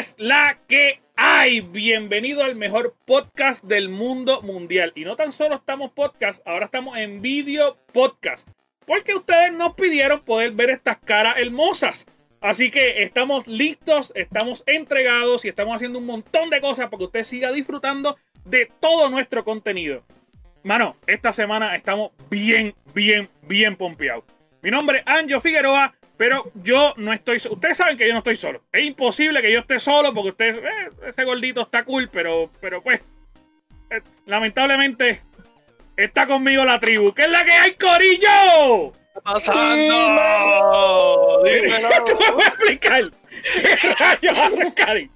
[0.00, 1.60] Corillo, ¿qué es la que hay?
[1.60, 4.92] Bienvenido al mejor podcast del mundo mundial.
[4.94, 8.48] Y no tan solo estamos podcast, ahora estamos en video podcast.
[8.86, 12.06] Porque ustedes nos pidieron poder ver estas caras hermosas.
[12.40, 17.04] Así que estamos listos, estamos entregados y estamos haciendo un montón de cosas para que
[17.04, 20.02] usted siga disfrutando de todo nuestro contenido.
[20.62, 24.24] Mano, esta semana estamos bien, bien, bien pompeados.
[24.62, 27.54] Mi nombre es Anjo Figueroa, pero yo no estoy solo.
[27.54, 28.60] Ustedes saben que yo no estoy solo.
[28.70, 32.82] Es imposible que yo esté solo porque ustedes, eh, ese gordito está cool, pero, pero
[32.82, 33.00] pues,
[33.88, 35.22] eh, lamentablemente
[35.96, 37.14] está conmigo la tribu.
[37.14, 38.92] ¿Qué es la que hay, Corillo?
[39.14, 39.62] ¿Qué pasando?
[41.42, 42.04] Dímelo.
[42.04, 43.10] Te voy a explicar.
[43.80, 45.10] ¿Qué rayos hace Cari?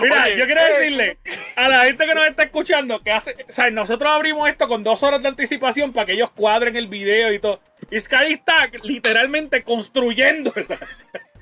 [0.00, 0.64] Mira, Oye, yo quiero eh.
[0.64, 1.18] decirle
[1.56, 4.84] a la gente que nos está escuchando que hace, o sea, nosotros abrimos esto con
[4.84, 7.60] dos horas de anticipación para que ellos cuadren el video y todo.
[7.90, 10.52] Y Sky está literalmente construyendo.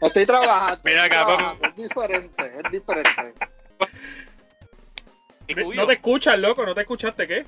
[0.01, 0.81] Estoy trabajando.
[0.85, 3.49] Mira acá, trabajando, Es diferente, es diferente.
[5.47, 7.47] ¿Y No te escuchas, loco, no te escuchaste, ¿qué?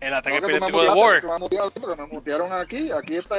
[0.00, 2.90] El ataque Creo que tú me epiléptico de me pero me mutearon aquí.
[2.90, 3.36] Aquí está.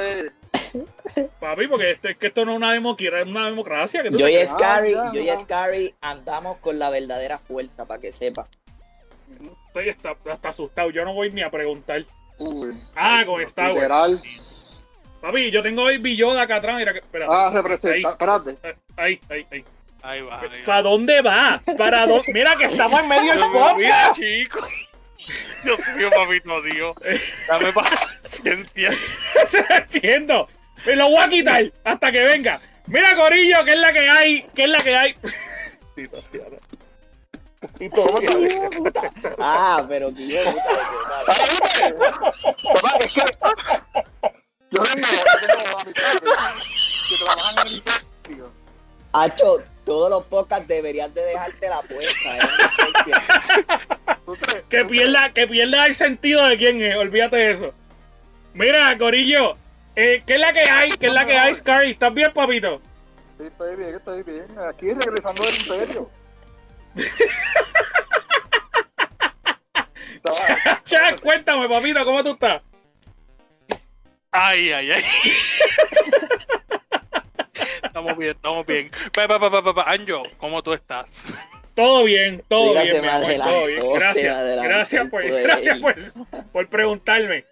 [1.40, 4.02] Papi, porque este- es que esto no es una, democracia, es una democracia.
[4.02, 4.46] Que Yo y.
[4.46, 5.38] Scary, ya, yo y.
[5.38, 8.48] Scary andamos con la verdadera fuerza, para que sepa.
[9.68, 10.90] Estoy hasta, hasta asustado.
[10.90, 12.04] Yo no voy ni a preguntar.
[12.38, 13.74] Uy, Ah, con Star Wars.
[13.76, 14.18] literal.
[15.20, 16.76] Papi, yo tengo hoy Yoda acá atrás.
[16.76, 17.32] Mira, que- espérate.
[17.34, 18.10] Ah, representa.
[18.10, 18.58] Espérate.
[18.96, 19.64] Ahí, ahí, ahí.
[20.02, 20.40] Ahí va.
[20.40, 20.64] ahí va.
[20.66, 21.62] ¿Para dónde va?
[21.78, 22.30] ¿Para dónde?
[22.32, 24.14] Mira que estamos en medio del podcast.
[24.20, 24.60] chico.
[25.64, 26.94] Dios mío, papito, Dios.
[27.48, 28.90] Dame paciencia.
[29.46, 30.48] Se lo entiendo.
[30.86, 32.60] Me lo voy a quitar hasta que venga.
[32.86, 34.46] Mira, Corillo, ¿qué es la que hay?
[34.54, 35.16] ¿Qué es la que hay?
[37.94, 40.60] ¿Cómo te Ah, pero que yo es que.
[44.70, 45.00] Yo que
[47.24, 47.82] trabajan en el.
[49.12, 52.36] Hacho, todos los podcasts deberían de dejarte la puesta.
[52.36, 52.40] ¿eh?
[54.68, 56.96] Que pierda, que pierda el sentido de quién es.
[56.96, 57.72] Olvídate de eso.
[58.54, 59.56] Mira, Corillo.
[59.96, 60.90] Eh, ¿Qué es la que hay?
[60.92, 61.92] ¿Qué es la que hay, Scary?
[61.92, 62.80] ¿Estás bien, papito?
[63.38, 64.46] Sí, estoy bien, estoy bien.
[64.68, 66.10] Aquí regresando del imperio.
[70.84, 72.62] Chas, cuéntame, papito, ¿cómo tú estás?
[74.30, 75.04] Ay, ay, ay.
[77.82, 78.90] Estamos bien, estamos bien.
[79.12, 79.82] Pa, pa, pa, pa, pa, pa.
[79.92, 81.26] Anjo, ¿cómo tú estás?
[81.74, 83.80] Todo bien, todo bien, amor, todo bien.
[83.94, 85.94] Gracias, gracias por, gracias por,
[86.52, 87.46] por preguntarme.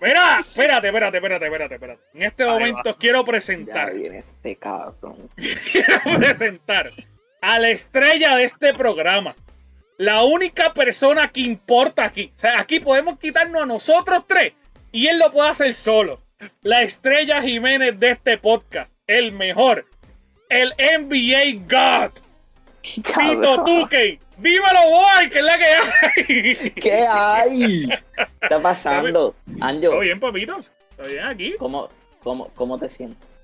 [0.00, 2.02] Mira, espérate, espérate, espérate, espérate, espérate.
[2.14, 5.30] En este Ahí momento quiero Ya presentar, viene este cabrón.
[5.72, 6.90] quiero presentar
[7.42, 9.34] a la estrella de este programa.
[9.98, 12.32] La única persona que importa aquí.
[12.34, 14.54] O sea, aquí podemos quitarnos a nosotros tres
[14.90, 16.22] y él lo puede hacer solo.
[16.62, 18.94] La estrella Jiménez de este podcast.
[19.06, 19.86] El mejor.
[20.48, 22.25] El NBA God.
[22.94, 23.64] Pito.
[23.64, 24.20] Tuque.
[24.38, 26.70] Dímelo, boy, que es la que hay.
[26.72, 27.86] ¿Qué hay?
[27.88, 29.34] ¿Qué está pasando?
[29.60, 30.56] Anjo, ¿Todo bien, papito?
[30.96, 31.54] ¿Todo bien aquí?
[31.58, 31.88] ¿cómo,
[32.22, 33.42] cómo, ¿cómo te sientes?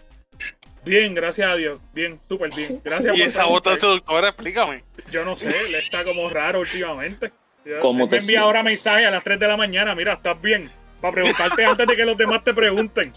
[0.84, 1.80] Bien, gracias a Dios.
[1.94, 2.80] Bien, súper bien.
[2.84, 3.80] Gracias Y por esa voz tan preguntar.
[3.80, 4.84] seductora, explícame.
[5.10, 7.32] Yo no sé, le está como raro últimamente.
[7.64, 9.94] Yo- ¿Cómo te me envía ahora mensaje a las 3 de la mañana.
[9.94, 10.70] Mira, ¿estás bien?
[11.00, 13.12] Para preguntarte antes de que los demás te pregunten.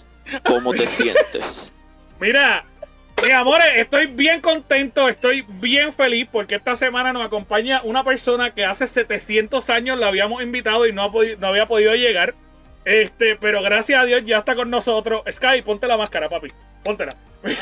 [0.48, 1.74] ¿Cómo te sientes?
[2.20, 2.66] Mira,
[3.26, 8.52] mis amores, estoy bien contento, estoy bien feliz porque esta semana nos acompaña una persona
[8.52, 12.34] que hace 700 años la habíamos invitado y no, ha podi- no había podido llegar.
[12.86, 15.24] Este, pero gracias a Dios ya está con nosotros.
[15.32, 16.50] Sky, ponte la máscara, papi.
[16.84, 17.16] Póntela.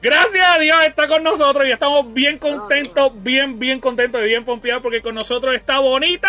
[0.00, 4.44] Gracias a Dios está con nosotros y estamos bien contentos, bien, bien contentos y bien
[4.44, 6.28] pompeados porque con nosotros está Bonita.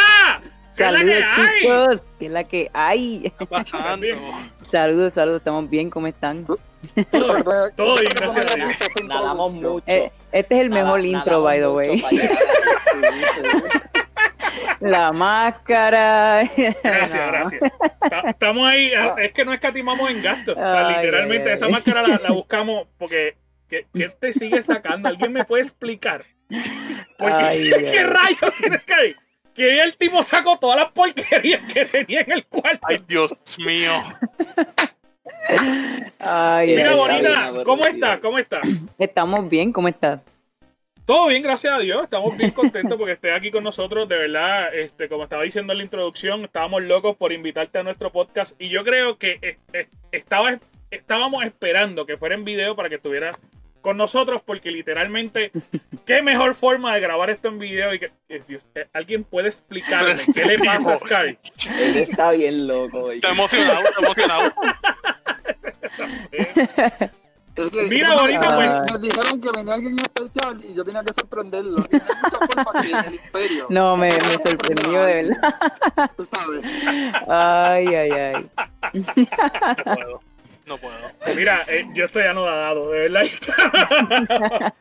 [0.78, 1.60] ¿Qué es la que hay?
[1.60, 3.19] chicos, que es la que hay.
[3.22, 4.06] ¿Qué está pasando?
[4.78, 6.46] Saludos, saludos, estamos bien, ¿cómo están?
[6.48, 6.58] Todo,
[7.75, 8.72] todo bien, gracias a Dios.
[9.08, 9.84] Nadamos mucho.
[9.86, 12.04] Eh, este es el mejor Nada- intro, by the way.
[14.80, 16.50] La máscara.
[16.84, 17.28] Gracias, No.
[17.31, 17.62] gracias.
[18.10, 20.58] Ta- Estamos ahí, eh, es que no escatimamos en gastos.
[20.58, 21.54] O sea, Ay, literalmente ay, ay.
[21.54, 23.38] esa máscara la, la buscamos porque
[23.69, 25.08] ¿qué, qué te sigue sacando?
[25.08, 26.26] ¿Alguien me puede explicar?
[27.19, 28.06] Porque, Ay, ¿Qué ay.
[28.06, 29.18] rayos tienes que ir?
[29.56, 32.88] Que el tipo sacó todas las porquerías que tenía en el cuarto.
[32.90, 33.94] Ay, Dios mío.
[36.20, 37.52] Ay, Mira, Bonita.
[37.64, 38.20] ¿cómo estás?
[38.20, 38.62] ¿Cómo estás?
[38.98, 40.22] estamos bien, ¿cómo estás?
[41.06, 42.04] Todo bien, gracias a Dios.
[42.04, 44.08] Estamos bien contentos porque estés aquí con nosotros.
[44.08, 48.10] De verdad, este, como estaba diciendo en la introducción, estábamos locos por invitarte a nuestro
[48.12, 48.60] podcast.
[48.60, 49.58] Y yo creo que
[50.12, 50.58] estaba,
[50.92, 53.38] estábamos esperando que fuera en video para que estuvieras
[53.83, 55.51] con nosotros, porque literalmente,
[56.07, 57.94] qué mejor forma de grabar esto en video.
[57.94, 58.12] Y que,
[58.47, 61.38] Dios, alguien puede explicarme qué le pasa a Sky.
[61.80, 63.01] Él está bien loco.
[63.01, 63.18] güey.
[63.18, 64.53] Está emocionado, está emocionado.
[67.56, 68.81] Es que- Mira, bonito, me- pues.
[68.94, 71.85] Me dijeron que venía alguien especial y yo tenía que sorprenderlo.
[73.69, 75.56] No, me, me sorprendió de verdad.
[76.18, 76.62] Tú sabes.
[77.27, 78.50] Ay, ay, ay.
[80.78, 81.12] Puedo.
[81.36, 83.24] Mira, eh, yo estoy anodado, de verdad.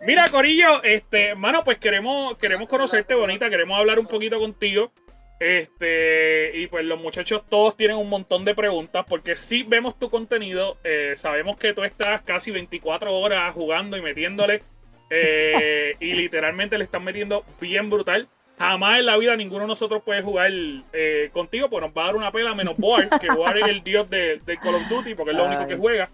[0.00, 4.92] Mira, Corillo, este, mano, pues queremos, queremos conocerte, bonita, queremos hablar un poquito contigo.
[5.40, 10.10] Este, y pues los muchachos todos tienen un montón de preguntas, porque si vemos tu
[10.10, 14.62] contenido, eh, sabemos que tú estás casi 24 horas jugando y metiéndole,
[15.10, 18.28] eh, y literalmente le están metiendo bien brutal.
[18.64, 20.50] Jamás en la vida ninguno de nosotros puede jugar
[20.92, 23.82] eh, contigo, pues nos va a dar una pela menos Boar, que Boar es el
[23.84, 26.08] dios de, de Call of Duty, porque es lo único que juega.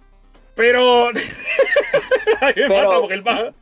[0.55, 1.11] Pero.
[2.55, 3.53] Pero- porque él va.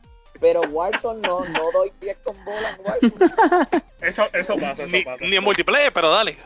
[0.41, 3.83] Pero Warzone no, no doy pies con bola en Warzone.
[3.99, 5.25] Eso, eso pasa, eso Ni, pasa.
[5.25, 6.37] ni en multiplayer, pero dale.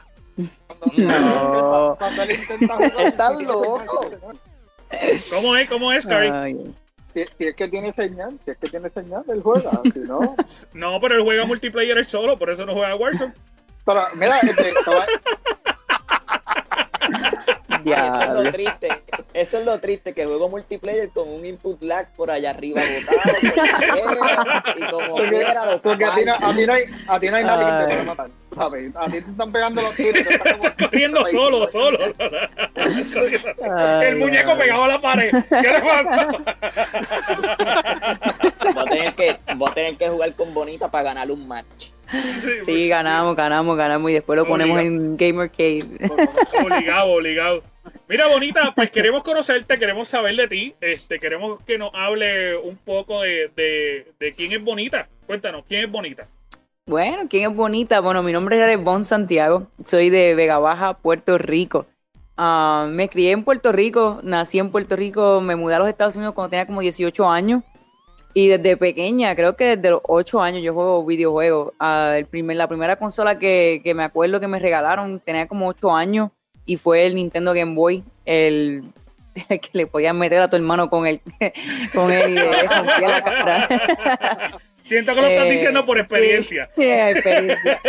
[0.79, 1.95] Cuando, No.
[1.99, 2.91] cuando él intenta jugar.
[3.07, 4.09] Estás loco.
[5.29, 5.69] ¿Cómo es?
[5.69, 6.29] ¿Cómo es, Cari?
[7.13, 9.81] Si, si es que tiene señal, si es que tiene señal, él juega.
[9.93, 10.35] Si no.
[10.73, 13.33] No, pero él juega multiplayer él solo, por eso no juega Warzone.
[13.85, 14.73] Pero mira, este,
[17.91, 18.87] Eso es lo triste.
[19.33, 23.21] Eso es lo triste, que juego multiplayer con un input lag por allá arriba botado,
[24.75, 27.19] por y como porque, quiera lo porque a, ti no, a, ti no hay, a
[27.19, 28.29] ti no hay nadie que te pueda matar.
[28.55, 28.95] ¿sabes?
[28.95, 30.15] A ti te están pegando los tiros.
[30.15, 31.99] estás Corriendo solo, solo.
[34.01, 35.31] El muñeco pegado a la pared.
[35.49, 36.27] ¿Qué le pasa?
[38.73, 41.91] Voy a tener que, voy a tener que jugar con Bonita para ganar un match.
[42.65, 45.87] Sí, ganamos, ganamos, ganamos y después lo ponemos en Gamer Cave.
[46.61, 47.63] Obligado, obligado.
[48.09, 50.75] Mira, Bonita, pues queremos conocerte, queremos saber de ti.
[50.81, 53.49] Este, queremos que nos hable un poco de,
[54.19, 55.07] de, quién es Bonita.
[55.25, 56.27] Cuéntanos, ¿quién es Bonita?
[56.85, 58.01] Bueno, ¿quién es bonita?
[58.01, 61.85] Bueno, mi nombre es Bon Santiago, soy de Vega Baja, Puerto Rico.
[62.35, 66.17] Ah, me crié en Puerto Rico, nací en Puerto Rico, me mudé a los Estados
[66.17, 67.63] Unidos cuando tenía como 18 años.
[68.33, 71.71] Y desde pequeña, creo que desde los 8 años yo juego videojuegos.
[71.79, 75.69] Ah, el primer, la primera consola que, que me acuerdo que me regalaron tenía como
[75.69, 76.31] 8 años
[76.65, 78.83] y fue el Nintendo Game Boy, el,
[79.49, 81.21] el que le podías meter a tu hermano con el
[81.93, 84.51] con él y le rompía la cara.
[84.81, 86.69] Siento que lo estás Eh, diciendo por experiencia.
[86.75, 87.79] Sí, experiencia.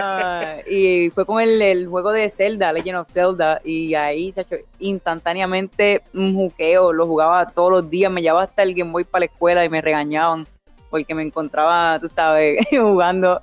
[0.00, 4.54] Ah, y fue con el, el juego de Zelda, Legend of Zelda, y ahí, chacho,
[4.78, 9.20] instantáneamente un juqueo, lo jugaba todos los días, me llevaba hasta el Game Boy para
[9.20, 10.46] la escuela y me regañaban
[10.90, 13.40] porque me encontraba, tú sabes, jugando.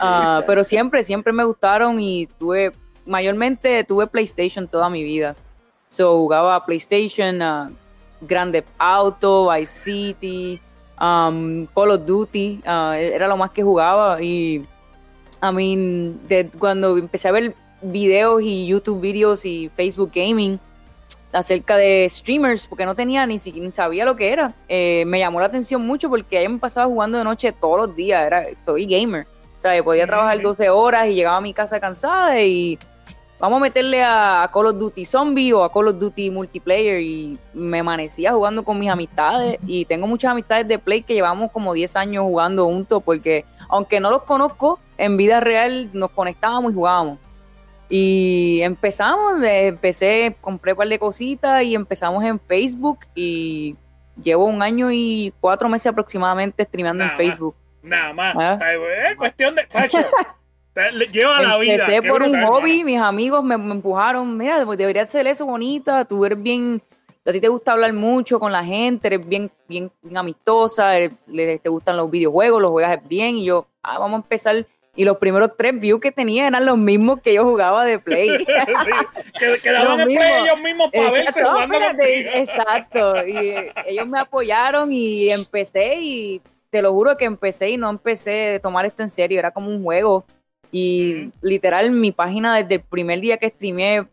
[0.00, 2.70] Ah, pero siempre, siempre me gustaron y tuve,
[3.10, 5.36] mayormente tuve PlayStation toda mi vida.
[5.90, 7.68] So jugaba PlayStation, ah,
[8.22, 10.60] Grand Theft Auto, Vice City,
[11.00, 14.64] um, Call of Duty, ah, era lo más que jugaba y
[15.42, 20.58] I mean, de- cuando empecé a ver videos y YouTube videos y Facebook Gaming
[21.32, 25.18] acerca de streamers, porque no tenía ni siquiera ni sabía lo que era, eh, me
[25.18, 28.44] llamó la atención mucho porque yo me pasaba jugando de noche todos los días, era,
[28.64, 29.26] soy gamer,
[29.58, 30.48] o sea, podía trabajar Ujú.
[30.48, 32.78] 12 horas y llegaba a mi casa cansada y
[33.40, 37.38] vamos a meterle a, Call of Duty Zombie o a Call of Duty Multiplayer y
[37.54, 41.72] me amanecía jugando con mis amistades y tengo muchas amistades de Play que llevamos como
[41.72, 46.74] 10 años jugando juntos porque aunque no los conozco, en vida real nos conectábamos y
[46.74, 47.18] jugábamos.
[47.88, 53.76] Y empezamos, empecé, compré un par de cositas y empezamos en Facebook y
[54.22, 57.26] llevo un año y cuatro meses aproximadamente streameando Nada en más.
[57.26, 57.56] Facebook.
[57.82, 58.36] Nada más.
[58.38, 58.58] Ah.
[59.10, 59.66] Es cuestión de.
[59.66, 59.98] Chacho,
[61.12, 61.72] lleva la vida.
[61.74, 66.04] Empecé por un hobby, mis amigos me, me empujaron, mira, pues deberías hacer eso bonita,
[66.04, 66.80] tú eres bien,
[67.26, 71.12] a ti te gusta hablar mucho con la gente, eres bien, bien, bien amistosa, eres-
[71.62, 74.66] te gustan los videojuegos, los juegas bien, y yo, ah, vamos a empezar.
[74.96, 78.28] Y los primeros tres views que tenía eran los mismos que yo jugaba de Play.
[78.44, 79.70] Sí, que
[80.06, 80.20] mismo.
[80.20, 83.26] play ellos mismos para verse Exacto, jugando espérate, exacto.
[83.26, 87.88] Y eh, ellos me apoyaron y empecé y te lo juro que empecé y no
[87.88, 90.24] empecé a tomar esto en serio, era como un juego.
[90.72, 94.06] Y literal mi página desde el primer día que streamé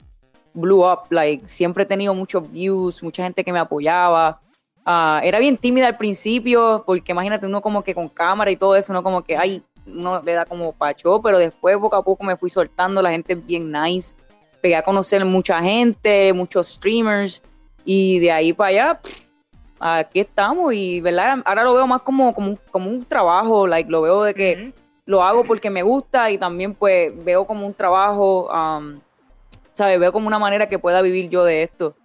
[0.53, 4.41] blew up, like siempre he tenido muchos views, mucha gente que me apoyaba.
[4.85, 8.75] Ah, era bien tímida al principio, porque imagínate uno como que con cámara y todo
[8.75, 12.23] eso, uno como que, ay, uno le da como pacho, pero después poco a poco
[12.23, 14.15] me fui soltando, la gente es bien nice,
[14.61, 17.43] pegué a conocer mucha gente, muchos streamers,
[17.85, 19.21] y de ahí para allá, pff,
[19.79, 23.89] aquí estamos, y verdad, ahora lo veo más como, como, un- como un trabajo, like,
[23.91, 24.73] lo veo de que.
[25.07, 28.99] Lo hago porque me gusta y también pues veo como un trabajo, um,
[29.73, 29.99] ¿sabes?
[29.99, 31.95] Veo como una manera que pueda vivir yo de esto.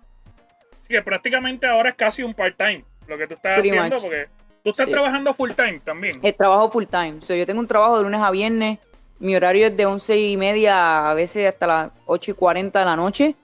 [0.81, 4.05] Así que prácticamente ahora es casi un part-time lo que tú estás Pretty haciendo, much.
[4.05, 4.29] porque
[4.63, 4.93] tú estás Sí.
[4.93, 6.21] trabajando full-time también.
[6.23, 7.21] El trabajo full time.
[7.21, 8.79] So, yo tengo un trabajo de lunes a viernes.
[9.19, 12.85] Mi horario es de once y media, a veces hasta las 8 y 40 de
[12.85, 13.35] la noche.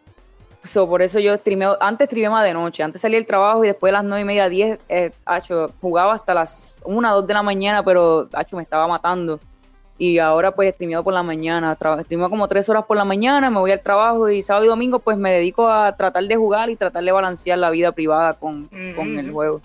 [0.62, 3.88] So, por eso yo streameo, antes streameaba de noche, antes salía del trabajo y después
[3.90, 7.42] de las 9 y media, 10, eh, acho, jugaba hasta las 1, 2 de la
[7.42, 9.38] mañana, pero acho, me estaba matando.
[10.00, 13.59] Y ahora pues streameo por la mañana, streameo como 3 horas por la mañana, me
[13.59, 16.76] voy al trabajo y sábado y domingo pues me dedico a tratar de jugar y
[16.76, 19.61] tratar de balancear la vida privada con, con el juego.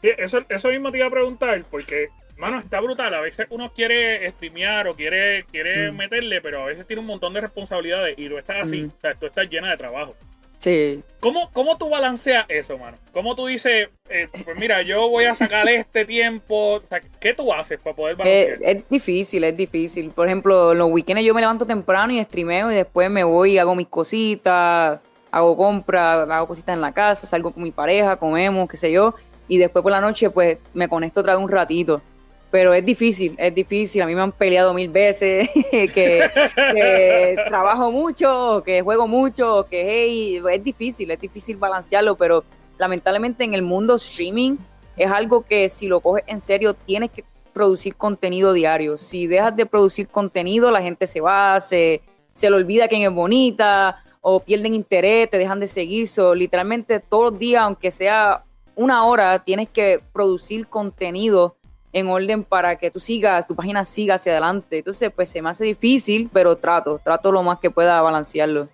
[0.00, 2.06] Sí, eso, eso mismo te iba a preguntar, porque,
[2.38, 3.12] mano, está brutal.
[3.14, 5.96] A veces uno quiere streamear o quiere, quiere Mm.
[5.96, 8.90] meterle, pero a veces tiene un montón de responsabilidades y tú estás así, Mm.
[8.96, 10.14] o sea, tú estás llena de trabajo.
[10.58, 11.02] Sí.
[11.20, 12.96] ¿Cómo, ¿Cómo tú balanceas eso, mano?
[13.12, 16.74] ¿Cómo tú dices, eh, pues mira, yo voy a sacar este tiempo?
[16.74, 18.58] O sea, ¿Qué tú haces para poder Es, balancear?
[18.62, 20.10] es difícil, es difícil.
[20.10, 23.58] Por ejemplo, los weekends yo me levanto temprano y streameo y después me voy y
[23.58, 25.00] hago mis cositas,
[25.30, 29.14] hago compras, hago cositas en la casa, salgo con mi pareja, comemos, qué sé yo.
[29.48, 32.02] Y después por la noche pues me conecto otra vez un ratito.
[32.50, 34.02] Pero es difícil, es difícil.
[34.02, 40.42] A mí me han peleado mil veces que, trabajo mucho, que juego mucho, que hey,
[40.52, 42.44] es difícil, es difícil balancearlo, pero
[42.78, 44.56] lamentablemente en el mundo streaming
[44.96, 48.96] es algo que si lo coges en serio tienes que producir contenido diario.
[48.96, 52.02] Si dejas de producir contenido, la gente se va, se,
[52.32, 56.08] se le olvida quién es bonita o pierden interés, te dejan de seguir.
[56.08, 61.56] So, literalmente todos los días, aunque sea una hora, tienes que producir contenido
[61.98, 64.78] en orden para que tú sigas, tu página siga hacia adelante.
[64.78, 68.68] Entonces, pues se me hace difícil, pero trato, trato lo más que pueda balancearlo.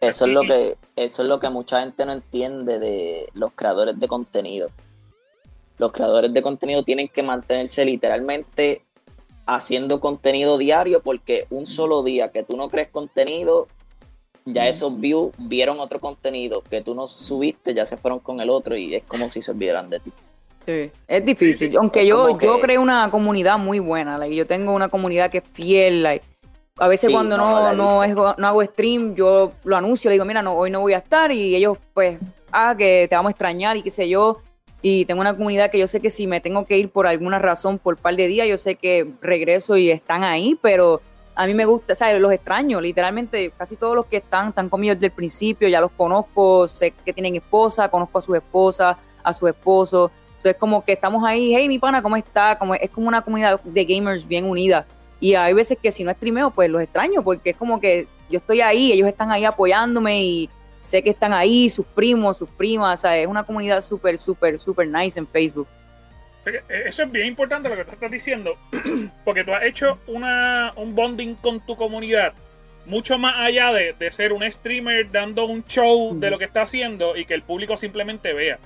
[0.00, 3.98] Eso es lo que, eso es lo que mucha gente no entiende de los creadores
[4.00, 4.70] de contenido.
[5.76, 8.82] Los creadores de contenido tienen que mantenerse literalmente
[9.46, 13.66] haciendo contenido diario porque un solo día que tú no crees contenido,
[14.44, 18.48] ya esos views vieron otro contenido que tú no subiste, ya se fueron con el
[18.48, 20.12] otro y es como si se olvidaran de ti.
[20.66, 21.56] Sí, es difícil.
[21.56, 21.76] Sí, sí.
[21.76, 24.18] Aunque Es yo, que- yo creo una comunidad muy buena.
[24.18, 26.02] like, yo tengo una comunidad que es fiel.
[26.02, 26.24] like,
[26.78, 30.24] a veces Sí, cuando no, no, no, no hago stream, yo lo anuncio, le digo,
[30.24, 31.30] mira, no, hoy no voy a estar.
[31.32, 32.18] Y ellos, pues,
[32.52, 34.38] ah, que te vamos a extrañar y qué sé yo.
[34.82, 37.38] Y tengo una comunidad que yo sé que si me tengo que ir por alguna
[37.38, 41.02] razón, por par de días, yo sé que regreso y están ahí, pero
[41.34, 42.18] a mí me gusta, ¿sabes?
[42.20, 45.90] Los extraño, literalmente, casi todos los que están, están conmigo desde el principio, ya los
[45.92, 50.10] conozco, sé que tienen esposa, conozco a sus esposas, a su esposo.
[50.40, 52.56] Entonces, como que estamos ahí, hey, mi pana, ¿cómo está?
[52.56, 54.86] Como, es como una comunidad de gamers bien unida.
[55.20, 58.38] Y hay veces que si no streameo, pues los extraño, porque es como que yo
[58.38, 60.48] estoy ahí, ellos están ahí apoyándome y
[60.80, 64.58] sé que están ahí, sus primos, sus primas, o sea, es una comunidad súper, súper,
[64.58, 65.68] súper nice en Facebook.
[66.46, 68.56] Eh, Eso es bien importante lo que tú estás diciendo,
[69.26, 72.32] porque tú has hecho una, un bonding con tu comunidad
[72.86, 76.62] mucho más allá de, de ser un streamer dando un show de lo que está
[76.62, 78.58] haciendo y que el público simplemente vea.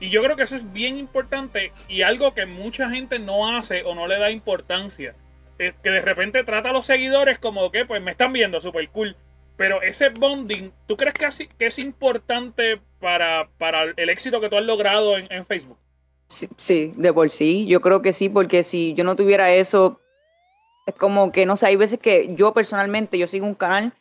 [0.00, 3.82] Y yo creo que eso es bien importante y algo que mucha gente no hace
[3.84, 5.14] o no le da importancia.
[5.58, 9.14] Que de repente trata a los seguidores como que pues me están viendo, super cool.
[9.58, 14.48] Pero ese bonding, ¿tú crees que, así- que es importante para, para el éxito que
[14.48, 15.76] tú has logrado en, Facebook?
[16.28, 20.00] Sí, sí, de por sí, yo creo que sí, porque si yo no tuviera eso,
[20.86, 23.92] es como que, no sé, hay veces que yo personalmente, yo sigo un canal,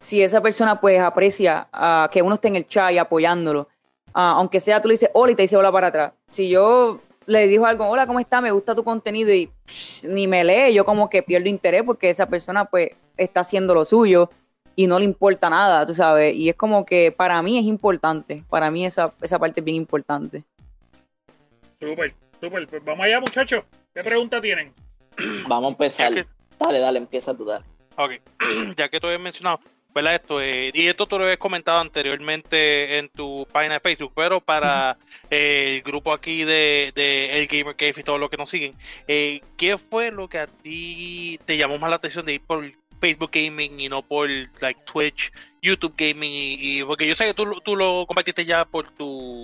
[0.00, 1.68] si esa persona pues aprecia
[2.12, 3.68] que uno esté en el chat y apoyándolo,
[4.16, 7.00] ah, aunque sea tú le dices hola y te dice hola para atrás, si yo
[7.26, 8.40] le digo algo, hola, ¿cómo está?
[8.40, 12.08] Me gusta tu contenido y psh, ni me lee, yo como que pierdo interés porque
[12.10, 14.30] esa persona pues está haciendo lo suyo
[14.76, 18.44] y no le importa nada, tú sabes, y es como que para mí es importante,
[18.50, 20.44] para mí esa, esa parte es bien importante.
[21.80, 22.66] Súper, súper.
[22.68, 23.64] Pues vamos allá, muchachos.
[23.94, 24.72] ¿Qué pregunta tienen?
[25.48, 26.14] Vamos a empezar.
[26.14, 26.26] Que-
[26.58, 27.64] Dale, dale, empieza tú, dale.
[27.96, 28.12] Ok,
[28.76, 29.60] ya que tú habías mencionado,
[29.96, 30.14] ¿verdad?
[30.16, 34.40] Esto, eh, y esto tú lo habías comentado anteriormente en tu página de Facebook, pero
[34.40, 34.98] para
[35.30, 38.74] eh, el grupo aquí de, de El Gamer Cave y todo lo que nos siguen,
[39.08, 42.70] eh, ¿qué fue lo que a ti te llamó más la atención de ir por
[43.00, 44.28] Facebook Gaming y no por
[44.60, 46.30] like, Twitch, YouTube Gaming?
[46.32, 49.40] Y, y- porque yo sé que tú, lo- tú lo compartiste ya por tu,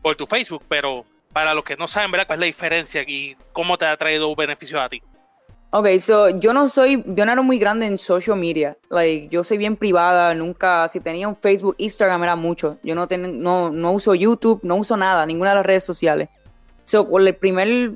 [0.00, 2.26] por tu Facebook, pero para los que no saben, ¿verdad?
[2.26, 5.02] ¿Cuál es la diferencia y cómo te ha traído beneficios a ti?
[5.70, 8.78] Ok, so yo no soy, yo no era muy grande en social media.
[8.88, 12.78] Like, yo soy bien privada, nunca, si tenía un Facebook, Instagram era mucho.
[12.82, 16.30] Yo no, ten- no, no uso YouTube, no uso nada, ninguna de las redes sociales.
[16.84, 17.92] So, el primer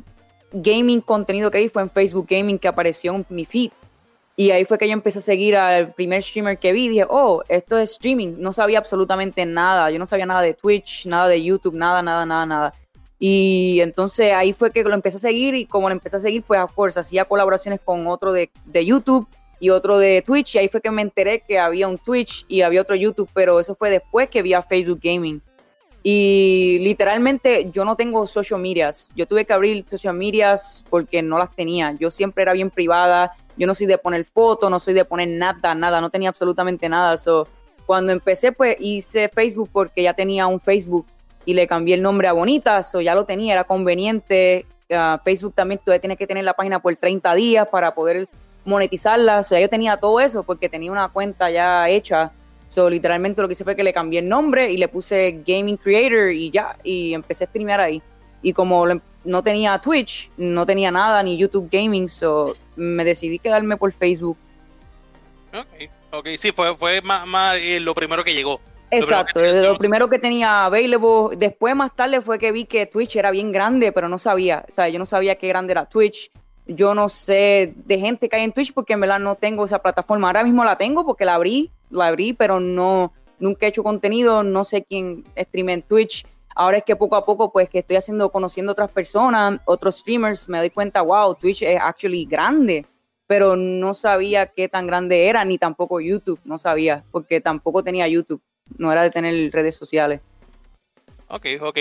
[0.53, 3.71] gaming contenido que vi fue en Facebook Gaming que apareció en mi feed.
[4.37, 6.89] Y ahí fue que yo empecé a seguir al primer streamer que vi.
[6.89, 8.35] Dije, oh, esto es streaming.
[8.39, 9.91] No sabía absolutamente nada.
[9.91, 12.75] Yo no sabía nada de Twitch, nada de YouTube, nada, nada, nada, nada.
[13.25, 16.43] Y entonces ahí fue que lo empecé a seguir y como lo empecé a seguir,
[16.43, 19.29] pues of course, hacía colaboraciones con otro de, de YouTube
[19.61, 22.63] y otro de Twitch y ahí fue que me enteré que había un Twitch y
[22.63, 25.41] había otro YouTube, pero eso fue después que vi a Facebook Gaming.
[26.03, 29.13] Y literalmente yo no tengo social medias.
[29.15, 31.93] Yo tuve que abrir social medias porque no las tenía.
[31.93, 33.37] Yo siempre era bien privada.
[33.57, 36.01] Yo no soy de poner fotos, no soy de poner nada, nada.
[36.01, 37.17] No tenía absolutamente nada.
[37.17, 37.47] So,
[37.87, 41.07] Cuando empecé, pues hice Facebook porque ya tenía un Facebook
[41.45, 44.67] y le cambié el nombre a Bonitas, o ya lo tenía, era conveniente.
[44.91, 48.29] Ah, Facebook también todavía tiene que tener la página por 30 días para poder
[48.65, 49.39] monetizarla.
[49.39, 52.31] O sea, yo tenía todo eso porque tenía una cuenta ya hecha.
[52.69, 55.77] So, literalmente lo que hice fue que le cambié el nombre y le puse Gaming
[55.77, 58.03] Creator y ya, y empecé a streamear ahí.
[58.43, 63.39] Y como em- no tenía Twitch, no tenía nada, ni YouTube Gaming, so me decidí
[63.39, 64.37] quedarme por Facebook.
[65.53, 68.61] Ok, ok, sí, fue, fue más, eh, lo primero que llegó.
[68.93, 71.37] Exacto, primero lo primero que tenía available.
[71.37, 74.65] Después, más tarde, fue que vi que Twitch era bien grande, pero no sabía.
[74.69, 76.31] O sea, yo no sabía qué grande era Twitch.
[76.67, 79.79] Yo no sé de gente que hay en Twitch porque en verdad no tengo esa
[79.79, 80.29] plataforma.
[80.29, 84.43] Ahora mismo la tengo porque la abrí, la abrí, pero no, nunca he hecho contenido.
[84.43, 86.27] No sé quién streame en Twitch.
[86.55, 90.51] Ahora es que poco a poco, pues que estoy haciendo, conociendo otras personas, otros streamers,
[90.51, 92.85] me doy cuenta, wow, Twitch es actually grande
[93.25, 98.07] pero no sabía qué tan grande era, ni tampoco YouTube, no sabía, porque tampoco tenía
[98.07, 98.43] YouTube,
[98.79, 100.21] no era de tener redes sociales.
[101.29, 101.79] Ok, ok.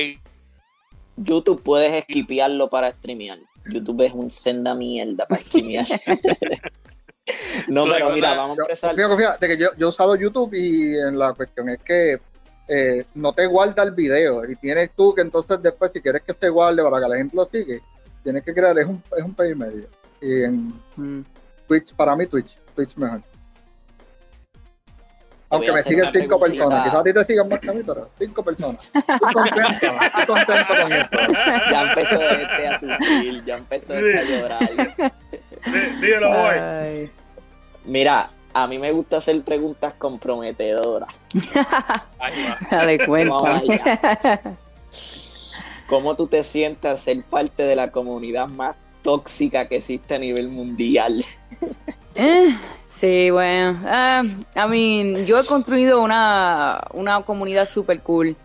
[1.18, 3.40] YouTube puedes esquipearlo para streamear.
[3.66, 5.86] YouTube es un senda mierda para streamear.
[7.68, 8.90] no, pero mira, vamos a Yo- empezar.
[8.92, 12.20] confía, confía, de que yo, yo he usado YouTube y en la cuestión es que
[12.68, 16.34] eh, no te guarda el video y tienes tú que entonces después si quieres que
[16.34, 17.82] se guarde para que la gente lo sigue,
[18.24, 19.88] tienes que crear, es un, es un pay medio.
[20.22, 21.24] Y en Mm.
[21.68, 23.22] Twitch, para mí Twitch, Twitch mejor.
[25.52, 27.82] Aunque voy me siguen cinco personas, quizás a ti te sigan más que a mí,
[27.86, 28.92] pero cinco personas.
[28.96, 31.18] Estoy contento, estoy contento con esto.
[31.72, 35.12] Ya empezó este a sufrir, ya empezó este a llorar.
[35.66, 36.58] Dí- Dígalo, boy.
[36.58, 37.12] Ay.
[37.86, 41.10] Mira, a mí me gusta hacer preguntas comprometedoras.
[42.20, 42.58] Ahí va.
[42.70, 43.62] Dale cuenta.
[45.88, 50.20] ¿Cómo tú te sientes al ser parte de la comunidad más tóxica que existe a
[50.20, 51.26] nivel mundial?
[52.16, 52.56] Eh,
[53.02, 53.80] sí, bueno.
[53.86, 54.24] ah,
[54.56, 58.36] I mean, yo he construido una, una comunidad super cool.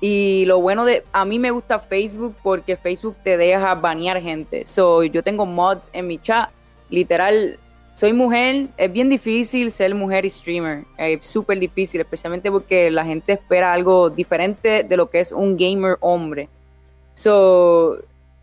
[0.00, 1.02] Y lo bueno de.
[1.12, 4.66] A mí me gusta Facebook porque Facebook te deja banear gente.
[4.66, 6.50] So, yo tengo mods en mi chat.
[6.90, 7.58] Literal,
[7.94, 8.68] soy mujer.
[8.76, 10.84] Es bien difícil ser mujer y streamer.
[10.98, 15.56] Es súper difícil, especialmente porque la gente espera algo diferente de lo que es un
[15.56, 16.48] gamer hombre.
[17.14, 17.98] So,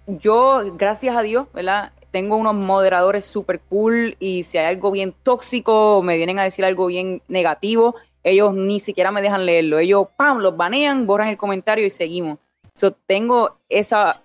[0.08, 1.92] yo, gracias a Dios, ¿verdad?
[2.12, 6.44] Tengo unos moderadores super cool y si hay algo bien tóxico o me vienen a
[6.44, 9.80] decir algo bien negativo, ellos ni siquiera me dejan leerlo.
[9.80, 12.38] Ellos, pam, los banean, borran el comentario y seguimos.
[12.76, 14.22] So, tengo esa,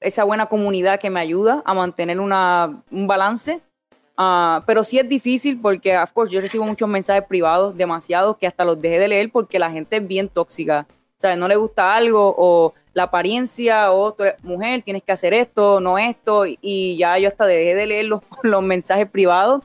[0.00, 3.60] esa buena comunidad que me ayuda a mantener un balance.
[4.16, 8.46] Ah, pero sí es difícil porque, of course, yo recibo muchos mensajes privados, demasiados, que
[8.46, 10.86] hasta los dejé de leer porque la gente es bien tóxica.
[11.22, 15.34] O no le gusta algo o la apariencia o tú eres mujer, tienes que hacer
[15.34, 16.44] esto, no esto.
[16.46, 19.64] Y ya yo hasta dejé de leer los, los mensajes privados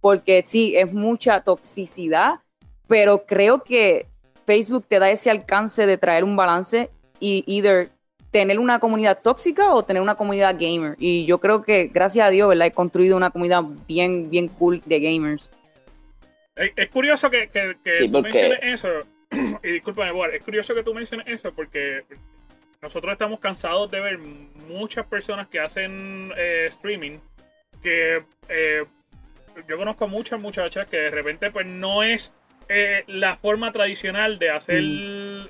[0.00, 2.40] porque sí, es mucha toxicidad,
[2.88, 4.06] pero creo que
[4.46, 6.88] Facebook te da ese alcance de traer un balance
[7.20, 7.90] y either
[8.30, 10.96] tener una comunidad tóxica o tener una comunidad gamer.
[10.98, 12.68] Y yo creo que, gracias a Dios, ¿verdad?
[12.68, 15.50] He construido una comunidad bien, bien cool de gamers.
[16.56, 18.88] Es, es curioso que, que, que Sí, tú porque- menciones eso.
[19.62, 22.04] y discúlpame, Boar, es curioso que tú menciones eso porque
[22.82, 27.18] nosotros estamos cansados de ver muchas personas que hacen eh, streaming
[27.82, 28.84] que eh,
[29.68, 32.34] yo conozco muchas muchachas que de repente pues no es
[32.68, 34.82] eh, la forma tradicional de hacer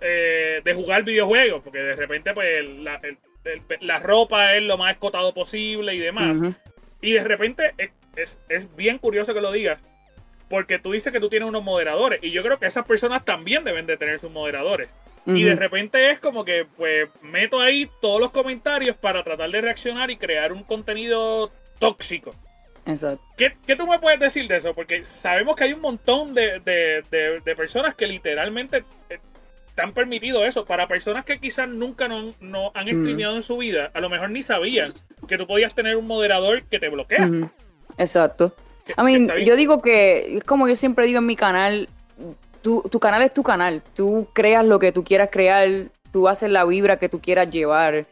[0.01, 4.77] eh, de jugar videojuegos porque de repente pues la, el- el- la ropa es lo
[4.79, 6.41] más escotado posible y demás.
[7.03, 9.83] Y de repente es, es, es bien curioso que lo digas,
[10.51, 13.65] porque tú dices que tú tienes unos moderadores, y yo creo que esas personas también
[13.65, 14.91] deben de tener sus moderadores.
[15.27, 19.61] Y de repente es como que, pues, meto ahí todos los comentarios para tratar de
[19.61, 22.35] reaccionar y crear un contenido tóxico.
[22.87, 23.23] Exacto.
[23.37, 24.75] ¿Qué, qué tú me puedes decir de eso?
[24.75, 29.19] Porque sabemos que hay un montón de, de- de- de personas que literalmente eh,
[29.75, 30.65] te han permitido eso.
[30.65, 34.31] Para personas que quizás nunca no, no han streameado en su vida, a lo mejor
[34.31, 34.93] ni sabían
[35.29, 37.29] que tú podías tener un moderador que te bloquea.
[37.99, 38.55] Exacto.
[38.99, 41.89] I mean, yo digo que, es como yo siempre digo en mi canal,
[42.63, 43.83] tu, tu canal es tu canal.
[43.95, 45.69] Tú creas lo que tú quieras crear,
[46.13, 48.07] tú haces la vibra que tú quieras llevar.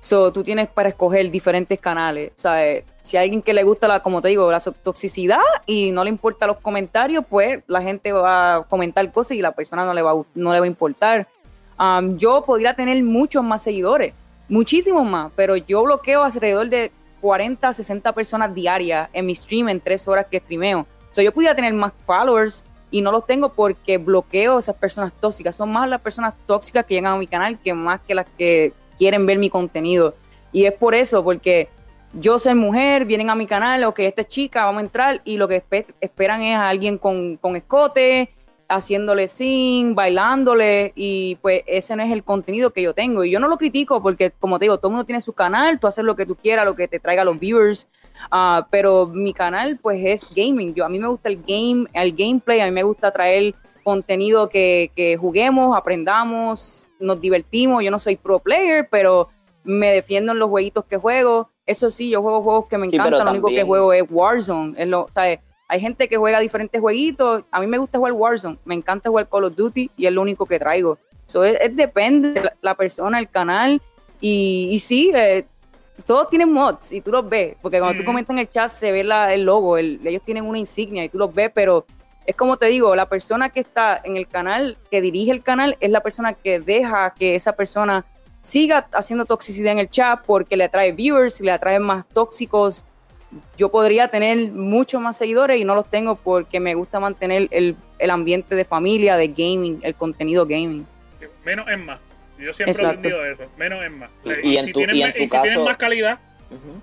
[0.00, 2.32] So, tú tienes para escoger diferentes canales.
[2.36, 2.84] ¿sabes?
[3.00, 6.04] Si hay alguien que le gusta, la, como te digo, la so- toxicidad y no
[6.04, 9.94] le importa los comentarios, pues la gente va a comentar cosas y la persona no
[9.94, 11.26] le va, a no le va a importar.
[11.78, 14.12] Um, yo podría tener muchos más seguidores,
[14.48, 19.80] muchísimos más, pero yo bloqueo alrededor de 40, 60 personas diarias en mi stream en
[19.80, 20.80] tres horas que streameo.
[20.80, 22.62] O sea, yo pudiera tener más followers
[22.94, 25.56] y no los tengo porque bloqueo esas personas tóxicas.
[25.56, 28.72] Son más las personas tóxicas que llegan a mi canal que más que las que
[28.98, 30.14] quieren ver mi contenido.
[30.52, 31.68] Y es por eso, porque
[32.12, 35.38] yo soy mujer, vienen a mi canal, ok, esta es chica, vamos a entrar y
[35.38, 38.30] lo que espe- esperan es a alguien con, con escote
[38.68, 43.40] haciéndole sing, bailándole y pues ese no es el contenido que yo tengo y yo
[43.40, 46.04] no lo critico porque como te digo, todo el mundo tiene su canal, tú haces
[46.04, 47.88] lo que tú quieras, lo que te traiga los viewers,
[48.30, 52.14] ah, pero mi canal pues es gaming, yo a mí me gusta el game, el
[52.14, 57.98] gameplay, a mí me gusta traer contenido que, que juguemos, aprendamos, nos divertimos, yo no
[57.98, 59.28] soy pro player, pero
[59.62, 62.96] me defiendo en los jueguitos que juego, eso sí, yo juego juegos que me Sí,
[62.96, 65.40] encantan, lo único que juego es Warzone, es lo, ¿sabes?
[65.66, 67.42] Hay gente que juega diferentes jueguitos.
[67.50, 68.58] A mí me gusta jugar Warzone.
[68.66, 70.98] Me encanta jugar Call of Duty y es lo único que traigo.
[71.24, 73.80] So, es, es depende de la, la persona, el canal.
[74.20, 75.46] Y, y sí, eh,
[76.06, 77.56] todos tienen mods y tú los ves.
[77.62, 78.06] Porque cuando tú Ujú.
[78.06, 79.78] comentas en el chat se ve la- el logo.
[79.78, 81.50] el- ellos tienen una insignia y tú los ves.
[81.54, 81.86] Pero
[82.26, 85.76] es como te digo, la persona que está en el canal, que dirige el canal,
[85.80, 88.04] es la persona que deja que esa persona
[88.40, 92.84] siga haciendo toxicidad en el chat porque le atrae viewers, le atrae más tóxicos
[93.56, 97.74] yo podría tener muchos más seguidores y no los tengo porque me gusta mantener el,
[97.98, 100.86] el ambiente de familia, de gaming, el contenido gaming.
[101.44, 101.98] Menos es más.
[102.38, 102.86] Yo siempre Exacto.
[102.86, 103.42] he aprendido eso.
[103.56, 104.10] Menos es más.
[104.22, 105.76] Sea, Y en si tu- tienen, y en me- tu y si tienen caso- más
[105.76, 106.18] calidad.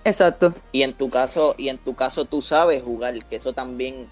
[0.03, 0.53] Exacto.
[0.71, 4.07] Y en tu caso, y en tu caso tú sabes jugar, que eso también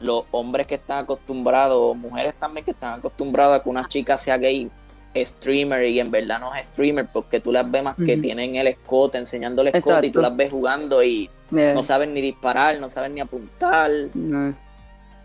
[0.00, 4.18] los hombres que están acostumbrados, o mujeres también que están acostumbradas a que una chica
[4.18, 4.68] sea gay,
[5.14, 8.66] streamer y en verdad no es streamer porque tú las ves más que tienen el
[8.66, 11.74] escote, enseñando el escote y tú las ves jugando y Yeah.
[11.74, 13.90] no saben ni disparar, no saben ni apuntar.
[14.14, 14.54] No.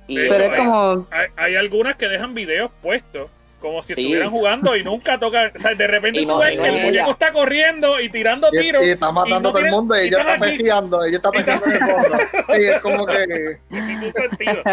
[0.08, 3.30] Y, Pero es como, hay, hay algunas que dejan videos puestos.
[3.60, 4.02] Como si Sí.
[4.02, 5.52] estuvieran jugando y nunca tocan.
[5.56, 8.00] O sea, de repente Y tú no- ves y que no el muñeco está corriendo
[8.00, 8.84] y tirando Y, tiros.
[8.84, 11.18] y está matando y no a todo el mundo y y ella está pejeando, ella
[11.18, 12.18] está Y está- pejeando en el fondo.
[12.62, 14.64] Y es como que Sin ningún sentido.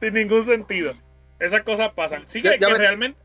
[0.00, 0.94] sin ningún sentido.
[1.38, 2.26] Esas cosas pasan.
[2.26, 3.20] Sí que, Ya- ya que ves- realmente.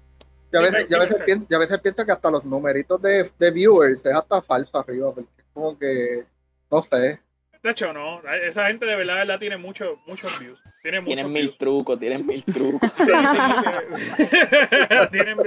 [0.52, 3.52] yo a Dime, veces, pienso, yo a veces pienso que hasta los numeritos de, de
[3.52, 6.24] viewers es hasta falso arriba, porque es como que,
[6.72, 7.20] no sé.
[7.62, 8.22] De hecho, no.
[8.44, 10.60] Esa gente de verdad, de verdad tiene mucho, muchos views.
[10.82, 12.92] Tiene muchos tienen mil trucos, tienen mil trucos.
[12.94, 14.26] Sí, sí.
[15.12, 15.38] tienen,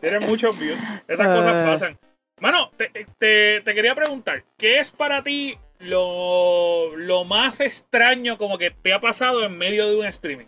[0.00, 0.78] tienen muchos views.
[1.08, 1.64] Esas cosas Ah.
[1.66, 1.98] pasan.
[2.40, 8.58] Mano, te, te- te quería preguntar, ¿qué es para ti lo, lo más extraño como
[8.58, 10.46] que te ha pasado en medio de un streaming?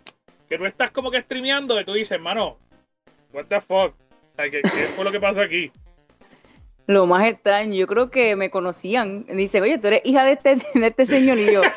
[0.49, 2.57] Que tú estás como que streameando y tú dices, mano,
[3.33, 3.93] what the fuck?
[3.95, 5.71] O sea, ¿qué, qué fue lo que pasó aquí?
[6.87, 9.25] Lo más extraño, yo creo que me conocían.
[9.27, 11.61] Dicen, oye, tú eres hija de este, de este señor y yo.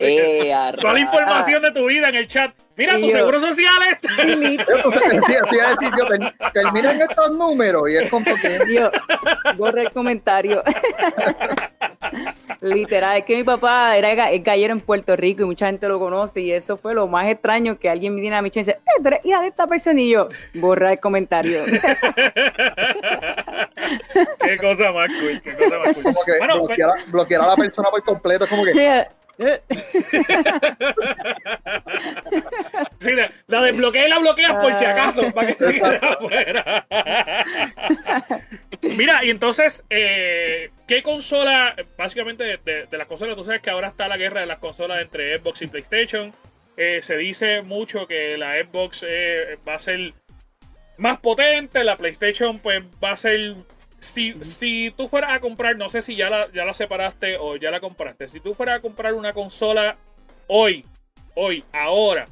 [0.00, 2.52] Eh, a Toda la información de tu vida en el chat.
[2.76, 8.08] Mira, Y tu yo- seguro social es decir, yo, ter- terminan estos números y es
[8.10, 8.90] como que Yo,
[9.56, 10.62] borra el comentario.
[12.60, 15.98] Literal, es que mi papá era es gallero en Puerto Rico y mucha gente lo
[15.98, 18.72] conoce y eso fue lo más extraño que alguien me viene a mi y dice,
[18.72, 21.64] eh, tú eres hija de esta persona y yo, borra el comentario.
[24.40, 26.02] qué cosa más cool, qué cosa más cool.
[26.04, 28.72] como que Bueno, pues, bloquear, a- bloquear a la persona por completo, como que
[32.98, 34.90] Sí, la, la desbloquea y la bloqueas por si Ah.
[34.90, 36.86] acaso, para que se quede afuera.
[38.82, 43.70] Mira, y entonces, eh, ¿qué consola, básicamente de, de- de las consolas, tú sabes que
[43.70, 46.32] ahora está la guerra de las consolas entre Xbox y PlayStation?
[46.76, 50.12] Eh, se dice mucho que la Xbox eh, va a ser
[50.96, 53.56] más potente, la PlayStation pues va a ser...
[54.00, 57.56] Si, si tú fueras a comprar, no sé si ya la, ya la separaste o
[57.56, 59.96] ya la compraste, si tú fueras a comprar una consola
[60.46, 60.84] hoy,
[61.34, 62.28] hoy, ahora,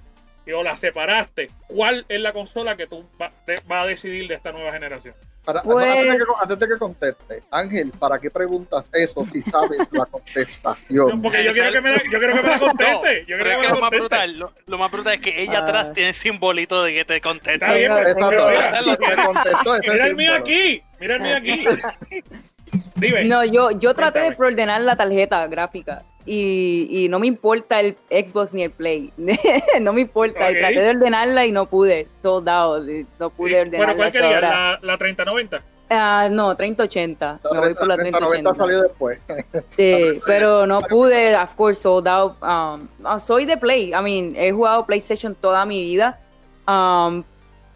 [0.47, 4.29] y o la separaste, ¿cuál es la consola que tú va, te- va a decidir
[4.29, 5.17] de esta nueva generación?
[5.47, 9.41] Para- Pues- antes, de que, antes de que conteste, Ángel, ¿para qué preguntas eso si
[9.43, 11.23] sabes la contestación?
[11.23, 13.25] Porque yo quiero que me la, yo quiero que me la conteste.
[13.29, 15.63] yo es que lo más brutal, lo, lo más brutal es que ella Ah.
[15.63, 17.67] atrás tiene simbolito de que te contesta.
[17.67, 20.83] Está bien, pero- Exacto, pero mira, el mío aquí.
[20.99, 21.65] Mira el mío aquí.
[22.97, 23.25] Dime.
[23.25, 27.97] No, yo, yo traté de preordenar la tarjeta gráfica y, y no me importa el
[28.11, 29.13] Xbox ni el Play.
[29.81, 30.47] no me importa.
[30.47, 30.51] Ok.
[30.53, 32.09] Y traté de ordenarla y no pude.
[32.23, 32.89] Sold out.
[32.89, 33.79] y No pude Y- ordenarla.
[33.79, 34.35] bueno, ¿cuál hasta quería?
[34.37, 34.51] ahora.
[34.51, 35.63] La, la 3090.
[35.89, 37.41] Ah, no, 3080.
[37.53, 38.55] Me voy por la 30, 90 3080.
[38.57, 39.21] salió después.
[39.69, 42.33] Sí, pero no pude, of course, sold out.
[42.43, 46.19] Um, ah, soy de Play, I mean, he jugado PlayStation toda mi vida.
[46.67, 47.23] Um,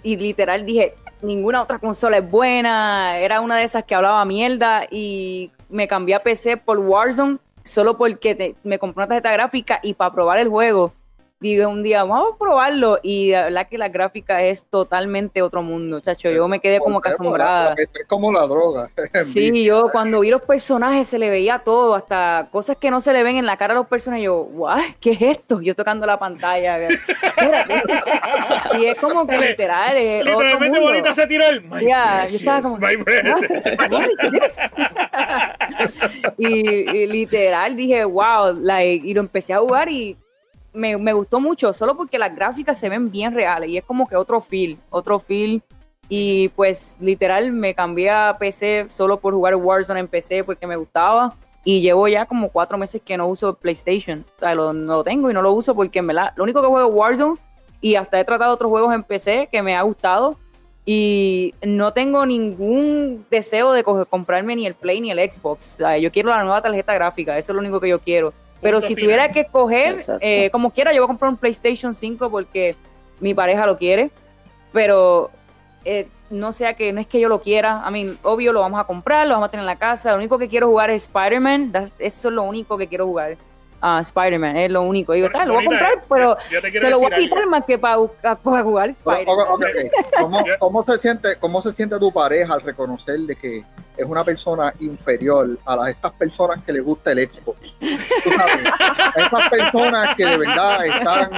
[0.03, 3.17] y literal dije, ninguna otra consola es buena.
[3.19, 7.97] Era una de esas que hablaba mierda y me cambié a PC por Warzone solo
[7.97, 10.93] porque te- me compré una tarjeta gráfica y para probar el juego.
[11.43, 12.99] Dije un día, vamos a probarlo.
[13.03, 16.29] Y la verdad que la gráfica es totalmente otro mundo, chacho.
[16.31, 17.75] Yo me quedé como que asombrada.
[17.79, 18.91] Es como la droga.
[19.25, 23.15] Sí, yo cuando vi los personajes se le veía todo, hasta cosas que no se
[23.15, 24.27] le ven en la cara a los personajes.
[24.27, 25.63] Yo, "Guau, ¿qué es esto?
[25.63, 26.77] Yo tocando la pantalla.
[28.79, 30.93] Y es como que literal, es otro Literalmente mundo.
[30.93, 31.63] bonita se tiró el.
[31.63, 32.87] My Ya, yo estaba como- my
[36.39, 40.17] y, y literal dije, wow, like, y lo empecé a jugar y
[40.73, 44.09] me, me gustó mucho, solo porque las gráficas se ven bien reales y es como
[44.09, 45.63] que otro feel, otro feel.
[46.09, 50.77] Y pues literal me cambié a PC solo por jugar Warzone en PC porque me
[50.77, 51.35] gustaba.
[51.63, 54.25] Y llevo ya como cuatro meses que no uso PlayStation.
[54.37, 56.63] O sea, lo, no lo tengo y no lo uso porque en verdad, lo único
[56.63, 57.39] que juego es Warzone
[57.81, 60.37] y hasta he tratado otros juegos en PC que me ha gustado.
[60.85, 65.75] Y no tengo ningún deseo de comprarme ni el Play ni el Xbox.
[65.75, 68.33] O sea, yo quiero la nueva tarjeta gráfica, eso es lo único que yo quiero.
[68.61, 69.03] Pero si final.
[69.05, 72.77] tuviera que escoger, eh, como quiera, yo voy a comprar un PlayStation 5 porque
[73.21, 74.11] mi pareja lo quiere.
[74.73, 75.31] Pero
[75.85, 77.81] eh, no sea que no es que yo lo quiera.
[77.81, 80.11] A mí, obvio, lo vamos a comprar, lo vamos a tener en la casa.
[80.11, 81.73] Lo único que quiero jugar es Spider-Man.
[81.73, 83.37] that's- Eso es lo único que quiero jugar.
[83.83, 85.13] Ah, Spider-Man, es lo único.
[85.15, 87.17] Digo, tal, lo voy a comprar, pero yo- yo te quiero se lo voy a
[87.17, 87.51] quitar algo.
[87.51, 87.97] más que para,
[88.43, 89.37] para jugar Spider-Man.
[90.19, 93.65] ¿Cómo, cómo se siente, ¿Cómo se siente tu pareja al reconocer de que
[93.97, 97.59] es una persona inferior a las, esas personas que le gusta el Xbox?
[97.81, 98.73] Tú sabes,
[99.17, 101.31] esas personas que de verdad están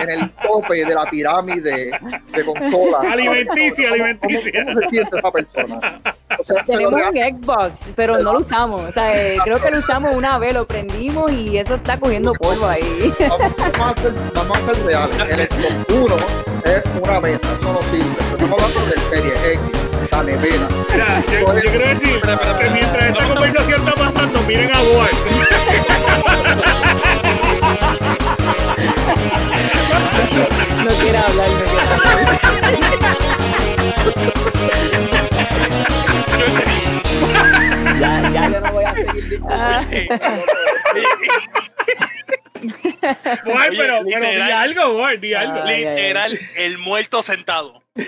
[0.00, 1.90] en el tope de la pirámide
[2.32, 3.04] de consolas.
[3.12, 4.52] Alimenticia, ¿Cómo- alimenticia.
[4.64, 6.00] ¿Cómo, cómo se siente esa persona?
[6.38, 8.82] O sea, Tenemos un Xbox, pero no lo usamos.
[8.82, 12.32] O sea, eh, creo que lo usamos una vez, lo prendimos y eso está cogiendo
[12.34, 13.12] polvo ahí.
[13.28, 15.16] vamos, vamos a ser, vamos a ser reales.
[15.20, 16.16] El Xbox 1
[16.64, 18.16] es una mesa, eso no sirve.
[18.32, 19.60] Estamos hablando del Serie X,
[20.10, 20.68] la nevera.
[20.92, 25.10] Mira, yo, yo quiero decir que mientras esta conversación está pasando, miren a Boar.
[30.84, 32.50] No quiere hablar, no quiere hablar.
[38.00, 39.84] Ya, ya yo no voy a seguir Ah.
[43.46, 44.52] Oye, pero, pero di literal.
[44.52, 45.62] algo, Boar, di algo.
[45.64, 45.78] Ay.
[45.84, 47.82] Literal, el muerto sentado.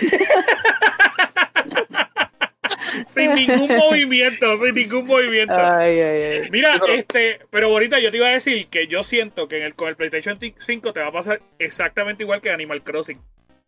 [3.07, 5.55] Sin ningún movimiento, sin ningún movimiento.
[5.55, 6.41] Ay, ay, ay.
[6.51, 9.63] Mira, pero- este, pero bonita, yo te iba a decir que yo siento que en
[9.63, 13.19] el, con el PlayStation 5 te va a pasar exactamente igual que Animal Crossing.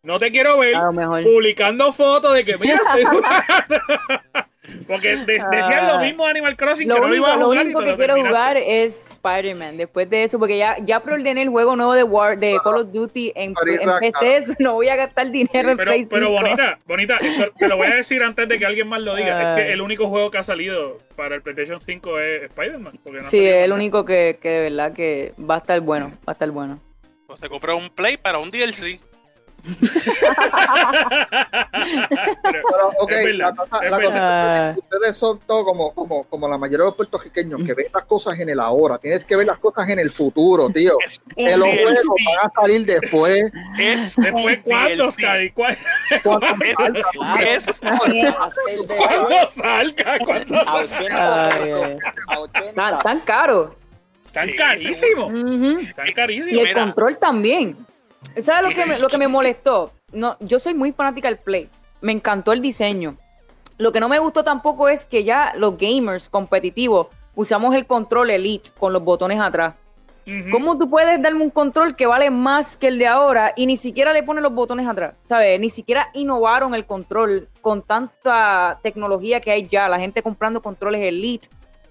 [0.02, 0.74] No te quiero ver
[1.24, 3.80] publicando fotos de que mira, estoy jugando.
[4.86, 7.36] Porque de- decían lo mismo de Animal Crossing, Lo que no lo único, iba a
[7.38, 7.58] lo jugar.
[7.58, 8.38] y único que lo quiero terminaste.
[8.38, 9.76] jugar es Spider-Man.
[9.76, 12.92] Después de eso, porque ya, ya preordené el juego nuevo de War, de Call of
[12.92, 14.36] Duty en, en PC.
[14.36, 16.40] eso No voy a gastar dinero en Pero, Play pero 5.
[16.42, 19.52] bonita, bonita, eso te lo voy a decir antes de que alguien más lo diga.
[19.58, 22.92] Es que el único juego que ha salido para el PlayStation 5 es Spider-Man.
[23.04, 26.10] no Sí, es el único que, que de verdad que va a estar bueno.
[26.26, 26.80] Va a estar bueno.
[27.26, 29.00] Pues se compró un Play para un DLC.
[32.42, 34.68] Pero- Pero, ok, Es verdad, la cosa, es la cosa verdad.
[34.70, 37.86] es que ustedes son todos como, como, como la mayoría de los puertorriqueños que ven
[37.92, 38.98] las cosas en el ahora.
[38.98, 40.96] Tienes que ver las cosas en el futuro, tío.
[41.06, 43.44] Es Que los juegos van a salir después.
[43.78, 45.06] Es Después, ¿cuándo.
[45.06, 45.40] Oscar?
[45.54, 45.76] ¿Cuándo,
[46.48, 46.98] salga.
[48.98, 50.18] cuándo salga?
[50.24, 50.56] ¿Cuándo?
[50.60, 51.82] a 80 Ay, pesos.
[51.84, 51.98] ay.
[52.28, 52.98] A 80.
[53.02, 53.76] Tan, caro.
[54.32, 55.26] Tan Sí, carísimo.
[55.94, 56.60] Tan Y carísimo.
[56.60, 56.80] el Mira.
[56.82, 57.76] control también.
[58.40, 59.92] ¿Sabes lo que, me, lo que me molestó?
[60.12, 61.68] No, yo soy muy fanática del Play.
[62.00, 63.16] Me encantó el diseño.
[63.78, 68.30] Lo que no me gustó tampoco es que ya los gamers competitivos usamos el control
[68.30, 69.74] Elite con los botones atrás.
[70.50, 73.76] ¿Cómo tú puedes darme un control que vale más que el de ahora y ni
[73.76, 75.14] siquiera le ponen los botones atrás?
[75.22, 75.60] ¿Sabes?
[75.60, 79.88] Ni siquiera innovaron el control con tanta tecnología que hay ya.
[79.88, 81.46] La gente comprando controles Elite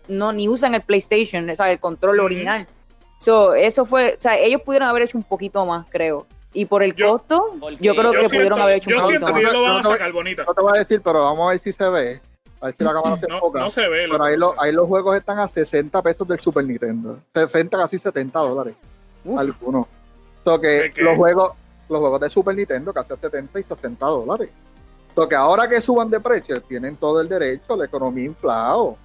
[0.10, 1.74] no ni usan el PlayStation, ¿sabes?
[1.74, 2.68] El control original.
[3.20, 6.26] So, eso fue, o sea, ellos pudieron haber hecho un poquito más, creo.
[6.54, 9.02] Y por el Yo- costo, yo creo Yo que siento, pudieron haber hecho yo un
[9.04, 9.42] siento poquito que más.
[9.42, 10.44] ellos lo van a No te- sacar bonita.
[10.46, 12.22] No te voy a decir, pero vamos a ver si se ve.
[12.62, 13.60] A ver si la cámara se No, enfoca.
[13.60, 14.08] no se ve.
[14.10, 17.20] Pero ahí, lo- ahí los juegos están a 60 pesos del Super Nintendo.
[17.34, 18.76] 60, casi 70 dólares.
[19.26, 19.38] Uf.
[19.40, 19.88] Algunos.
[20.46, 21.52] So que los juegos,
[21.90, 24.50] los juegos de Super Nintendo casi a 70 y 60 dólares.
[25.14, 28.98] So que ahora que suban de precio, tienen todo el derecho, la economía inflado.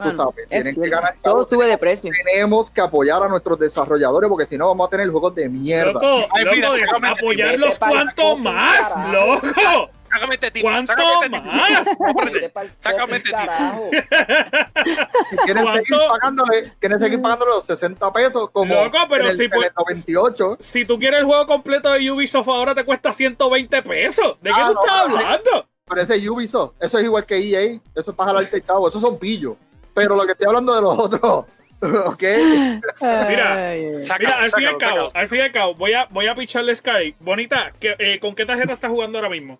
[0.00, 2.10] Tú Mano, sabes, es tienen que ganar Todo sube de precio.
[2.24, 5.92] Tenemos que apoyar a nuestros desarrolladores porque si no vamos a tener juegos de mierda.
[5.92, 9.12] Loco, Ay, loco, mira, de- sácame- apoyarlos cuanto más, carajo.
[9.12, 9.90] loco.
[10.12, 10.66] Sácame este tipo.
[10.66, 11.42] ¿Cuánto sácame este tipo.
[11.42, 11.86] más?
[12.32, 13.90] Vete pa'l Sácame este tipo.
[15.30, 16.08] Si quieren seguir ¿Cuánto?
[16.08, 19.70] pagándole, quieren seguir pagándole los 60 pesos como Loco, pero en el, si en el
[19.76, 20.56] 98.
[20.60, 24.36] Si tú quieres el juego completo de Ubisoft ahora te cuesta 120 pesos.
[24.40, 25.68] ¿De qué Ah, tú no, estás hablando?
[25.86, 29.00] Pero ese es Ubisoft, eso es igual que EA, eso es para jalarte chavo, esos
[29.00, 29.54] son pillos.
[30.02, 31.22] Pero lo que estoy hablando de los otros,
[32.06, 32.22] ¿ok?
[33.00, 35.10] Mira, Mira, al fin y al sácalo, cabo, sácalo.
[35.14, 37.14] al fin y al cabo, voy a, voy a picharle Sky.
[37.20, 39.58] Bonita, ¿qué- eh, ¿con qué tarjeta estás jugando ahora mismo?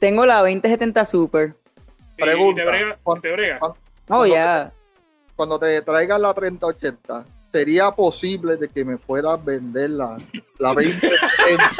[0.00, 1.54] Tengo la 2070 Super.
[2.16, 3.58] Pregunta, te brega, ¿cuán- te brega.
[3.60, 4.72] Oh, Cuando ya.
[5.36, 7.24] Cuando te traigan la 3080,
[7.54, 10.16] ¿sería posible de que me puedas vender la,
[10.58, 11.70] la 2070?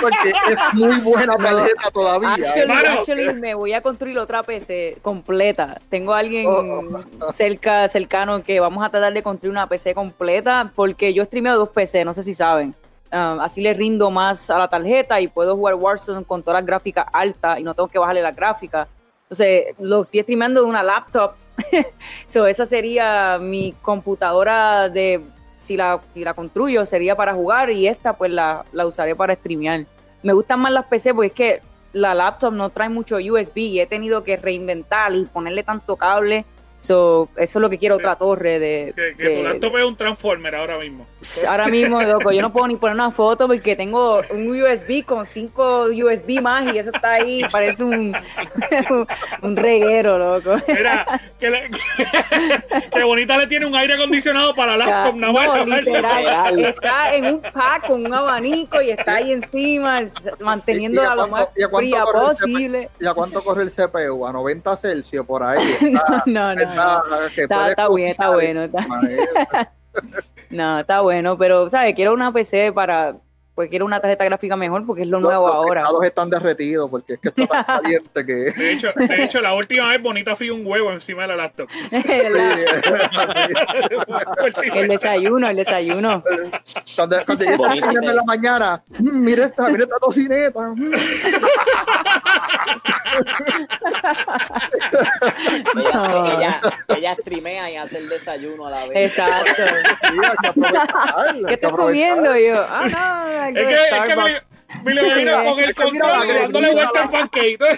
[0.00, 2.30] Porque es muy buena tarjeta todavía.
[2.32, 2.88] Actually, Mano.
[3.00, 5.78] actually, me voy a construir otra PC completa.
[5.90, 7.32] Tengo a alguien Oh.
[7.34, 11.68] cerca, cercano que vamos a tratar de construir una PC completa porque yo streameo dos
[11.68, 12.74] PC, no sé si saben.
[13.12, 16.66] ah, así le rindo más a la tarjeta y puedo jugar Warzone con todas las
[16.66, 18.88] gráficas altas y no tengo que bajarle la gráfica.
[19.24, 21.32] Entonces, lo estoy streamando de una laptop.
[22.26, 25.20] so, esa sería mi computadora de,
[25.58, 29.34] si la, si la construyo, sería para jugar y esta pues la, la usaré para
[29.34, 29.86] streamear.
[30.22, 31.60] Me gustan más las PC porque es que
[31.92, 36.44] la laptop no trae mucho USB y he tenido que reinventar y ponerle tanto cable.
[36.80, 38.00] So, eso es lo que quiero, Sí.
[38.00, 38.92] otra torre de...
[38.96, 41.06] Que, que de- tu laptop es un Transformer ahora mismo.
[41.46, 45.26] Ahora mismo, loco, yo no puedo ni poner una foto porque tengo un USB con
[45.26, 48.16] cinco USB más y eso está ahí, parece un,
[49.42, 50.56] un reguero, loco.
[50.68, 51.06] Mira,
[51.38, 51.70] que, le-
[52.92, 55.46] que bonita le tiene un aire acondicionado para la laptop, nada más.
[55.48, 56.64] no, literal, Literal.
[56.64, 60.00] está en un pack con un abanico y está ahí encima,
[60.40, 62.88] manteniéndola ¿Y a lo más fría posible.
[62.98, 64.26] ¿Y a cuánto corre el CPU?
[64.26, 65.58] A 90 Celsius por ahí.
[65.80, 67.02] Está, No, no, está-
[67.34, 69.22] que Está, puedes está bueno, está bueno.
[70.50, 71.94] No, está bueno, pero, ¿sabes?
[71.94, 73.16] Quiero una PC para,
[73.54, 75.82] pues quiero una tarjeta gráfica mejor porque es lo nuevo los ahora.
[75.82, 78.32] teclados están derretidos porque es que está tan caliente que.
[78.32, 81.68] De hecho, de hecho, la última vez Bonita frío un huevo encima de la laptop.
[84.74, 86.22] el desayuno, el desayuno.
[86.96, 90.60] Cuando, cuando en la mañana, "Mm, mira esta, mira esta tocineta.
[90.74, 90.92] mm".
[95.76, 96.02] Ella,
[96.36, 99.10] ella, ella streamea y hace el desayuno a la vez.
[99.10, 99.62] Exacto.
[100.02, 100.16] Sí,
[101.46, 102.36] ¿Qué estás comiendo?
[102.36, 104.32] Yo, ah, no, Es que, es que Starbucks.
[104.32, 104.49] me,
[104.84, 107.58] lo imagino con el mira control dándole mira vuelta la- al pancake.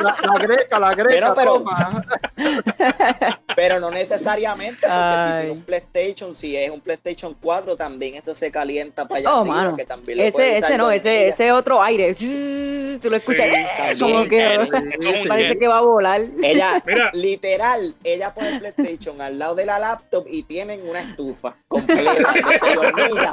[0.00, 2.04] La, la greca, la greca, Pero- pero- toma.
[3.54, 5.28] Pero no necesariamente, porque Ay.
[5.32, 9.34] si tiene un PlayStation, si es un PlayStation 4, también eso se calienta para allá
[9.34, 9.76] Oh, arriba, mano.
[9.76, 12.14] que también lo Ese, ese no, ese, ese otro aire.
[12.14, 13.46] Tú lo escuchas.
[13.98, 14.66] Como que
[15.28, 16.22] parece que va a volar.
[16.42, 17.10] Ella, Mira.
[17.12, 22.12] literal, ella pone el PlayStation al lado de la laptop y tienen una estufa completa
[22.32, 23.32] de seis hornillas.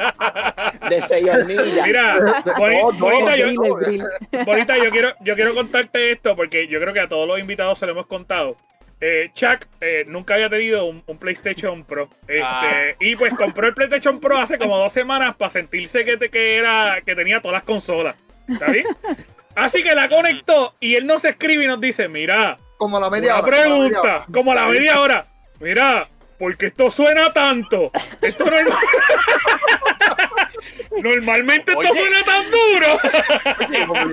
[0.89, 1.87] De seis hornillas.
[1.87, 4.45] Mira, No, no, bonita, yo.
[4.45, 7.85] Bonita, quiero, yo quiero contarte esto porque yo creo que a todos los invitados se
[7.85, 8.57] lo hemos contado.
[8.99, 12.09] Eh, Chuck eh, nunca había tenido un, un PlayStation Pro.
[12.27, 12.71] Este, Ah.
[12.99, 16.57] Y pues compró el PlayStation Pro hace como dos semanas para sentirse que, te- que,
[16.57, 18.15] era, que tenía todas las consolas.
[18.47, 18.85] ¿Está bien?
[19.55, 23.35] Así que la conectó y él nos escribe y nos dice, mira, Como la media
[23.35, 24.25] una hora, como la media pregunta, hora.
[24.33, 25.25] como la media hora.
[25.59, 26.07] Mira,
[26.39, 27.91] porque esto suena tanto.
[28.21, 28.67] Esto no es-
[31.03, 31.93] Normalmente esto Oye.
[31.93, 32.87] suena tan duro.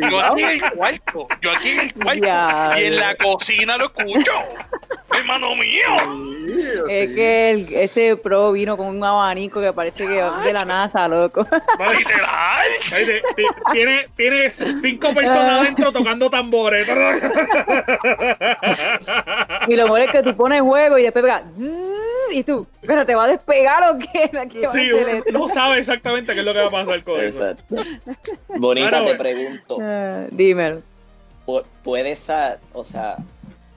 [0.11, 3.87] Yo aquí en el cuarto, yo aquí en el cuarto y en la cocina lo
[3.87, 4.33] escucho.
[5.17, 5.87] Hermano mío.
[6.89, 10.65] Es que el- ese pro vino con un abanico que parece que es de la
[10.65, 11.47] NASA, loco.
[11.99, 13.23] Literal.
[13.73, 16.87] Tiene, tiene cinco personas adentro tocando tambores.
[19.69, 21.43] Y lo mejor es que tú pones juego y después pega
[22.33, 24.31] y tú, pero te va a despegar o qué?
[24.51, 25.31] ¿Qué va a Sí, hacer uno esto?
[25.33, 27.47] no sabe exactamente qué es lo que va a pasar con eso.
[27.49, 27.77] Exacto.
[28.59, 30.83] Bonita, te pregunto, Ah, dímelo.
[31.47, 32.31] pu- ¿puedes,
[32.73, 33.17] o sea,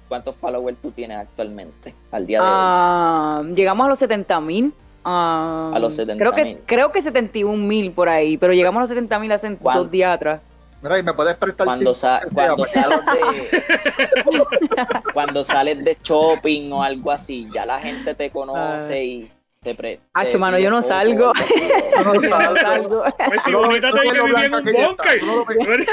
[0.07, 2.51] cuántos followers tú tienes actualmente al día de hoy?
[2.53, 4.73] Ah, llegamos a los 70 mil.
[5.09, 6.59] Ah, A los creo que 70.000.
[6.65, 9.89] Creo que 71 mil por ahí, pero llegamos a los 70 mil hace ¿Cuán- dos
[9.91, 10.41] días atrás.
[10.81, 14.31] Mira, y me puedes prestar Cuando, sa- cuando sales de
[15.13, 19.31] cuando sales de shopping o algo así, ya la gente te conoce y
[19.67, 19.99] te pre
[20.29, 21.33] te mano, yo no salgo.
[21.33, 23.03] Yo no salgo.
[23.27, 25.03] Pues si No, bonita te que lo vivía en blanca un que ella está,
[25.33, 25.85] bunker.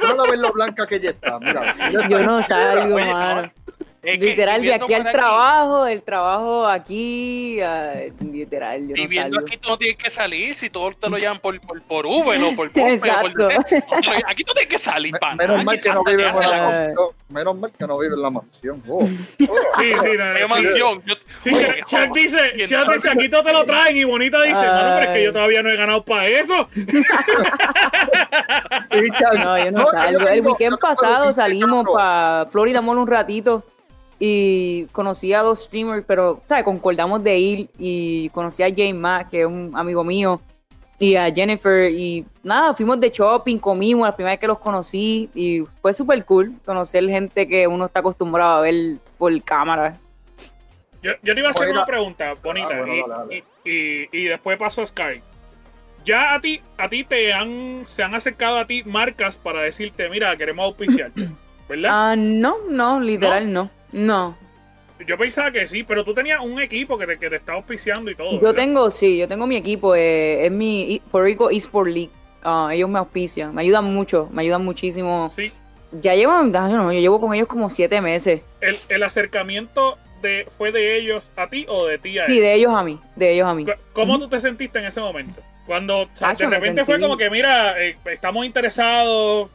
[0.00, 0.38] tú no lo ves.
[0.38, 1.38] Lo blanca que ella está.
[1.38, 1.74] Mira,
[2.08, 3.52] Yo no salgo, Oye, mano.
[4.06, 8.94] Es que Literal, de aquí al por trabajo, del trabajo aquí, ah, literal, yo no
[8.94, 9.46] Viviendo salgo.
[9.48, 12.40] aquí tú no tienes que salir si todos te lo llaman por, por, por Uber
[12.42, 13.28] o por por Exacto.
[13.38, 16.34] No lo- Aquí tú tienes que salir Me- para Menos mal que no vive en
[16.38, 16.94] la.
[17.28, 18.80] Menos mal que no vive en la mansión.
[18.88, 19.04] Oh.
[19.04, 19.48] Sí,
[19.78, 20.44] sí, no, no, sí.
[20.48, 21.02] mansión.
[21.04, 21.64] Yo- Sí, Oye,
[22.14, 25.24] dice, Chuck dice, aquí todo te lo traen y bonita dice, mano, pero es que
[25.24, 26.68] yo todavía no he ganado para eso.
[29.38, 30.28] No, yo no salgo.
[30.28, 33.62] El weekend pasado salimos para Florida Mall un ratito
[34.18, 36.64] y conocí a dos streamers, pero, ¿sabes?
[36.64, 40.40] Concordamos de ir y conocí a James Mack, que es un amigo mío,
[40.98, 45.28] y a Jennifer y nada, fuimos de shopping, comimos la primera vez que los conocí
[45.34, 49.98] y fue súper cool conocer gente que uno está acostumbrado a ver por cámara.
[51.02, 51.80] Yo, yo te iba a hacer Bonita.
[51.80, 53.44] una pregunta, bonita, Ah, bueno, y, dale, dale.
[53.64, 55.20] y- y- y después paso a Sky.
[56.04, 60.08] Ya a ti, a ti te han, se han acercado a ti marcas para decirte,
[60.08, 61.28] mira, queremos auspiciarte,
[61.68, 61.90] ¿verdad?
[62.12, 63.64] Ah, no, no, literal no.
[63.64, 63.70] No.
[65.06, 68.10] Yo pensaba que sí, pero tú tenías un equipo que te, que te está auspiciando
[68.10, 68.32] y todo.
[68.32, 68.54] Yo ¿verdad?
[68.54, 72.10] tengo, sí, yo tengo mi equipo, eh, es mi Puerto Rico Esport League.
[72.42, 75.28] Ah, ellos me auspician, me ayudan mucho, me ayudan muchísimo.
[75.28, 75.52] Sí,
[76.00, 78.40] Ya llevan, ah, yo, no, yo llevo con ellos como siete meses.
[78.60, 82.42] el, el acercamiento de, fue de ellos a ti o de ti a Sí, ellos.
[82.42, 83.66] de ellos a mí, de ellos a mí.
[83.92, 85.42] ¿Cómo tú te sentiste en ese momento?
[85.66, 89.50] Cuando o sea, Tacho, de repente fue como que, mira, eh, estamos interesados.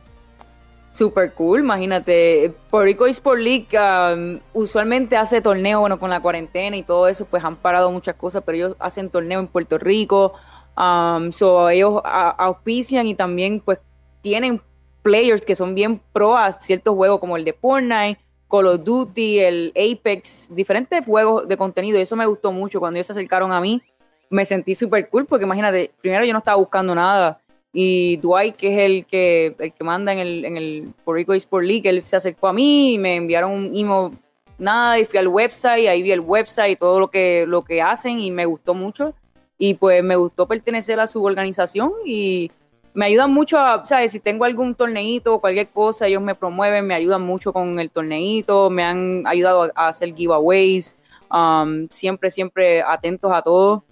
[0.94, 2.54] Super cool, imagínate.
[2.70, 7.26] Puerto Rico Sport League um, usualmente hace torneo, bueno, con la cuarentena y todo eso,
[7.26, 10.34] pues han parado muchas cosas, pero ellos hacen torneo en Puerto Rico.
[10.78, 13.80] Um, so ellos auspician y también pues
[14.22, 14.62] tienen
[15.02, 18.20] players que son bien pro a ciertos juegos como el de Fortnite,
[18.50, 22.00] Call of Duty, el Apex, diferentes juegos de contenido.
[22.00, 23.82] Y eso me gustó mucho cuando ellos se acercaron a mí.
[24.30, 27.40] Me sentí súper cool porque imagínate, primero yo no estaba buscando nada
[27.74, 31.34] y Dwight, que es el que, el que manda en el, en el Puerto Rico
[31.34, 34.12] Sport League, él se acercó a mí y me enviaron un email,
[34.58, 37.82] nada, y fui al website, ahí vi el website y todo lo que, lo que
[37.82, 39.14] hacen y me gustó mucho.
[39.58, 42.52] Y pues me gustó pertenecer a su organización y
[42.94, 44.12] me ayudan mucho a, ¿sabes?
[44.12, 47.90] Si tengo algún torneito o cualquier cosa, ellos me promueven, me ayudan mucho con el
[47.90, 50.96] torneito, me han ayudado a, hacer giveaways,
[51.32, 53.84] um, siempre, siempre atentos a todo.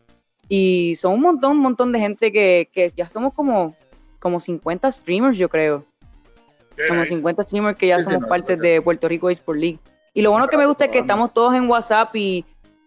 [0.50, 3.76] Y son un montón, un montón de gente que, que ya somos como,
[4.20, 5.86] como 50 streamers, yo creo.
[6.88, 9.80] Como 50 streamers que ya somos parte no, de Puerto Rico Sport League.
[10.14, 12.45] Y lo bueno que me gusta es que estamos todos en WhatsApp y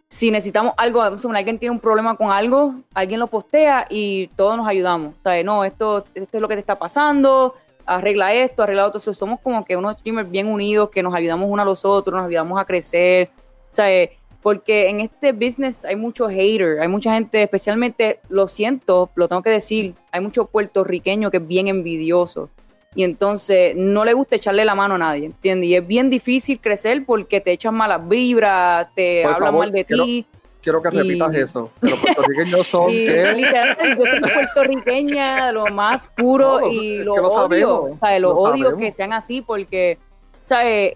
[0.09, 4.67] si necesitamos algo, alguien tiene un problema con algo, alguien lo postea y todos nos
[4.67, 5.15] ayudamos.
[5.15, 7.55] O sea, no, esto, esto es lo que te está pasando,
[7.87, 8.99] arregla esto, arregla otro.
[8.99, 11.85] O sea, somos como que unos streamers bien unidos que nos ayudamos unos a los
[11.85, 13.31] otros, nos ayudamos a crecer.
[13.71, 18.49] O sea, eh, porque en este business hay mucho hater, hay mucha gente, especialmente, lo
[18.49, 22.51] siento, lo tengo que decir, hay mucho puertorriqueño que es bien envidioso
[22.95, 25.69] y entonces no le gusta echarle la mano a nadie, ¿entiendes?
[25.71, 29.73] Y es bien difícil crecer porque te echan malas vibras, te Por hablan favor, mal
[29.73, 30.27] de quiero- ti.
[30.63, 31.71] Quiero que Y- repitas eso.
[31.83, 37.21] Que los puertorriqueños son Y yo soy puertorriqueña, lo más puro No, y lo que
[37.21, 38.21] lo odio, sabemos, ¿sabes?
[38.21, 38.81] Lo, lo odio sabemos.
[38.81, 39.99] que sean así porque,
[40.45, 40.95] ¿sabes?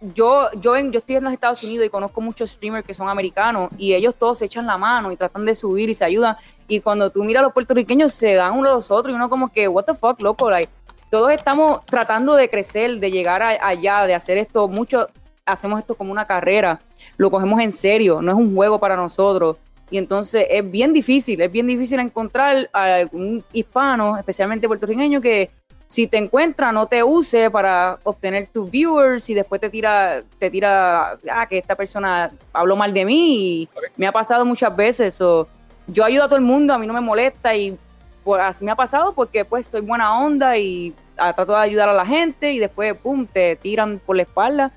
[0.00, 3.08] Yo, yo, en, yo estoy en los Estados Unidos y conozco muchos streamers que son
[3.08, 6.36] americanos y ellos todos se echan la mano y tratan de subir y se ayudan.
[6.68, 9.30] Y cuando tú miras a los puertorriqueños se dan unos a los otros y uno
[9.30, 10.70] como que, what the fuck, loco, like,
[11.10, 15.06] todos estamos tratando de crecer, de llegar a- allá, de hacer esto, mucho,
[15.46, 16.80] hacemos esto como una carrera,
[17.16, 19.56] lo cogemos en serio, no es un juego para nosotros.
[19.88, 25.48] Y entonces es bien difícil, es bien difícil encontrar a algún hispano, especialmente puertorriqueño, que
[25.86, 30.50] si te encuentra no te use para obtener tus viewers y después te tira, te
[30.50, 35.20] tira, ah, que esta persona habló mal de mí y me ha pasado muchas veces.
[35.20, 35.46] o
[35.86, 37.78] yo ayudo a todo el mundo, a mí no me molesta y
[38.24, 41.88] pues, así me ha pasado porque pues soy buena onda y ah, trato de ayudar
[41.88, 44.72] a la gente y después, pum, te tiran por la espalda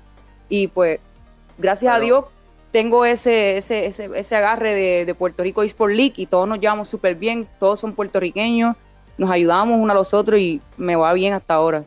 [0.48, 1.00] y pues
[1.58, 2.26] gracias a Dios
[2.70, 6.60] tengo ese, ese, ese, ese agarre de, de Puerto Rico Sport League y todos nos
[6.60, 8.76] llevamos súper bien, todos son puertorriqueños,
[9.20, 11.84] nos ayudamos uno a los otros y me va bien hasta ahora.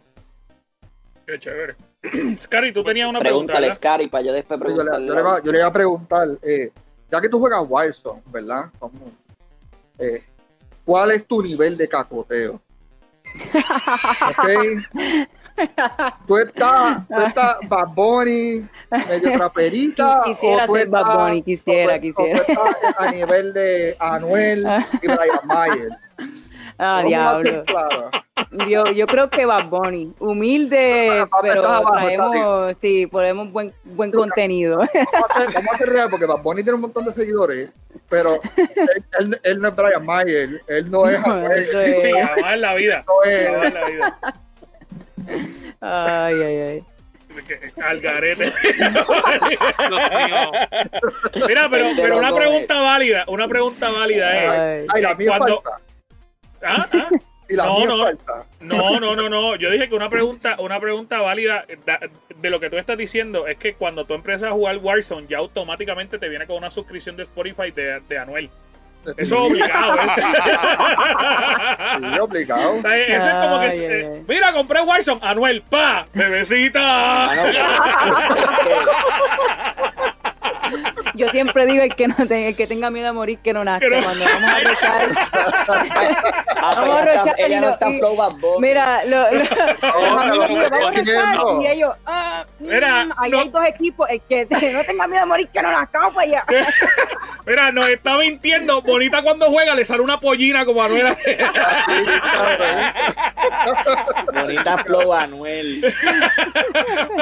[1.26, 1.76] Qué chévere.
[2.40, 3.54] Scary, tú tenías una pregunta.
[3.54, 3.76] Pregúntale.
[3.76, 5.08] Scary, para yo después yo, le, preguntarle.
[5.08, 6.72] yo le iba, yo le iba a preguntar, eh,
[7.12, 8.66] ya que tú juegas Warzone, ¿verdad?
[8.78, 9.12] Como,
[9.98, 10.24] eh,
[10.86, 12.62] ¿Cuál es tu nivel de cacoteo?
[14.30, 14.48] ¿Ok?
[16.28, 20.22] Tú estás, tú estás Bad Bunny, medio traperita.
[20.26, 22.42] Quisiera o tú ser Bad Bunny, quisiera, o quisiera.
[22.42, 24.68] o tú estás a nivel de Anuel
[25.02, 25.90] y Brian Mayer.
[26.78, 27.64] Ah, diablo.
[27.66, 28.68] ser.
[28.70, 34.12] Yo, yo creo que Bad Bunny, humilde, papi, pero abajo, traemos, sí, ponemos buen, buen
[34.12, 34.78] contenido.
[34.80, 34.90] Vamos
[35.30, 37.70] a hacer, vamos a hacer real porque Bad Bunny tiene un montón de seguidores,
[38.10, 42.54] pero él, él- él no es Brian Mayer, él no es No, es- Sí, jamás
[42.54, 43.04] en la vida.
[43.08, 44.18] no es- Jamás en la vida.
[45.82, 46.84] Ay, ay, ay.
[47.84, 48.46] Al garete.
[51.48, 54.50] Mira, pero, pero una pregunta válida, una pregunta válida es.
[54.50, 54.88] Ay.
[54.94, 55.80] Ay, la mía Cuando- falta.
[56.64, 56.88] ¿Ah?
[56.92, 57.10] ¿Ah?
[57.50, 57.98] Y la No, mía no.
[58.04, 58.46] falta.
[58.62, 59.56] No, no, no, no.
[59.58, 62.00] Yo dije que una pregunta, una pregunta válida da-
[62.38, 65.40] de lo que tú estás diciendo es que cuando tú empiezas a jugar Warzone, ya
[65.40, 68.50] automáticamente te viene con una suscripción de Spotify de, de Anuel.
[69.06, 69.96] Eso es obligado.
[69.96, 70.00] ¿eh?
[72.14, 72.78] Sí, obligado.
[72.78, 73.66] O sea, eso es como que.
[73.68, 74.24] Ay, eh, ay.
[74.26, 75.20] mira, compré Warzone.
[75.22, 77.30] Anuel, pa, bebecita.
[81.16, 83.64] Yo siempre digo el que no te- el que tenga miedo a morir que no
[83.64, 83.88] nazca.
[83.88, 84.58] No- Cuando vamos a
[85.66, 88.60] pero Vamos a rechazar ella no está lo- flow Bad Bunny.
[88.68, 89.44] Mira, lo, lo-
[91.40, 93.40] pero y ellos, ah, mm, Mira, ahí no.
[93.40, 96.44] hay dos equipos, el que no tenga miedo a morir que no nazca, para allá.
[97.46, 98.82] Mira, nos está mintiendo.
[98.82, 101.16] Bonita cuando juega le sale una pollina como Anuel.
[104.34, 105.86] Bonita flow Anuel.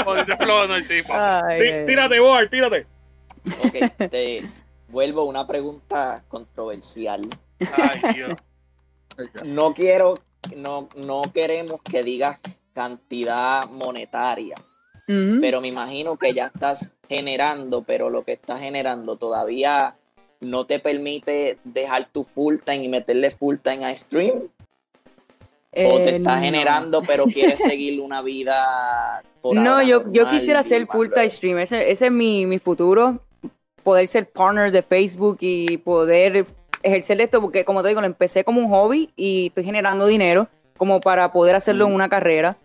[0.05, 1.01] Ahorita flow, no, sí.
[1.87, 2.85] Tírate, Boar, tírate.
[3.63, 4.43] Ok, te
[4.89, 7.21] vuelvo a una pregunta controversial.
[7.71, 8.37] Ay, Dios.
[9.43, 10.19] No quiero,
[10.57, 12.39] no, no queremos que digas
[12.73, 14.55] cantidad monetaria,
[15.07, 15.39] Ujú.
[15.41, 19.95] pero me imagino que ya estás generando, pero lo que estás generando todavía
[20.39, 24.33] no te permite dejar tu full time y meterle full time a stream?
[25.73, 26.41] ¿O te Eh, está no.
[26.41, 31.29] generando pero quieres seguir una vida por No, ahora yo, yo quisiera ser full time
[31.29, 31.59] stream.
[31.59, 33.21] Ese, ese es mi, mi futuro.
[33.83, 36.45] Poder ser partner de Facebook y poder
[36.83, 40.47] ejercer esto, porque como te digo, lo empecé como un hobby y estoy generando dinero
[40.77, 42.57] como para poder hacerlo en una carrera.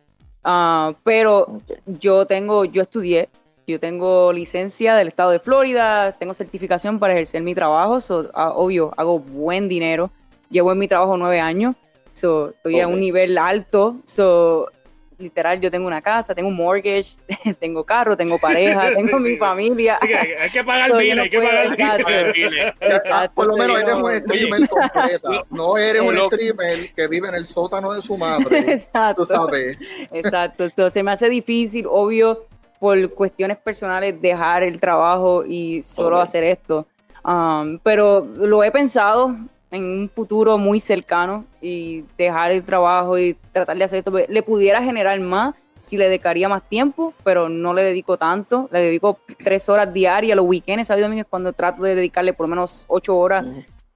[0.42, 3.28] Ah, pero yo tengo, yo estudié,
[3.66, 8.52] yo tengo licencia del estado de Florida, tengo certificación para ejercer mi trabajo, so, ah,
[8.54, 10.10] obvio, hago buen dinero,
[10.50, 11.74] llevo en mi trabajo nueve años,
[12.12, 12.94] so, estoy a Ok.
[12.94, 14.70] un nivel alto, so,
[15.18, 17.12] literal, yo tengo una casa, tengo un mortgage,
[17.60, 19.36] tengo carro, tengo pareja, tengo Sí, mi sí.
[19.36, 19.98] familia.
[20.00, 22.64] Hay, hay que pagar So, yo bill, no hay que pagar biles.
[22.66, 25.28] Ah, Exacto, por lo menos eres no- un streamer completa.
[25.50, 28.58] No eres un streamer que vive en el sótano de su madre.
[28.72, 29.22] Exacto.
[29.26, 29.78] Tú sabes.
[30.12, 32.38] Exacto, entonces se me hace difícil, obvio,
[32.78, 36.86] por cuestiones personales, dejar el trabajo y solo hacer esto.
[37.24, 39.34] Um, pero lo he pensado
[39.76, 44.12] en un futuro muy cercano y dejar el trabajo y tratar de hacer esto.
[44.28, 48.68] Le pudiera generar más si le dedicaría más tiempo, pero no le dedico tanto.
[48.72, 52.32] Le dedico tres horas diarias, los weekends, sábado y domingo es cuando trato de dedicarle
[52.32, 53.46] por lo menos ocho horas.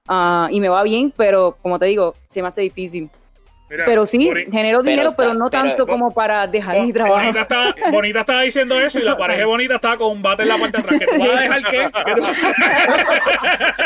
[0.07, 3.09] Ah, y me va bien, pero como te digo, se me hace difícil.
[3.71, 7.15] Mira, Pero sí, Boni- genero dinero, pero no pero- tanto como para dejar mi trabajo.
[7.21, 10.49] Bonita estaba, Bonita estaba diciendo eso y la pareja bonita estaba con un bate en
[10.49, 10.99] la parte de atrás.
[10.99, 11.77] ¿Que tú vas a dejar qué?
[12.05, 12.27] ¿Que tú-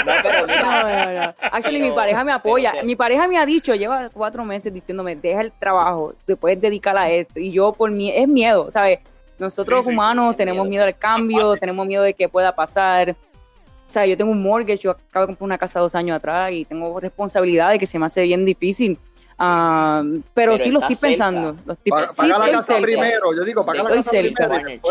[0.05, 1.33] No, No, no.
[1.39, 2.73] Actually, Pero- mi pareja me apoya.
[2.83, 6.97] Mi pareja me ha dicho, lleva cuatro meses diciéndome, deja el trabajo, te puedes dedicar
[6.97, 7.39] a esto.
[7.39, 8.99] Y yo, por mí, es miedo, ¿sabes?
[9.37, 10.69] Nosotros Sí, sí, sí, humanos tenemos miedo.
[10.69, 13.11] miedo al cambio, tenemos miedo de que pueda pasar.
[13.11, 16.51] O sea, yo tengo un mortgage, yo acabo de comprar una casa dos años atrás
[16.53, 18.97] y tengo responsabilidades que se me hace bien difícil.
[19.37, 20.01] Ah,
[20.33, 21.09] pero, Pero sí lo estoy cerca.
[21.09, 21.57] pensando.
[21.65, 22.81] Lo estoy- Paga, sí, la casa cerca.
[22.81, 23.33] primero.
[23.35, 24.49] Yo digo, paga la Estoy casa cerca.
[24.49, 24.81] primero.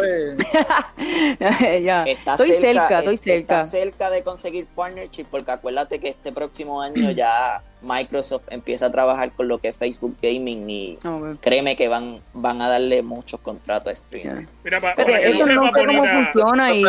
[1.82, 2.02] Ya.
[2.04, 3.54] está Estoy cerca, eh, estoy cerca.
[3.62, 8.92] Está cerca de conseguir partnership porque acuérdate que este próximo año ya Microsoft empieza a
[8.92, 10.98] trabajar con lo que es Facebook Gaming y
[11.40, 14.48] créeme que van, van a darle muchos contratos a streamers.
[14.62, 16.86] Mira, pa- Pero para que eso no sé cómo Bonita, funciona y a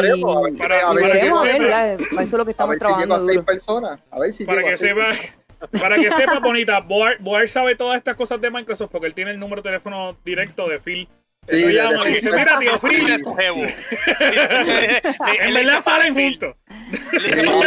[0.58, 1.94] Para- a ver para que a ¿verdad?
[1.94, 4.00] Eso es lo que A estamos ver si llego a trabajando seis personas.
[4.12, 5.45] A ver si para llego que a seis sepa,
[5.80, 9.32] para que sepa, Bonita, Boar, Boar sabe todas estas cosas de Microsoft porque él tiene
[9.32, 11.08] el número de teléfono directo de Phil.
[11.48, 13.08] Sí, de- llama y dice, mira, tío Phil
[15.42, 16.56] en verdad salen juntos.
[17.46, 17.62] No,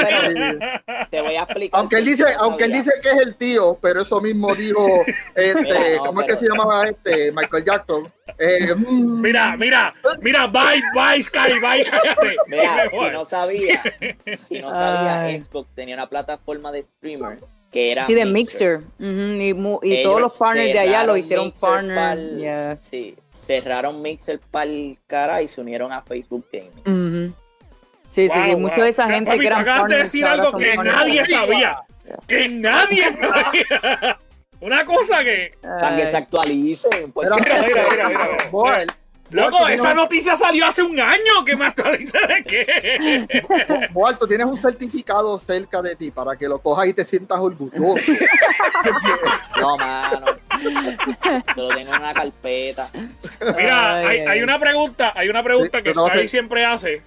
[1.11, 1.78] te voy a explicar.
[1.80, 5.62] Aunque él dice, aunque él dice que es el tío, pero eso mismo dijo, este,
[5.62, 7.30] Mira, no, ¿cómo es que se llamaba este?
[7.32, 8.12] Michael Jackson.
[8.39, 12.36] Eh, mm, Mira, mira, mira, bye, bye, Sky, bye, cállate.
[12.49, 13.82] Mira, si no sabía,
[14.39, 15.41] si no sabía, Ay.
[15.43, 17.39] Xbox tenía una plataforma de streamer
[17.71, 18.79] que era Sí, de Mixer.
[18.79, 19.07] Ujú,
[19.41, 21.97] Y, mu- y todos Ellos los partners de allá lo hicieron Mixer partner.
[21.97, 22.77] pa'l- yeah.
[22.81, 27.29] Sí, cerraron Mixer para el cara y se unieron a Facebook Gaming.
[27.31, 27.35] Ujú.
[28.11, 28.59] Sí, sí, Wow, sí, wow.
[28.61, 30.75] mucha de esa O sea, gente papi, que eran acabas de partners decir algo que
[30.75, 30.97] partners.
[30.97, 31.79] nadie sabía.
[32.27, 34.19] Que nadie sabía.
[34.61, 35.53] Una cosa que.
[35.62, 37.12] Para que se actualicen.
[37.14, 37.66] Mira, si mira, acaso.
[37.71, 38.85] mira, mira, mira.
[39.31, 41.45] Loco, esa noticia salió hace un año.
[41.45, 43.29] ¿Que me actualice de qué?
[44.18, 48.03] tú tienes un certificado cerca de ti para que lo cojas y te sientas orgulloso.
[49.61, 50.26] No, mano.
[51.57, 52.89] Lo tengo en una carpeta.
[53.41, 54.43] Mira, Ay, hay, ay, hay ay.
[54.43, 57.03] una pregunta, hay una pregunta Sí, que Sky hacer- siempre hace.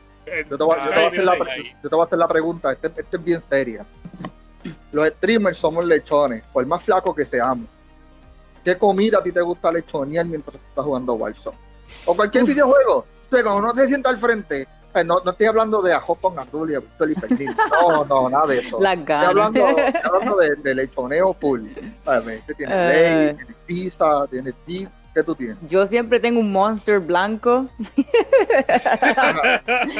[0.49, 1.37] Yo te voy, a- yo te voy la,
[1.83, 3.85] yo te voy a hacer la pregunta, este, este es bien seria.
[4.91, 7.67] Los streamers somos lechones, por más flacos que seamos.
[8.63, 11.57] ¿Qué comida a ti te gusta lechonear mientras estás jugando Warzone?
[12.05, 12.97] O cualquier videojuego.
[12.99, 16.15] O sea, cuando uno se sienta al frente, eh, no, no estoy hablando de ajo
[16.15, 17.55] con azul y y pernil.
[17.81, 18.77] No, no, nada de eso.
[18.81, 19.27] Las Estoy ganas.
[19.29, 21.61] hablando, estoy hablando de, de lechoneo full.
[22.03, 22.41] ¿Sabes?
[22.47, 22.75] ¿Qué tienes?
[22.77, 23.25] Eh.
[23.25, 24.89] Ley, tienes pizza, tienes dip.
[25.13, 25.57] ¿Qué tú tienes?
[25.67, 27.65] Yo siempre tengo un monster blanco.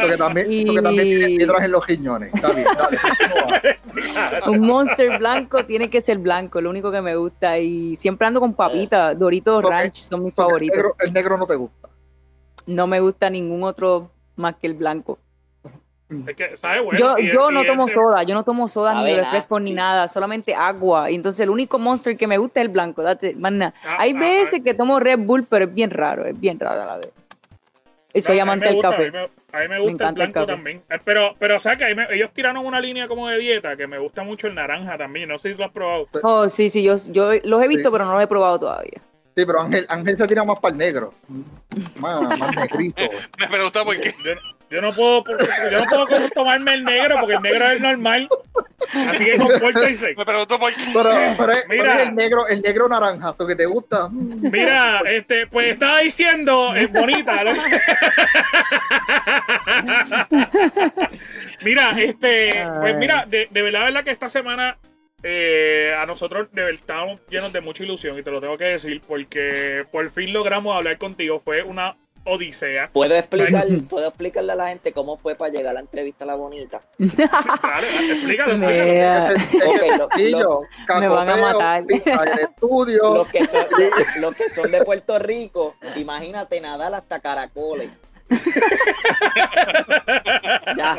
[0.02, 2.34] Porque también, Y- porque también tienes piedras en los riñones.
[2.34, 2.98] Está bien, dale.
[2.98, 4.50] continúa.
[4.50, 7.58] Un monster blanco tiene que ser blanco, lo único que me gusta.
[7.60, 9.18] Y siempre ando con papitas.
[9.18, 10.78] Doritos Ranch son mis favoritos.
[10.78, 11.81] El negro, el negro no te gusta.
[12.76, 15.20] No me gusta ningún otro más que el blanco.
[16.28, 16.84] Es que, ¿sabes?
[16.84, 19.62] Bueno, yo y- yo no tomo este- soda, yo no tomo soda Sabe ni refrescos
[19.62, 21.10] ni nada, solamente agua.
[21.10, 23.02] Y entonces el único monster que me gusta es el blanco.
[23.02, 23.18] más.
[23.86, 24.64] Ah, Hay ah, veces ah.
[24.64, 27.12] que tomo Red Bull, pero es bien raro, es bien raro a la vez.
[28.14, 29.04] Y soy No, amante del gusta, café.
[29.04, 30.46] A mí me, a mí me gusta el encanta el blanco café.
[30.48, 30.82] también.
[30.90, 34.24] Eh, Pero, pero ¿sabes que Ellos tiraron una línea como de dieta que me gusta
[34.24, 35.30] mucho el naranja también.
[35.30, 36.10] No sé si lo has probado.
[36.24, 37.94] Oh, sí, sí, yo, yo los he visto, Sí.
[37.94, 39.00] pero no los he probado todavía.
[39.36, 41.14] Sí, pero Ángel, Ángel se tira más para el negro.
[42.00, 43.02] Más, más negrito.
[43.40, 44.14] Me pregunta por qué.
[44.26, 44.32] Yo,
[44.70, 45.24] yo no puedo
[45.72, 48.28] yo no puedo tomarme el negro porque el negro es normal.
[49.10, 50.16] Así que compórtense.
[50.18, 50.82] Me pregunto por qué.
[50.94, 51.84] Pero, pero es, Mira.
[51.84, 54.10] pero es el negro, el negro naranjazo que te gusta.
[54.10, 57.42] Mira, este, pues estaba diciendo, es bonita.
[57.46, 57.52] ¿no?
[61.62, 64.78] mira, este, pues mira, de, de verdad, verdad que esta semana
[65.24, 68.66] eh, a nosotros de verdad estábamos llenos de mucha ilusión y te lo tengo que
[68.66, 71.40] decir porque por fin logramos hablar contigo.
[71.40, 72.90] Fue una odisea.
[72.94, 76.28] ¿Puedo, explicar, ¿Puedo explicarle a la gente cómo fue para llegar a la entrevista a
[76.28, 76.82] la bonita?
[77.00, 78.58] Sí, dale, dale, explícalo,
[80.40, 81.84] lo- Me van a matar.
[82.40, 83.16] estudio.
[83.16, 83.66] Los que, son,
[84.20, 87.90] los que son de Puerto Rico, imagínate nadar hasta caracoles.
[90.78, 90.94] ya.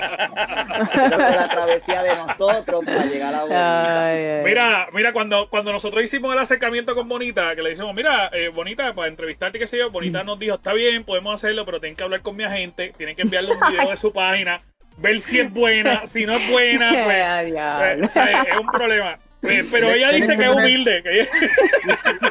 [0.92, 4.08] Esa fue la travesía de nosotros para llegar a bonita.
[4.08, 4.44] ay, ay.
[4.44, 8.48] Mira, mira, cuando, cuando nosotros hicimos el acercamiento con Bonita, que le dijimos, mira, eh,
[8.48, 11.96] Bonita, para entrevistarte, qué sé yo, Bonita nos dijo, está bien, podemos hacerlo, pero tienen
[11.96, 14.60] que hablar con mi agente, tienen que enviarle un video de su página,
[14.98, 19.18] ver si es buena, si no es buena, pues, pues, o sea, es un problema.
[19.42, 21.02] Pero ella dice que es humilde.
[21.02, 21.28] Que ella-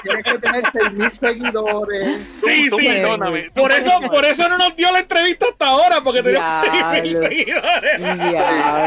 [0.02, 2.26] Tienes que tener 6.000 seguidores.
[2.28, 2.88] sí, Tú sí.
[2.88, 6.50] perdóname, tú Por eso, por eso no nos dio la entrevista hasta ahora, porque tenemos
[6.64, 6.90] Diablo.
[7.02, 8.00] 6.000 seguidores.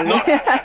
[0.04, 0.22] No,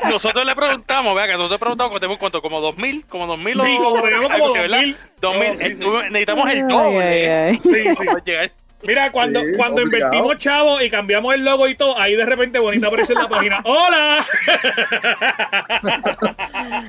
[0.10, 3.56] nosotros le preguntamos, vea que nosotros le preguntamos que tenemos cuánto, como 2000, como 2000
[3.56, 4.78] Sí, o como como así, ¿verdad?
[4.80, 4.98] 2000.
[5.22, 7.04] 2000, Sí, eh, necesitamos el Ay, doble.
[7.04, 7.60] ay, ay.
[7.62, 8.06] Sí, sí.
[8.06, 8.52] para llegar.
[8.84, 10.14] Mira, cuando, Sí, cuando obligado.
[10.14, 13.28] invertimos chavo y cambiamos el logo y todo, ahí de repente Bonita aparece en la
[13.28, 13.62] página.
[13.66, 14.26] ¡Hola!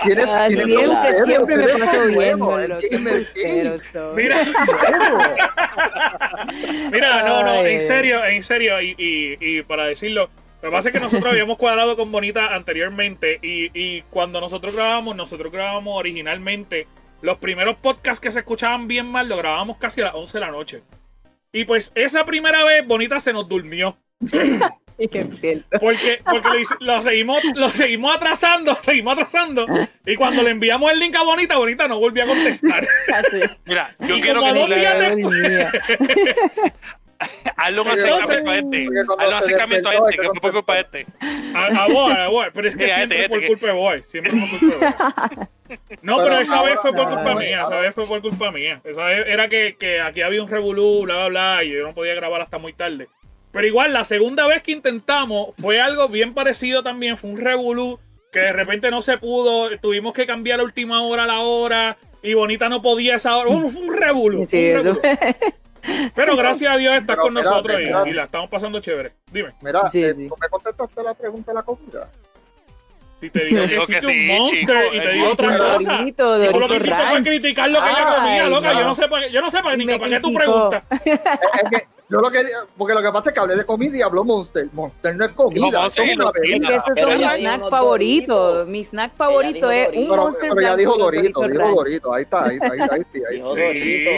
[0.05, 2.57] Tienes, Ah, siempre, siempre me paso viendo.
[4.14, 4.36] Mira,
[6.93, 10.30] mira, no, no, en serio, en serio, y, y, y para decirlo,
[10.62, 14.74] lo que pasa es que nosotros habíamos cuadrado con Bonita anteriormente y, y cuando nosotros
[14.74, 16.86] grabamos, nosotros grabamos originalmente
[17.22, 20.45] los primeros podcasts que se escuchaban bien mal, lo grabábamos casi a las 11 de
[20.45, 20.82] la noche.
[21.53, 23.98] Y pues esa primera vez Bonita se nos durmió.
[24.30, 24.61] Sí,
[24.98, 25.78] es cierto.
[25.80, 29.66] Porque, porque lo, lo seguimos, lo seguimos atrasando, seguimos atrasando.
[30.07, 32.86] Y cuando le enviamos el link a Bonita, Bonita no volvió a contestar.
[33.12, 33.40] Así.
[33.64, 35.66] Mira, yo Y quiero como que tú dos días le
[37.57, 38.86] hazle un acercamiento a este.
[39.18, 41.07] Hazle un acercamiento a este, que fue por culpa de este.
[41.55, 42.46] A, a Boy, a Boy.
[42.55, 44.03] Pero es que Sí, a siempre este, por este, culpa de Boy.
[44.03, 45.48] Siempre por culpa de Boy.
[46.02, 47.62] No, pero, Pero esa vez fue por culpa mía.
[47.64, 48.80] Esa vez fue por culpa mía.
[48.84, 51.94] Esa vez era que, que aquí había un revolú, bla, bla, bla, y yo no
[51.94, 53.08] podía grabar hasta muy tarde.
[53.52, 57.16] Pero igual, la segunda vez que intentamos fue algo bien parecido también.
[57.16, 57.98] Fue un revolú
[58.32, 59.76] que de repente no se pudo.
[59.80, 61.96] Tuvimos que cambiar la última hora a la hora.
[62.22, 63.50] Y Bonita no podía esa hora.
[63.50, 64.44] Bueno, fue un revolú.
[64.46, 65.00] Sí, fue un eso.
[65.02, 65.34] revolú.
[66.14, 68.10] Pero gracias a Dios estás Pero con espérate, nosotros y- espérate.
[68.10, 69.12] y, la estamos pasando chévere.
[69.32, 70.28] Dime, Mira, Sí, eh, sí.
[70.28, 72.10] ¿tú me contestaste la pregunta de la comida?
[73.20, 75.48] Si te digo que Digo existe que un sí, monster chico, y te digo otra
[75.48, 75.72] monster.
[75.74, 75.92] cosa.
[75.98, 78.72] Dorito, Tú lo que Dorito hiciste fue criticar lo que ella comía, loca.
[78.72, 78.80] no.
[78.80, 80.82] Yo no sé para yo no sé para, ni para qué tú preguntas.
[80.90, 82.40] Es que yo lo que
[82.76, 84.66] porque lo que pasa es que hablé de comida y habló Monster.
[84.72, 86.76] Monster no es comida, No, eso es Monster una no, bebida.
[86.76, 88.64] Es que ese es mi snack favorito.
[88.66, 91.68] Mi snack favorito es un Monster pero ya dijo Dorito, dijo.
[91.68, 92.12] Dorito.
[92.12, 92.58] Ahí está, ahí,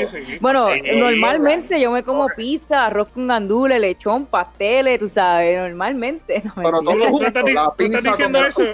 [0.06, 0.38] sí.
[0.40, 5.58] Bueno, Eh, eh, normalmente yo me como pizza, arroz con gandules, lechón, pasteles, tú sabes,
[5.58, 6.42] normalmente.
[6.44, 8.64] No, Pero todo tú junto, la tú estás pizza diciendo eso.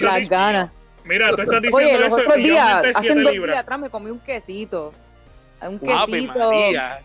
[0.00, 0.70] Las ganas.
[1.04, 3.90] Mira, tú estás diciendo Oye, los eso otros días, hace 7 dos días atrás me
[3.90, 4.92] comí un quesito.
[5.62, 6.50] Un quesito.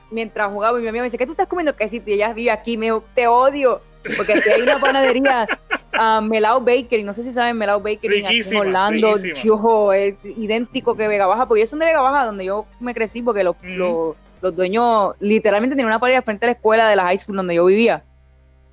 [0.10, 2.10] Mientras jugaba y mi amiga me dice, ¿qué tú estás comiendo quesito?
[2.10, 3.82] Y ella vive aquí, me dijo, te odio.
[4.18, 5.46] Porque aquí hay una panadería,
[5.94, 9.16] ah, Melao Bakery, no sé si saben Melao Bakery aquí en Orlando.
[9.44, 12.94] Yo, es idéntico que Vega Baja, porque ellos son de Vega Baja, donde yo me
[12.96, 16.96] crecí, porque los, los, los dueños literalmente tenían una panadería frente a la escuela de
[16.96, 18.04] la high school donde yo vivía.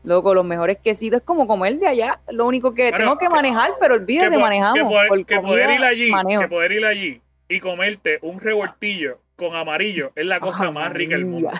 [0.02, 2.20] Loco, los mejores quesitos es como comer de allá.
[2.30, 4.78] Lo único que Bueno, tengo que que- manejar, pero olvídate, po- manejamos.
[5.26, 6.40] que poder, que ir allí, manejo.
[6.42, 7.20] que poder ir allí
[7.50, 11.50] y comerte un revoltillo con amarillo es la cosa más rica del mundo.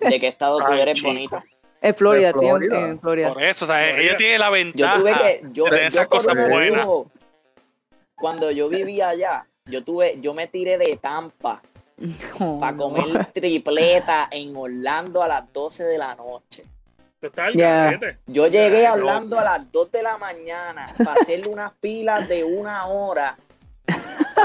[0.00, 1.08] ¿De qué estado tú eres chico.
[1.08, 1.44] bonita?
[1.80, 3.32] En Florida, estoy en- Florida.
[3.32, 4.00] Por eso, o sea, Florida.
[4.02, 5.40] ella tiene la Yo ventaja tuve que.
[5.52, 6.86] Yo, de yo esas cosas buenas.
[8.16, 11.62] Cuando yo vivía allá, yo tuve, yo me tiré de Tampa
[12.38, 12.82] Oh, para no.
[12.84, 16.64] comer tripleta en Orlando a las 12 de la noche.
[17.20, 17.68] Tú estás al Ya.
[17.84, 18.18] garete.
[18.26, 22.42] Yo llegué a Orlando a las 2 de la mañana para hacerle una fila de
[22.44, 23.36] una hora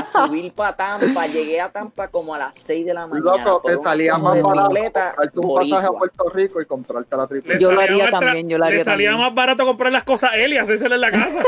[0.03, 1.27] subir para Tampa.
[1.27, 3.45] Llegué a Tampa como a las 6 de la mañana.
[3.45, 5.99] Loco, te salía más barato comprarte un pasaje a boricua.
[5.99, 7.59] Puerto Rico y comprarte la Le tripleta.
[7.59, 9.27] Yo lo haría también, yo lo haría Le salía también.
[9.27, 11.43] más barato comprar las cosas a él y hacérsela en la casa.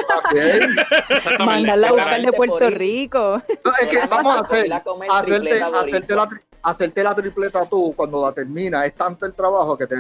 [1.39, 2.69] Mandarla a buscar de Puerto.
[2.69, 3.41] Rico.
[3.63, 6.15] No, es que vamos a hacer, hacerte, hacerte, boricua.
[6.15, 6.29] la,
[6.63, 8.85] hacerte la tripleta tú cuando la terminas.
[8.85, 9.95] Es tanto el trabajo que te,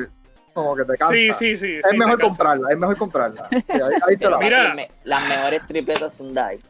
[0.53, 1.13] como que te cansa.
[1.13, 1.75] Sí, sí, sí.
[1.75, 3.47] Es sí, mejor comprarla, es mejor comprarla.
[3.49, 4.75] Sí, ahí, ahí te la Mira.
[5.03, 6.61] Las mejores tripletas son de ahí.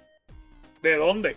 [0.81, 1.35] ¿De dónde?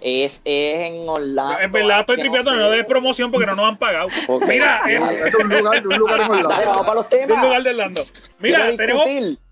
[0.00, 1.60] Es, es en Orlando.
[1.60, 2.56] En verdad estoy tripeando, sé.
[2.56, 4.08] no de promoción porque no nos han pagado.
[4.48, 6.66] Mira, es Es un lugar, de un lugar en Dale, Orlando.
[6.66, 7.44] vamos para los de un temas.
[7.44, 8.04] lugar de Orlando.
[8.40, 9.08] Mira, tenemos,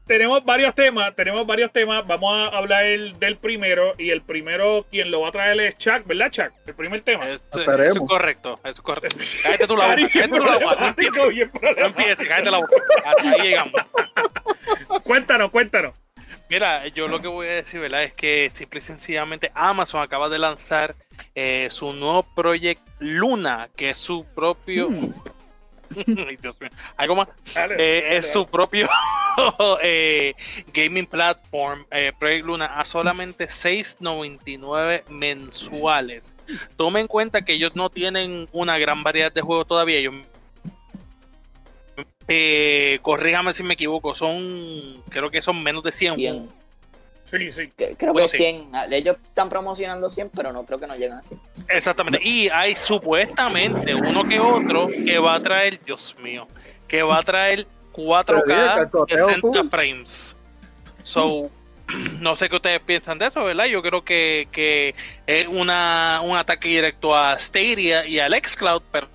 [0.08, 2.04] tenemos varios temas, tenemos varios temas.
[2.04, 3.94] Vamos a hablar el- del primero.
[3.96, 6.50] Y el primero, quien lo va a traer es Chuck, ¿verdad, Chuck?
[6.66, 7.28] El primer tema.
[7.28, 9.18] Eso, eso es correcto, eso es correcto.
[9.44, 10.74] Cállate tú la boca, cállate tú la boca.
[10.80, 12.74] No empieces, no cállate la boca.
[13.04, 13.72] Hasta ahí llegamos.
[15.04, 15.94] Cuéntanos, cuéntanos.
[16.50, 18.02] Mira, yo lo que voy a decir, ¿verdad?
[18.02, 20.96] Es que simple y sencillamente Amazon acaba de lanzar
[21.36, 24.90] eh, su nuevo proyecto Luna, que es su propio.
[26.26, 26.70] Ay, Dios mío.
[26.96, 27.28] Algo más.
[27.54, 28.88] Dale, Eh, dale, es su propio
[29.82, 30.34] eh,
[30.72, 36.34] gaming platform, eh, Project Luna, a solamente 6.99 mensuales.
[36.76, 39.98] Tome en cuenta que ellos no tienen una gran variedad de juegos todavía.
[39.98, 40.14] Ellos,
[42.32, 46.14] eh, corríjame si me equivoco, son, creo que son menos de 100.
[46.14, 46.50] 100.
[47.24, 47.72] Sí, sí.
[47.76, 48.38] Creo Bueno, que sí.
[48.38, 48.70] 100.
[48.92, 51.40] Ellos están promocionando 100, pero no creo que no lleguen a 100.
[51.68, 52.20] Exactamente.
[52.22, 56.46] Y hay supuestamente uno que otro que va a traer, Dios mío,
[56.88, 57.66] que va a traer
[58.26, 59.68] Pero dije que 4K el coteo 60 full.
[59.70, 60.36] frames.
[61.02, 61.50] So,
[62.20, 63.66] no sé qué ustedes piensan de eso, ¿verdad?
[63.66, 64.94] Yo creo que, que
[65.26, 69.08] es una, un ataque directo a Stadia y al Xcloud, pero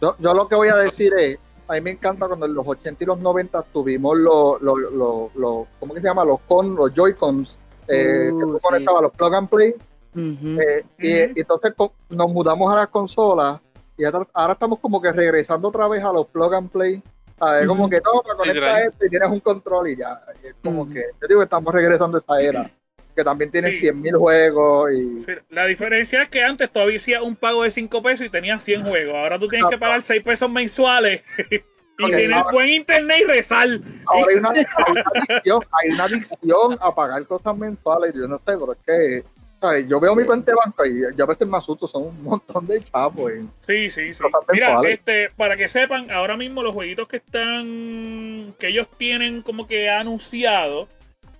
[0.00, 1.38] Yo, yo lo que voy a decir es,
[1.70, 5.34] a mí me encanta cuando en los 80 y los 90 tuvimos los, los, los,
[5.34, 6.24] los- ¿cómo que se llama?
[6.24, 7.56] Los con, los Joy-Cons,
[7.88, 8.62] eh, que Uh, tú sí.
[8.62, 9.74] conectabas los plug and play,
[10.16, 11.72] eh, y, entonces
[12.08, 13.60] nos mudamos a las consolas
[13.96, 17.02] y ahora, ahora estamos como que regresando otra vez a los plug and play.
[17.38, 17.66] ¿sabes?
[17.66, 17.90] Como Ujú.
[17.90, 20.20] que toma, conecta esto y tienes un control y ya.
[20.42, 22.70] Y es como que, yo digo que estamos regresando a esa era,
[23.14, 23.86] que también tiene Sí.
[23.86, 25.20] 100.000 juegos y...
[25.20, 28.62] Sí, La diferencia es que antes todavía hacía un pago de 5 pesos y tenías
[28.62, 29.14] 100 juegos.
[29.16, 31.56] Ahora tú tienes que pagar 6 pesos mensuales y
[32.02, 33.68] Ok, tienes ahora- buen internet y rezar.
[34.06, 38.14] Ahora hay una, hay una adicción, hay una adicción a pagar cosas mensuales.
[38.14, 39.24] Yo no sé, pero es que
[39.60, 39.86] ¿sabes?
[39.86, 42.66] yo veo mi cuenta de banco y yo a veces me asusto, son un montón
[42.66, 43.30] de chavos.
[43.66, 44.22] Sí, sí, sí.
[44.50, 49.66] Mira, este, para que sepan, ahora mismo los jueguitos que están, que ellos tienen como
[49.66, 50.88] que anunciado,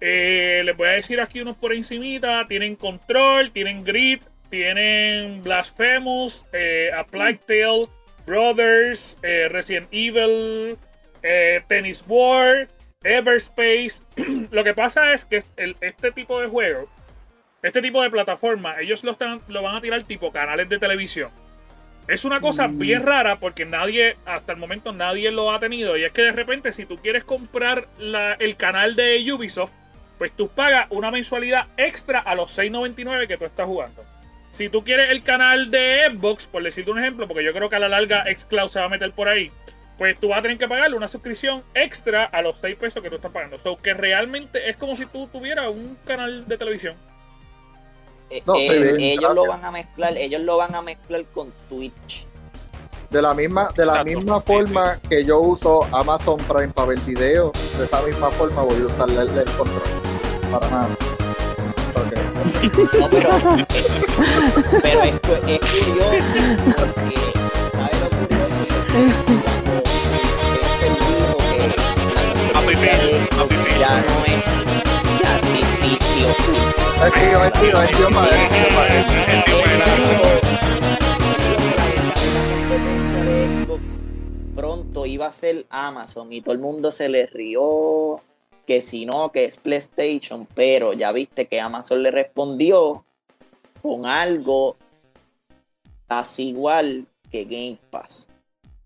[0.01, 6.45] eh, les voy a decir aquí unos por encimita, tienen Control, tienen Grid, tienen Blasphemous,
[6.53, 7.87] eh, A Plague Tale,
[8.27, 10.77] Brothers, eh, Resident Evil,
[11.23, 12.69] eh, Tennis War,
[13.03, 14.03] Everspace.
[14.51, 16.89] Lo que pasa es que el- este tipo de juego,
[17.63, 21.31] este tipo de plataforma, ellos lo, están, lo van a tirar tipo canales de televisión.
[22.09, 25.97] Es una cosa bien rara porque nadie, hasta el momento nadie lo ha tenido.
[25.97, 29.73] Y es que de repente si tú quieres comprar la- el canal de Ubisoft,
[30.21, 34.05] pues tú pagas una mensualidad extra a los 6.99 que tú estás jugando.
[34.51, 37.77] Si tú quieres el canal de Xbox, por decirte un ejemplo, porque yo creo que
[37.77, 39.51] a la larga Xcloud se va a meter por ahí,
[39.97, 43.09] pues tú vas a tener que pagarle una suscripción extra a los 6 pesos que
[43.09, 43.59] tú estás pagando.
[43.59, 46.97] So que realmente es como si tú tuvieras un canal de televisión.
[48.29, 48.67] Eh, No, eh,
[48.99, 49.35] ellos gracias.
[49.35, 52.27] lo van a mezclar, ellos lo van a mezclar con Twitch.
[53.09, 54.05] De la misma, de la Exacto.
[54.17, 58.83] misma forma que yo uso Amazon Prime para ver videos, de esa misma forma voy
[58.83, 60.10] a usar el, el control.
[60.51, 60.89] Para nada.
[61.95, 62.13] Ok.
[62.99, 63.31] No, pero,
[64.83, 65.15] pero es,
[65.47, 66.35] es curioso
[66.77, 67.17] porque,
[67.73, 68.75] ¿sabes lo curioso?
[72.53, 73.79] Cuando Spencer dijo que la Phil.
[73.79, 74.43] ya no es
[75.23, 76.63] ya ni, ni tío Phil.
[77.07, 79.71] Es tío, es tío, es tío para él, es tío que
[83.65, 84.03] Xbox
[84.57, 88.21] pronto iba a ser Amazon y todo el mundo se le rió
[88.71, 93.05] que si no, que es PlayStation, pero ya viste que Amazon le respondió
[93.83, 94.77] con algo
[96.07, 98.29] casi igual que Game Pass.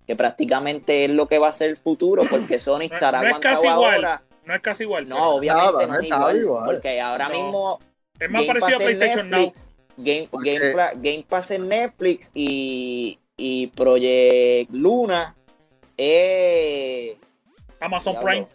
[0.07, 3.25] Que prácticamente es lo que va a ser el futuro, porque Sony No- estará no
[3.27, 3.95] es aguantado casi igual.
[3.97, 4.23] ahora.
[4.47, 5.07] No es casi igual.
[5.07, 6.65] No, obviamente Nada, no no es es igual, igual.
[6.65, 7.35] porque ahora No.
[7.35, 7.79] mismo
[8.19, 9.41] es más Game parecido a Pass en PlayStation Now.
[9.41, 9.73] Netflix,
[11.03, 15.35] Game, Pass en Netflix y, y Project Luna
[15.99, 17.17] es
[17.81, 18.17] Amazon.
[18.23, 18.47] Prime.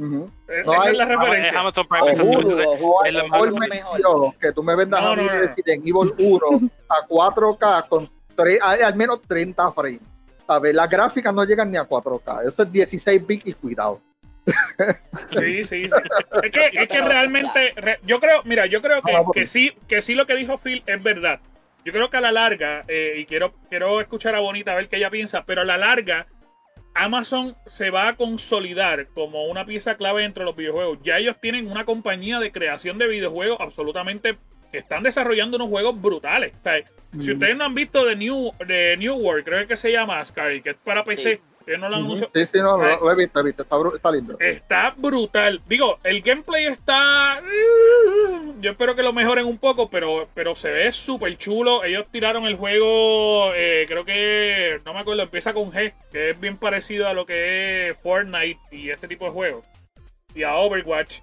[0.00, 0.30] Ujú.
[0.48, 1.60] Eh, No Esa hay- es la Es referencia.
[1.60, 2.64] Amazon o Prime, Hulu, exactamente.
[2.66, 4.34] o Hulu, Es la o mejor mejor.
[4.40, 5.38] que tú me vendas No, a mí no, no.
[5.40, 10.00] Resident Evil 1 a 4K con tres, hay al menos 30 frames.
[10.48, 12.42] A ver, las gráficas no llegan ni a 4K.
[12.48, 14.00] Eso es 16 bits y cuidado.
[15.30, 15.90] Sí, sí, sí.
[16.42, 19.32] Es que, es que realmente, re- yo creo, mira, yo creo que, Vamos.
[19.32, 21.40] que sí, que sí lo que dijo Phil es verdad.
[21.84, 24.88] Yo creo que a la larga, eh, y quiero, quiero escuchar a Bonita a ver
[24.88, 26.26] qué ella piensa, pero a la larga,
[26.94, 30.98] Amazon se va a consolidar como una pieza clave dentro de los videojuegos.
[31.02, 34.36] Ya ellos tienen una compañía de creación de videojuegos absolutamente
[34.70, 36.52] que están desarrollando unos juegos brutales.
[36.60, 36.84] O sea,
[37.20, 40.62] Si ustedes no han visto de New, de New World, creo que se llama Scary,
[40.62, 41.40] que es para PC,
[41.78, 42.32] no lo anunciado.
[42.34, 42.98] Sí, sí, no, ¿Sabes?
[43.00, 43.62] lo, lo he visto, he visto.
[43.94, 44.36] Está lindo.
[44.40, 45.60] Está brutal.
[45.66, 47.40] Digo, el gameplay está.
[48.60, 51.84] Yo espero que lo mejoren un poco, pero, pero se ve súper chulo.
[51.84, 54.80] Ellos tiraron el juego, eh, creo que.
[54.84, 58.58] No me acuerdo, empieza con G, que es bien parecido a lo que es Fortnite
[58.70, 59.64] y este tipo de juegos.
[60.34, 61.20] y a Overwatch.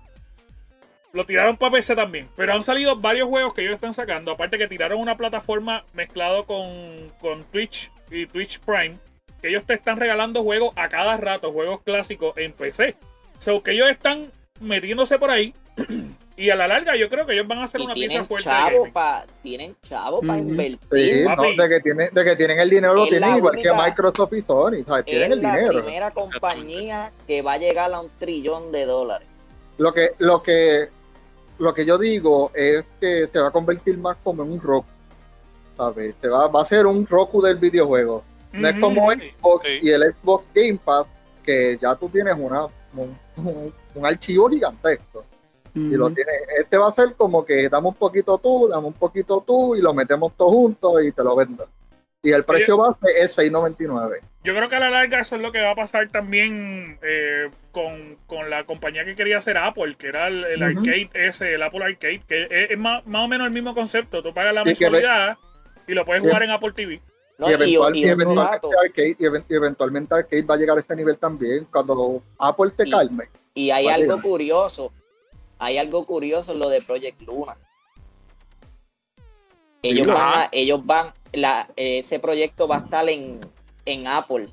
[1.13, 2.29] Lo tiraron para PC también.
[2.35, 4.31] Pero han salido varios juegos que ellos están sacando.
[4.31, 8.97] Aparte que tiraron una plataforma mezclado con, con Twitch y Twitch Prime.
[9.41, 12.95] Que ellos te están regalando juegos a cada rato, juegos clásicos en PC.
[13.39, 15.53] So que ellos están metiéndose por ahí.
[16.37, 18.49] y a la larga yo creo que ellos van a hacer Y una pieza fuerte.
[18.49, 20.49] chavo pa, tienen chavo para Ujú.
[20.49, 20.79] invertir.
[20.91, 23.71] Sí, no, de, que tienen, de que tienen el dinero, lo tienen la igual que
[23.71, 24.83] Microsoft y Sony.
[24.85, 25.05] ¿sabes?
[25.05, 25.73] Tienen es el la dinero.
[25.83, 29.27] primera compañía que va a llegar a un trillón de dólares.
[29.77, 30.89] Lo que, lo que,
[31.59, 34.87] lo que yo digo es que se va a convertir más como en un Roku.
[35.75, 36.15] ¿sabes?
[36.19, 38.23] Se va, va a ser un Roku del videojuego.
[38.61, 39.79] No es como Sí, Xbox sí.
[39.81, 41.07] y el Xbox Game Pass,
[41.43, 45.25] que ya tú tienes una, un, un- un archivo gigantesco.
[45.75, 48.93] Y lo tienes, este va a ser como que dame un poquito tú, dame un
[48.93, 51.67] poquito tú, y lo metemos todo juntos y te lo vendo.
[52.23, 54.19] Y el precio base es 6.99.
[54.43, 57.51] Yo creo que a la larga eso es lo que va a pasar también eh,
[57.71, 61.83] con, con la compañía que quería hacer Apple, que era el, arcade ese, el Apple
[61.85, 64.23] Arcade, que es, es más, más o menos el mismo concepto.
[64.23, 65.37] Tú pagas la Y que ve- mensualidad
[65.87, 66.99] y lo puedes y- jugar en Apple TV.
[67.37, 70.77] No, y, eventual- y y eventualmente arcade, y, even- y eventualmente arcade va a llegar
[70.77, 73.25] a ese nivel también cuando Apple se calme.
[73.53, 74.21] y hay algo llegar.
[74.21, 74.91] curioso.
[75.59, 77.55] Hay algo curioso en lo de Project Luna.
[79.83, 83.39] Ellos van, a- ellos van, la, ese proyecto va a estar en,
[83.85, 84.49] en Apple.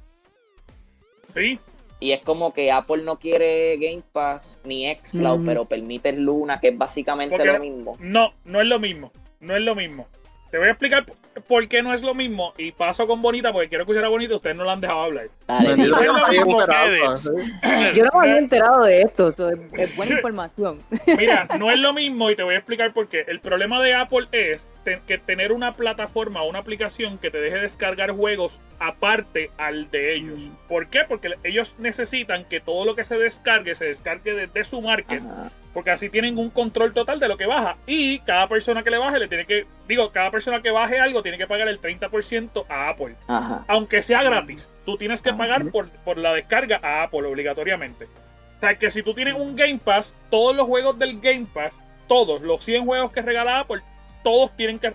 [1.34, 1.58] Sí,
[2.00, 5.44] Y es como que Apple no quiere Game Pass ni Xcloud, Ujú.
[5.46, 7.96] pero permite Luna, que es básicamente Porque- lo mismo.
[8.00, 9.10] no, no es lo mismo.
[9.40, 10.06] No es lo mismo.
[10.50, 11.04] Te voy a explicar
[11.34, 14.08] por- por qué no es lo mismo y paso con Bonita porque quiero escuchar a
[14.08, 14.36] Bonita.
[14.36, 15.26] Ustedes no la han dejado hablar.
[15.46, 17.52] Dale, Bendito no es sea lo María mismo Esperanza, ustedes.
[17.92, 17.98] ¿sí?
[17.98, 20.80] Yo no me había enterado de esto, so, es, es buena información.
[21.18, 23.24] Mira, no es lo mismo y te voy a explicar por qué.
[23.28, 27.38] El problema de Apple es te- que tener una plataforma o una aplicación que te
[27.40, 30.48] deje descargar juegos aparte al de ellos.
[30.68, 31.00] ¿Por qué?
[31.08, 35.22] Porque ellos necesitan que todo lo que se descargue se descargue desde su market.
[35.22, 35.50] Ajá.
[35.74, 37.76] Porque así tienen un control total de lo que baja.
[37.86, 41.20] Y cada persona que le baje le tiene que, digo, cada persona que baje algo
[41.22, 43.16] tiene que pagar el 30% a Apple.
[43.26, 43.64] Ajá.
[43.66, 48.04] Aunque sea gratis, tú tienes que Ah, pagar por, por la descarga a Apple obligatoriamente.
[48.04, 51.76] O sea, que si tú tienes un Game Pass, todos los juegos del Game Pass,
[52.06, 53.80] todos los 100 juegos que regala Apple,
[54.22, 54.94] todos tienen que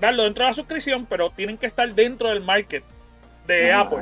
[0.00, 2.82] darlo dentro de la suscripción, pero tienen que estar dentro del market
[3.46, 4.00] de Ah, Apple.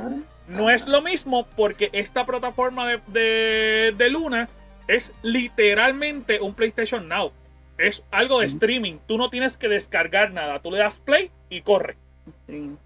[0.49, 4.49] No es lo mismo porque esta plataforma de, de- de Luna
[4.89, 7.32] es literalmente un PlayStation Now.
[7.78, 8.99] Es algo de streaming.
[9.07, 10.61] Tú no tienes que descargar nada.
[10.61, 11.97] Tú le das play y corre.
[12.49, 12.76] Sí.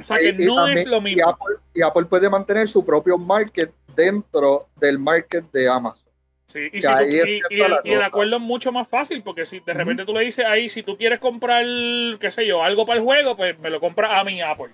[0.00, 1.28] O sea que Y- y no también- es lo Y mismo.
[1.28, 6.00] Apple, y Apple puede mantener su propio market dentro del market de Amazon.
[6.46, 10.14] Sí, y, si tú- el, acuerdo es mucho más fácil porque si de repente tú
[10.14, 11.62] le dices ahí, si tú quieres comprar,
[12.18, 14.70] qué sé yo, algo para el juego, pues me lo compras a mi Apple.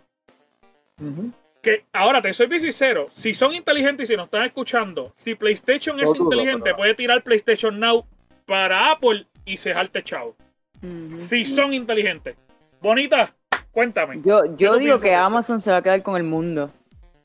[1.00, 1.32] Ujú.
[1.64, 5.34] Que ahora te soy bien sincero, si son inteligentes y si nos están escuchando, si
[5.34, 8.04] PlayStation es No inteligente, puede tirar PlayStation Now
[8.44, 10.36] para Apple y cejarte chao.
[10.82, 11.18] Ujú.
[11.18, 12.36] Si son inteligentes.
[12.82, 13.32] Bonita,
[13.72, 14.20] cuéntame.
[14.22, 15.14] Yo, ¿Qué yo digo que?
[15.14, 16.70] Amazon se va a quedar con el mundo.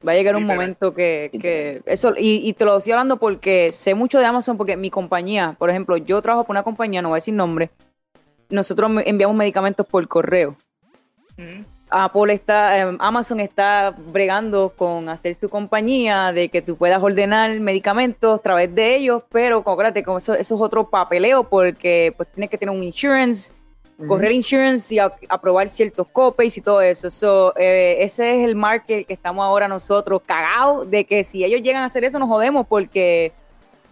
[0.08, 3.74] Va a llegar un momento que, que eso, y, y te lo estoy hablando porque
[3.74, 7.10] sé mucho de Amazon, porque mi compañía, por ejemplo, yo trabajo por una compañía, no
[7.10, 7.72] voy a decir nombre,
[8.50, 10.56] nosotros enviamos medicamentos por correo.
[11.90, 17.60] Apple está, eh, Amazon está bregando con hacer su compañía de que tú puedas ordenar
[17.60, 22.30] medicamentos a través de ellos, pero acuérdate que eso, eso es otro papeleo porque pues
[22.34, 23.52] tienes que tener un insurance,
[24.08, 27.10] correr insurance y a- aprobar ciertos copays y todo eso.
[27.10, 31.62] So, eh, ese es el market que estamos ahora nosotros cagados de que si ellos
[31.62, 33.34] llegan a hacer eso nos jodemos porque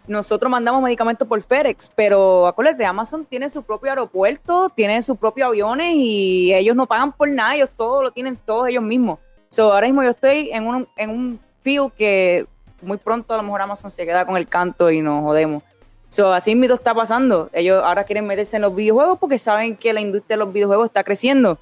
[0.07, 5.47] nosotros mandamos medicamentos por FedEx, pero acuérdense, Amazon tiene su propio aeropuerto, tiene sus propios
[5.49, 9.19] aviones y ellos no pagan por nada, ellos todo lo tienen todos ellos mismos.
[9.49, 12.45] So, ahora mismo yo estoy en un, en un field que
[12.81, 15.63] muy pronto a lo mejor Amazon se queda con el canto y nos jodemos.
[16.09, 17.49] So, así mismo está pasando.
[17.51, 20.87] Ellos ahora quieren meterse en los videojuegos porque saben que la industria de los videojuegos
[20.87, 21.59] está creciendo.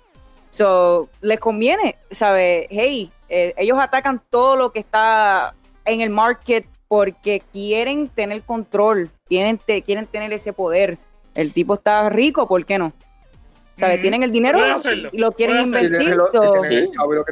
[0.51, 2.67] So, les conviene, ¿sabes?
[2.69, 9.09] Hey, eh, ellos atacan todo lo que está en el market porque quieren tener control,
[9.27, 10.97] quieren, te- quieren tener ese poder.
[11.33, 12.93] El tipo está rico, ¿por qué no?
[13.75, 13.95] ¿Sabes?
[13.97, 14.01] Ujú.
[14.03, 14.59] Tienen el dinero
[15.11, 16.15] y lo quieren invertir.
[16.15, 16.29] lo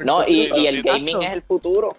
[0.04, 1.89] No, y, y el gaming es el futuro.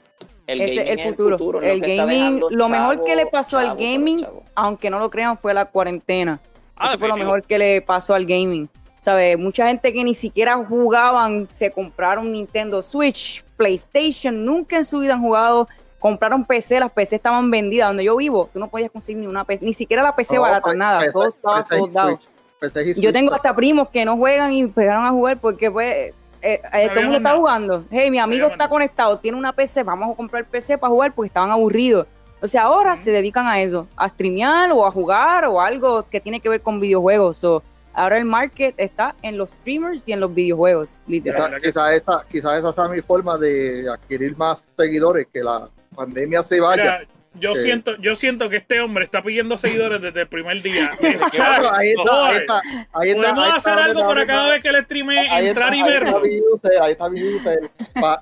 [0.47, 1.61] El Ese gaming es el futuro.
[1.61, 5.09] lo El está gaming, lo mejor que le pasó al chavo, gaming, aunque no lo
[5.11, 6.41] crean, fue la cuarentena.
[6.77, 8.69] Ah, Eso fue lo mejor que le pasó al gaming.
[9.01, 9.39] ¿Sabes?
[9.39, 15.15] Mucha gente que ni siquiera jugaban, se compraron Nintendo Switch, PlayStation, nunca en su vida
[15.15, 15.69] han jugado.
[16.05, 17.89] Compraron PC, las PC estaban vendidas.
[17.89, 20.61] Donde yo vivo, tú no podías conseguir ni una PC, ni siquiera la PC barata,
[20.61, 20.99] pues, nada.
[20.99, 22.21] PC, todo estaba PC y sold out.
[22.21, 22.29] Switch,
[22.61, 26.13] PC y Yo tengo hasta primos que no juegan y empezaron a jugar porque pues
[26.43, 27.85] eh, eh, todo el mundo está jugando.
[27.91, 31.29] Hey, mi amigo está conectado, tiene una PC, vamos a comprar PC para jugar porque
[31.29, 32.07] estaban aburridos.
[32.43, 36.21] O sea, ahora se dedican a eso, a streamear o a jugar o algo que
[36.21, 37.39] tiene que ver con videojuegos.
[37.39, 37.63] So,
[37.95, 41.51] ahora el market está en los streamers y en los videojuegos, literal.
[41.63, 46.43] Quizás quizá esa, quizá esa sea mi forma de adquirir más seguidores, que la pandemia
[46.43, 46.83] se vaya.
[46.83, 47.01] Mira,
[47.37, 47.63] yo Sí.
[47.63, 50.91] siento, yo siento que este hombre está pidiendo seguidores desde el primer día.
[51.33, 52.29] Claro, ahí está, boy.
[52.31, 52.61] ahí está,
[52.93, 55.19] ahí está, Podemos ahí hacer está, algo ahí para está, cada vez que le streame
[55.19, 56.21] ahí entrar está, y ahí está verlo.
[56.21, 57.71] mi user, ahí está mi user.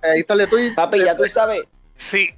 [0.03, 0.75] Ahí está el Twitch.
[0.75, 1.63] Papi, ya tú sabes,
[1.95, 2.31] Sí,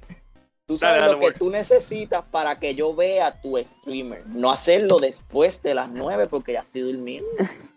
[0.67, 1.37] tú sabes Dale, dale, lo que Word.
[1.37, 4.23] tú necesitas para que yo vea tu streamer.
[4.27, 7.29] No hacerlo después de las 9 porque ya estoy durmiendo.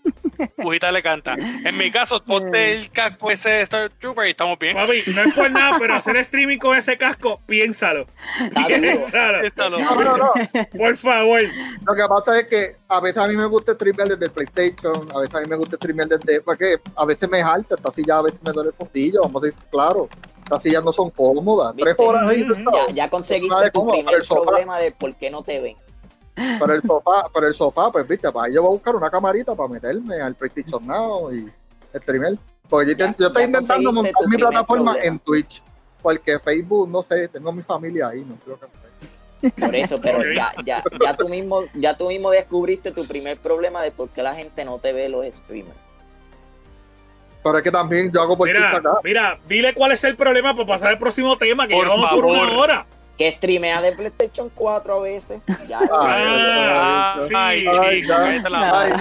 [0.56, 1.34] Pujita le canta.
[1.34, 4.74] En mi caso, ponte el casco ese de Star Trooper y estamos bien.
[4.74, 8.06] Papi, no es por nada, pero hacer streaming con ese casco, piénsalo.
[8.66, 9.40] Piénsalo.
[9.42, 10.32] Está No, no, no.
[10.76, 11.42] Por favor.
[11.86, 15.08] Lo que pasa es que a veces a mí me gusta streamear desde el PlayStation,
[15.14, 16.40] a veces a mí me gusta streamear desde.
[16.40, 19.46] Porque a veces me jalta, esta silla a veces me duele el fondillo, vamos a
[19.46, 20.08] decir, claro.
[20.42, 21.76] Estas sillas no son cómodas.
[21.76, 22.46] Tres horas ahí.
[22.88, 25.76] Ya, ya conseguiste ¿Sabes tu primer problema de por qué no te ven.
[26.58, 29.54] Pero el sofá, pero el sofá, pues viste, para yo voy a buscar una camarita
[29.54, 31.50] para meterme al PlayStation Now y
[31.94, 32.34] streamear.
[32.68, 35.08] Porque yo, Ya- intent- yo estoy intentando montar mi plataforma problema.
[35.14, 35.62] en Twitch.
[36.02, 40.52] Porque Facebook, no sé, tengo mi familia ahí, no creo que Por eso, pero ya,
[40.64, 44.34] ya, ya tú mismo, ya tú mismo descubriste tu primer problema de por qué la
[44.34, 45.76] gente no te ve los streamers.
[47.42, 48.90] Pero es que también yo hago por Twitch Mira, acá.
[49.04, 52.24] mira, dile cuál es el problema para pasar al próximo tema, que Por llevamos por
[52.24, 52.86] una hora.
[53.18, 55.40] Que streamea de PlayStation 4 a veces.
[55.68, 57.34] Ya, Ah, sí.
[57.34, 58.92] ay, Ay, la Ay.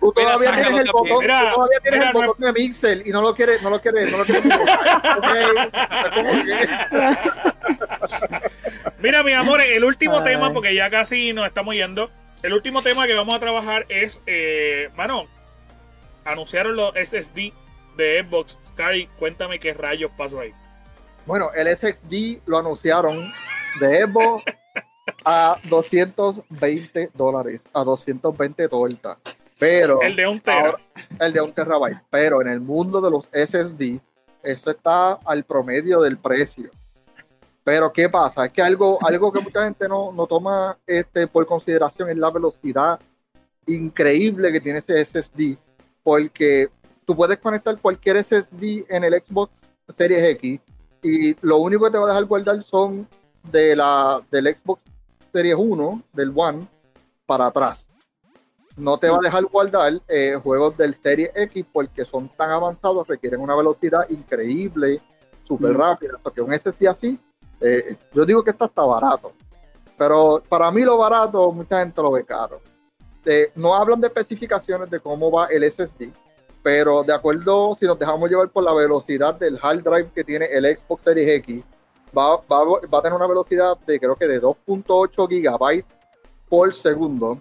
[0.00, 3.02] Tú todavía tienes el botón, Mira, tú todavía tienes mira, el no- botón de Mixel
[3.06, 4.44] y no lo quieres, no lo quieres, no lo quieres.
[8.98, 10.24] Mira, mi amor, el último Ay.
[10.24, 12.10] tema, porque ya casi nos estamos yendo.
[12.42, 15.26] El último tema que vamos a trabajar es, eh, mano,
[16.24, 17.52] anunciaron los SSD
[17.96, 18.58] de Xbox.
[18.76, 20.52] Cari, cuéntame qué rayos pasó ahí.
[21.26, 23.32] Bueno, el SXD lo anunciaron
[23.80, 24.42] de Evo
[25.24, 29.16] a 220 dólares, a 220 tortas.
[29.58, 30.76] Pero El de un tera.
[31.20, 31.98] el de un terabyte.
[32.10, 34.00] Pero en el mundo de los SSD,
[34.42, 36.70] eso está al promedio del precio.
[37.62, 38.44] Pero ¿qué pasa?
[38.44, 42.30] Es que algo, algo que mucha gente no, no toma este, por consideración es la
[42.30, 43.00] velocidad
[43.66, 45.56] increíble que tiene ese SSD.
[46.02, 46.68] Porque
[47.06, 49.52] tú puedes conectar cualquier SSD en el Xbox
[49.88, 50.60] Series X
[51.04, 53.06] y lo único que te va a dejar guardar son
[53.50, 54.82] de la, del Xbox
[55.32, 56.66] Series 1, del One,
[57.26, 57.86] para atrás.
[58.76, 63.06] No te va a dejar guardar eh, juegos del Series X porque son tan avanzados,
[63.06, 65.00] requieren una velocidad increíble,
[65.46, 65.76] súper Mm.
[65.76, 66.18] rápida.
[66.22, 67.18] Porque un SSD así,
[67.60, 69.32] eh, yo digo que está hasta barato.
[69.96, 72.60] Pero para mí lo barato, mucha gente lo ve caro.
[73.24, 76.10] Eh, no hablan de especificaciones de cómo va el SSD,
[76.64, 80.46] pero de acuerdo, si nos dejamos llevar por la velocidad del hard drive que tiene
[80.46, 81.62] el Xbox Series X,
[82.16, 85.84] va, va, va a tener una velocidad de creo que de 2.8 gigabytes
[86.48, 87.40] por segundo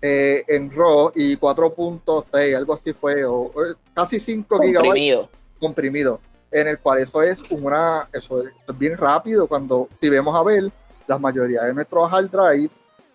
[0.00, 3.52] eh, en RAW y 4.6, algo así fue, o, o
[3.94, 5.28] casi 5 gigabytes comprimido.
[5.60, 10.42] comprimido, en el cual eso es una, eso es bien rápido cuando si vemos a
[10.42, 10.70] ver
[11.06, 12.70] la mayoría de nuestros hard drive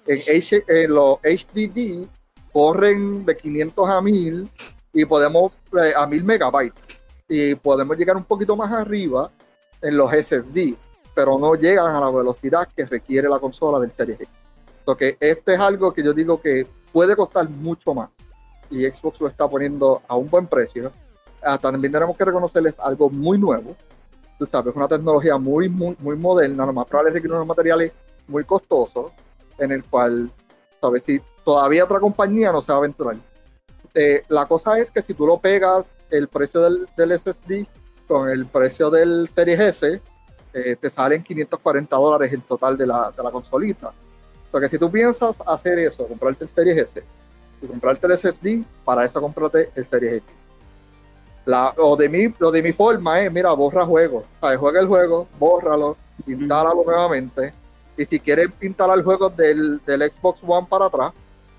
[0.05, 2.07] en, H- en los HDD
[2.57, 4.49] corren de 500 a 1000
[4.91, 6.99] y podemos eh, a 1000 megabytes
[7.29, 9.29] y podemos llegar un poquito más arriba
[9.79, 10.73] en los SSD,
[11.13, 14.33] pero no llegan a la velocidad que requiere la consola del Series X.
[14.83, 18.09] Porque este es algo que yo digo que puede costar mucho más
[18.71, 20.91] y Xbox lo está poniendo a un buen precio
[21.43, 23.75] ah, también tenemos que reconocerles algo muy nuevo.
[24.39, 27.91] Tú sabes, una tecnología muy, muy, moderna, lo más probable es requiere unos materiales
[28.27, 29.11] muy costosos,
[29.59, 30.31] en el cual,
[30.81, 33.15] sabes, si todavía otra compañía no se va a aventurar.
[33.93, 37.65] Eh, la cosa es que si tú lo pegas el precio del, del SSD
[38.05, 40.01] con el precio del Series S,
[40.53, 43.93] eh, te salen 540 dólares en total de la, de la consolita.
[44.51, 47.01] Porque si tú piensas hacer eso, comprarte el Series S
[47.61, 50.27] y comprarte el SSD, para eso comprate el Series X.
[51.45, 54.25] La, o de mi, lo de mi forma es, mira, borra juegos.
[54.41, 54.57] ¿sabes?
[54.57, 55.95] Juega el juego, bórralo,
[56.25, 57.53] instálalo nuevamente.
[57.95, 61.13] Y si quieres instalar juegos del, del Xbox One para atrás,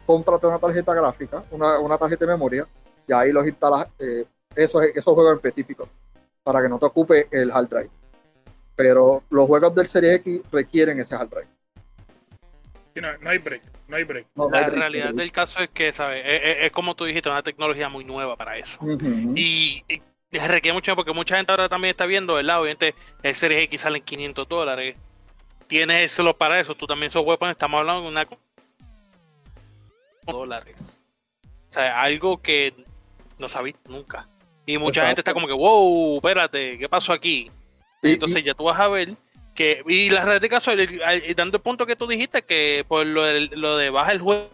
[0.09, 2.67] cómprate una tarjeta gráfica, una, una tarjeta de memoria,
[3.07, 4.25] y ahí los instalas, eh,
[4.57, 5.87] esos, esos juegos específicos,
[6.43, 7.91] para que no te ocupe el hard drive.
[8.75, 11.47] Pero los juegos del Serie X requieren ese hard drive.
[12.95, 14.27] No, no hay break, no hay break.
[14.35, 14.79] No, no La hay break.
[14.79, 16.23] realidad del caso es que, ¿sabes?
[16.25, 18.79] Es, es- es como tú dijiste, una tecnología muy nueva para eso.
[19.37, 19.85] Y
[20.33, 22.63] requiere mucho porque mucha gente ahora también está viendo, ¿verdad?
[22.63, 24.97] Obviamente el Series X sale en 500 dólares.
[25.67, 26.75] Tienes solo para eso.
[26.75, 27.51] Tú también sos weapon.
[27.51, 28.27] Estamos hablando de una
[30.33, 31.03] dólares.
[31.69, 32.73] O sea, algo que
[33.39, 34.27] no sabís nunca.
[34.67, 35.07] Y mucha Exacto.
[35.09, 37.51] gente está como que, wow, espérate, ¿qué pasó aquí?
[38.03, 39.11] Y- Entonces ya tú vas a ver
[39.55, 43.05] que y la realidad de caso, y dando el punto que tú dijiste, que por
[43.07, 44.49] lo de, lo de baja el juego.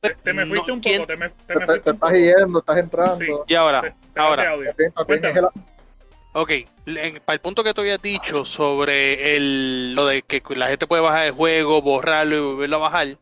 [0.00, 1.82] Te, te me no, fuiste un ¿quién- poco, te me, te Te, me te- fuiste
[1.84, 2.20] te un estás poco.
[2.40, 3.18] yendo, estás entrando.
[3.24, 3.32] Sí.
[3.48, 4.54] Y ahora, Te- te ahora,
[6.34, 6.52] Ok,
[7.24, 11.02] para el punto que tú habías dicho sobre el, lo de que la gente puede
[11.02, 13.16] bajar el juego, borrarlo y volverlo a bajar.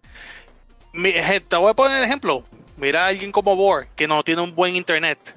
[0.97, 2.45] Mi- je- te voy a poner el ejemplo.
[2.77, 5.37] Mira a alguien como Bor, que no tiene un buen internet.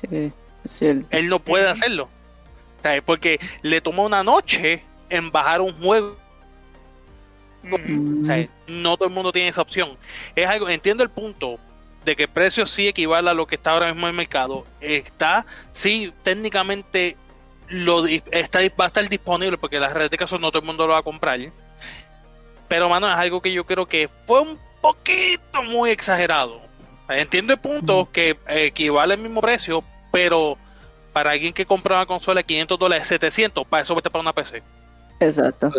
[0.00, 0.32] Sí,
[0.64, 1.06] es cierto.
[1.10, 2.08] Él no puede hacerlo.
[2.82, 3.02] ¿Sabes?
[3.04, 6.16] Porque le toma una noche en bajar un juego.
[7.62, 9.96] Mm, sea, no todo el mundo tiene esa opción.
[10.36, 11.58] Es algo, entiendo el punto
[12.04, 14.66] de que el precio sí equivale a lo que está ahora mismo en el mercado.
[14.80, 17.16] Está, sí, técnicamente
[17.68, 20.86] lo está, va a estar disponible porque la red de casos no todo el mundo
[20.86, 21.40] lo va a comprar.
[22.68, 26.60] Pero, mano, es algo que yo creo que fue un poquito muy exagerado.
[27.08, 30.56] Entiendo el punto que equivale al mismo precio, pero
[31.12, 34.32] para alguien que compra una consola de 500 dólares, 700, para eso vete para una
[34.32, 34.62] PC.
[35.20, 35.70] Exacto.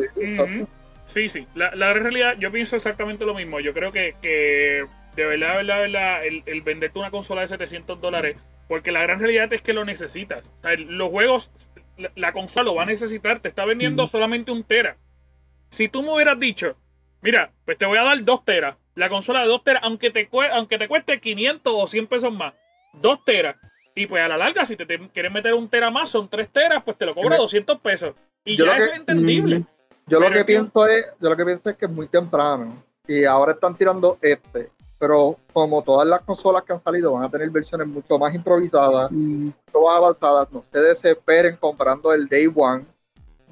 [1.07, 1.47] Sí, sí.
[1.55, 3.59] La, la realidad, yo pienso exactamente lo mismo.
[3.59, 7.41] Yo creo que, que de verdad, de verdad, de verdad, el, el venderte una consola
[7.41, 10.43] de 700 dólares, porque la gran realidad es que lo necesitas.
[10.43, 11.51] O sea, los juegos,
[11.97, 13.39] la, la consola lo va a necesitar.
[13.39, 14.97] Te está vendiendo solamente un tera.
[15.69, 16.75] Si tú me hubieras dicho,
[17.21, 20.29] mira, pues te voy a dar dos teras, la consola de dos teras, aunque te,
[20.53, 22.53] aunque te cueste 500 o 100 pesos más,
[22.93, 23.57] dos teras.
[23.93, 26.49] Y pues a la larga, si te, te quieres meter un tera más, son tres
[26.49, 28.13] teras, pues te lo cobro Yo- 200 pesos.
[28.43, 29.57] Y yo ya lo que- eso es entendible.
[29.57, 29.67] Ujú.
[30.07, 31.91] Yo lo Pero que es que- pienso es, yo lo que pienso es que es
[31.91, 37.13] muy temprano y ahora están tirando este, pero como todas las consolas que han salido
[37.13, 42.13] van a tener versiones mucho más improvisadas, Mm, mucho más avanzadas, no se desesperen comprando
[42.13, 42.85] el Day One,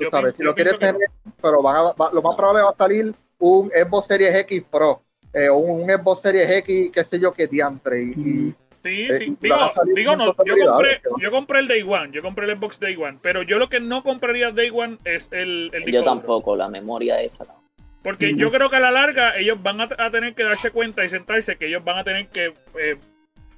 [0.03, 1.01] tú Yo sabes, si lo quieres que tener,
[1.41, 5.01] pero van a- va- lo más probable va a salir un Xbox Series X Pro,
[5.33, 9.13] eh, o un Xbox Series X, qué sé yo, qué diantre, y, y- Sí, Eh,
[9.13, 9.25] sí.
[9.47, 12.45] van Digo, digo un no, yo compré, que yo compré el Day One, yo compré
[12.51, 15.85] el Xbox Day One, pero yo lo que no compraría Day One es el, el
[15.89, 17.63] Yo tampoco, la memoria esa no.
[18.03, 21.05] Porque yo creo que a la larga ellos van a, a tener que darse cuenta
[21.05, 22.97] y sentarse que ellos van a tener que eh,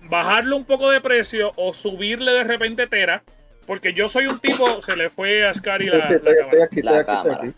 [0.07, 3.23] bajarle un poco de precio o subirle de repente tera.
[3.66, 6.16] Porque yo soy un tipo, se le fue a Scary la, Sí, cámara.
[6.16, 7.38] aquí, La estoy aquí, estoy cámara.
[7.43, 7.53] aquí.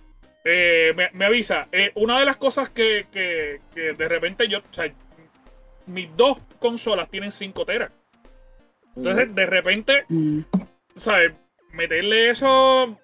[0.46, 1.68] Eh, me, me avisa.
[1.72, 4.90] eh, una de las cosas que, que- que de repente yo, o sea,
[5.88, 7.92] mis dos consolas tienen 5 teras.
[8.96, 10.40] Entonces, de repente, mm,
[10.96, 11.34] ¿sabes?
[11.72, 12.98] Meterle eso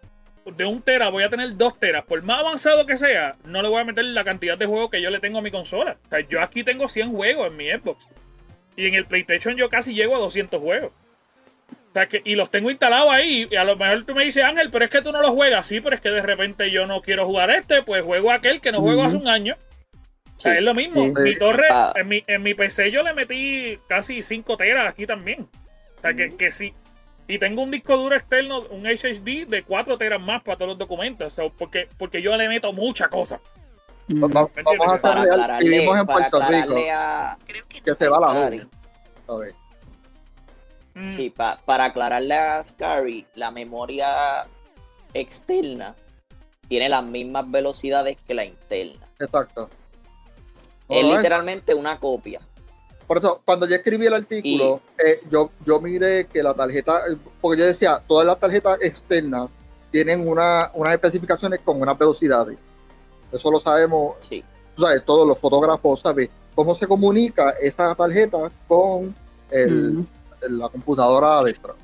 [0.46, 2.04] de un tera, voy a tener dos teras.
[2.06, 5.02] Por más avanzado que sea, no le voy a meter la cantidad de juegos que
[5.02, 5.98] yo le tengo a mi consola.
[6.06, 8.08] O sea, yo aquí tengo 100 juegos en mi Xbox.
[8.76, 10.92] Y en el PlayStation yo casi llego a 200 juegos.
[11.94, 13.48] O sea, que, y los tengo instalados ahí.
[13.52, 15.68] Y a lo mejor tú me dices, Ángel, pero es que tú no los juegas.
[15.68, 18.72] Sí, pero es que de repente yo no quiero jugar este, pues juego aquel que
[18.72, 19.56] no juego hace un año.
[19.56, 20.50] O Sí.
[20.50, 21.04] sea, es lo mismo.
[21.06, 21.14] Sí.
[21.22, 21.94] Mi torre, Ah.
[21.96, 25.48] en mi, en mi PC yo le metí casi 5 teras aquí también.
[25.98, 26.74] O sea, que, que sí.
[27.28, 30.78] Y tengo un disco duro externo, un HHD de 4 teras más para todos los
[30.80, 31.32] documentos.
[31.32, 33.40] O sea, porque, porque yo le meto mucha cosa.
[34.08, 34.20] mm.
[34.20, 37.38] Vamos, ¿Me vamos a vivimos en Puerto Rico, a,
[37.84, 38.58] que se va la Scary.
[38.58, 38.68] luz,
[39.28, 39.56] ¿sabes?
[40.96, 44.46] Mm, Sí, pa- para aclararle a Scary, la memoria
[45.14, 45.96] externa
[46.68, 49.08] tiene las mismas velocidades que la interna.
[49.20, 49.70] Exacto.
[50.90, 52.42] Es literalmente una copia.
[53.08, 57.18] Por eso, cuando yo escribí el artículo, eh, yo, yo miré que la tarjeta, eh,
[57.42, 59.50] porque yo decía, todas las tarjetas externas
[59.92, 62.58] tienen una, unas especificaciones con unas velocidades.
[63.32, 64.44] Eso lo sabemos, Sí.
[64.76, 69.14] tú sabes, todos los fotógrafos saben cómo se comunica esa tarjeta con
[69.52, 70.08] el- Mm.
[70.50, 71.76] La computadora adentro.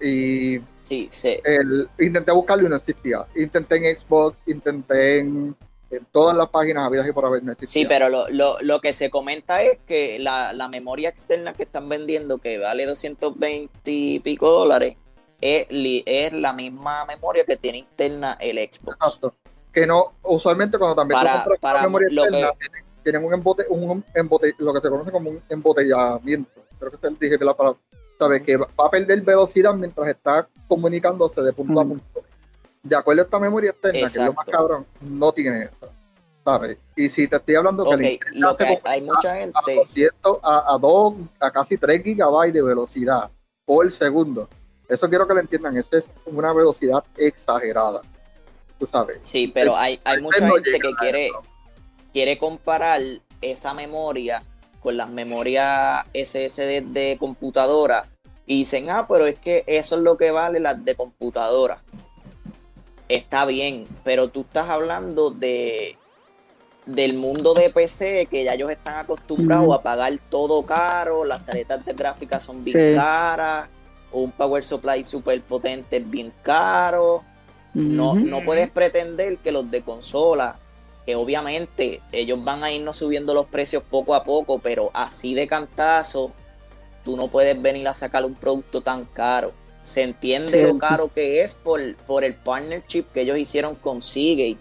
[0.00, 1.36] Y Sí, sí.
[1.44, 3.26] el, intenté buscarlo y no existía.
[3.36, 5.54] Intenté en Xbox, intenté en,
[5.90, 7.82] en todas las páginas habidas y por haber no existía.
[7.82, 11.64] Sí, pero lo, lo, lo que se comenta es que la, la memoria externa que
[11.64, 14.96] están vendiendo, que vale 220 y pico dólares,
[15.40, 18.96] es, la misma memoria que tiene interna el Xbox.
[18.96, 19.34] Exacto.
[19.72, 22.66] Que no, usualmente cuando también Para- compras para memoria lo externa, que-
[23.02, 26.50] tienen, un, embote, un embote, lo que se conoce como un embotellamiento.
[26.78, 27.78] Creo que te dije que la palabra.
[28.18, 28.42] ¿Sabes?
[28.42, 32.22] Que va a perder velocidad mientras está comunicándose de punto a punto.
[32.82, 35.88] De acuerdo a esta memoria externa, que es lo más cabrón, no tiene eso.
[36.44, 36.78] ¿Sabes?
[36.96, 39.36] Y si te estoy hablando que Ok, la interna lo se que hay, mucha a
[39.36, 43.30] gente, 200, a, a 2, a casi 3 gigabytes de velocidad
[43.64, 44.48] por segundo.
[44.88, 48.00] Eso quiero que lo entiendan, eso es una velocidad exagerada.
[48.78, 49.18] Tú sabes.
[49.20, 51.30] sí, pero hay, hay mucha gente que a quiere,
[52.12, 53.02] quiere comparar
[53.42, 54.42] esa memoria
[54.80, 58.06] con las memorias SSD de computadora
[58.46, 61.82] y dicen, ah, pero es que eso es lo que vale las de computadora.
[63.08, 65.96] Está bien, pero tú estás hablando de
[66.86, 71.84] del mundo de PC que ya ellos están acostumbrados a pagar todo caro, las tarjetas
[71.84, 72.96] de gráfica son bien Sí.
[72.96, 73.68] caras
[74.12, 77.22] un power supply super potente es bien caro.
[77.74, 80.56] No, no puedes pretender que los de consola,
[81.08, 85.46] que obviamente ellos van a irnos subiendo los precios poco a poco, pero así de
[85.46, 86.32] cantazo,
[87.02, 89.52] tú no puedes venir a sacar un producto tan caro.
[89.80, 94.58] Se entiende lo caro que es por, por el partnership que ellos hicieron con Seagate,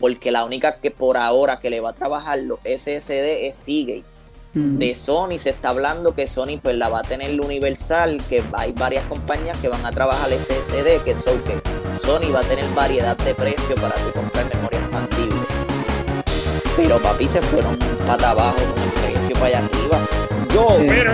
[0.00, 4.18] porque la única que por ahora que le va a trabajar los SSD es Seagate
[4.54, 8.42] de Sony se está hablando que Sony pues la va a tener la universal, que
[8.54, 11.60] hay varias compañías que van a trabajar SSD, que son que
[11.96, 15.17] Sony va a tener variedad de precio para tu comprar memoria expandible.
[16.78, 17.76] Pero papi se fueron
[18.06, 19.98] pata abajo con el precio para allá arriba.
[20.54, 20.86] Yo, Sí.
[20.88, 21.12] Pero,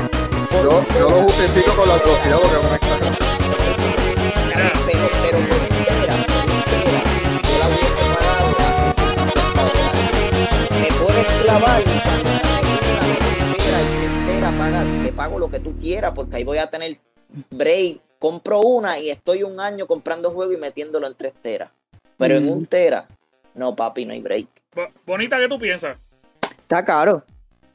[0.53, 3.15] Yo, yo lo justifico con la velocidad porque es una exageración.
[4.87, 6.17] pero, pero por entera,
[7.43, 10.01] yo la hubiese pagado a 150 dólares.
[10.81, 11.83] Me puedes clavar
[15.05, 16.99] te pago lo que tú quieras porque ahí voy a tener
[17.51, 17.99] break.
[18.19, 21.71] Compro una y estoy un año comprando juego y metiéndolo en 3 teras.
[22.17, 22.51] Pero en Mm.
[22.53, 23.07] un tera,
[23.55, 24.47] no papi, no hay break.
[24.75, 25.99] Bo- bonita, ¿qué tú piensas?
[26.61, 27.23] Está caro,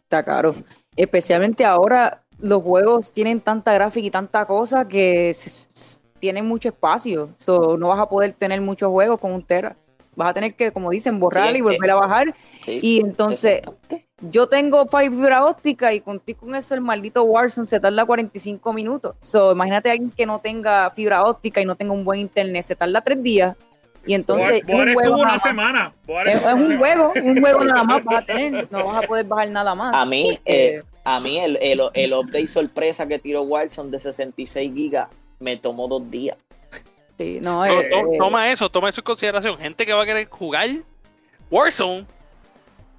[0.03, 0.53] está caro.
[0.95, 5.31] Especialmente ahora los juegos tienen tanta gráfica y tanta cosa que
[6.19, 7.29] tienen mucho espacio.
[7.37, 9.75] So, no vas a poder tener muchos juegos con un tera.
[10.15, 12.35] Vas a tener que, como dicen, borrar Sí, y volver eh, a bajar.
[12.59, 13.61] Sí, Y entonces,
[14.21, 19.15] yo tengo fibra óptica y contigo con eso el maldito Warzone se tarda 45 minutos.
[19.19, 22.63] So, imagínate a alguien que no tenga fibra óptica y no tenga un buen internet,
[22.63, 23.55] se tarda tres días.
[24.05, 25.93] Y entonces, Boar un juego una semana.
[26.05, 29.07] Boar Es, es un juego, un juego nada más vas a tener, no vas a
[29.07, 29.93] poder bajar nada más.
[29.95, 33.99] A mí, porque- eh, a mí el, el, el update sorpresa que tiró Warzone de
[33.99, 35.07] 66 gigas
[35.39, 36.37] me tomó dos días.
[37.17, 39.57] sí, no, eh, to- eh, toma eso, toma eso en consideración.
[39.57, 40.67] Gente que va a querer jugar
[41.51, 42.05] Warzone,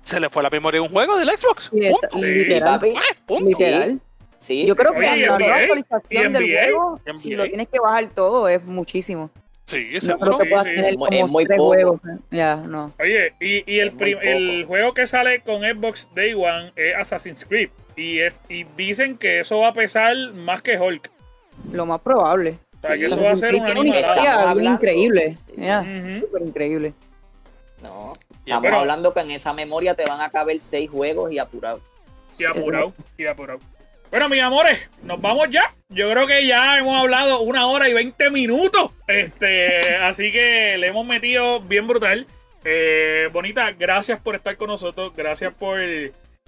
[0.03, 1.71] se le fue la memoria de un juego del Xbox.
[1.73, 2.07] sí, Punto.
[2.09, 2.89] esa- Sí, literal, papi.
[2.91, 2.95] Eh,
[3.27, 3.47] punto.
[3.49, 4.01] literal.
[4.39, 7.79] Sí, Yo creo que la ¿y actualización ¿Y del juego, ¿Y si lo tienes que
[7.79, 9.31] bajar todo, es muchísimo.
[9.71, 10.19] Sí, No seguro.
[10.19, 10.71] creo que sí, puedas sí.
[10.75, 11.69] tener Es muy- como es muy tres poco.
[11.75, 12.01] juegos.
[12.05, 12.19] ¿eh?
[12.31, 12.93] Ya, no.
[12.99, 13.93] Oye, y, y el,
[14.23, 17.71] el juego que sale con Xbox Day One es Assassin's Creed.
[17.97, 21.11] Y, es, y dicen que eso va a pesar más que Hulk.
[21.73, 22.59] Lo más probable.
[22.83, 23.13] O sea, que Sí.
[23.13, 25.35] eso va a ser una historia increíble.
[25.35, 25.43] sí.
[25.59, 26.21] ya, Ujú.
[26.27, 26.95] súper increíble.
[27.83, 28.13] No,
[28.45, 31.81] estamos pero- hablando que en esa memoria te van a caber seis juegos y apurado.
[32.39, 33.61] Y apurado, y apurado.
[34.11, 35.75] Bueno, mis amores, nos vamos ya.
[35.93, 38.93] Yo creo que ya hemos hablado una hora y 20 minutos.
[39.09, 42.27] Este, así que le hemos metido bien brutal.
[42.65, 45.13] Eh, bonita, gracias por estar con nosotros.
[45.17, 45.81] Gracias por,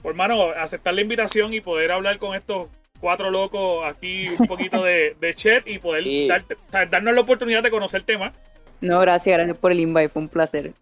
[0.00, 2.68] por mano, aceptar la invitación y poder hablar con estos
[3.00, 6.28] cuatro locos aquí un poquito de, de chat y poder Sí.
[6.70, 8.32] darnos la oportunidad de conocer el tema.
[8.80, 10.72] No, gracias, gracias por el invite, fue un placer.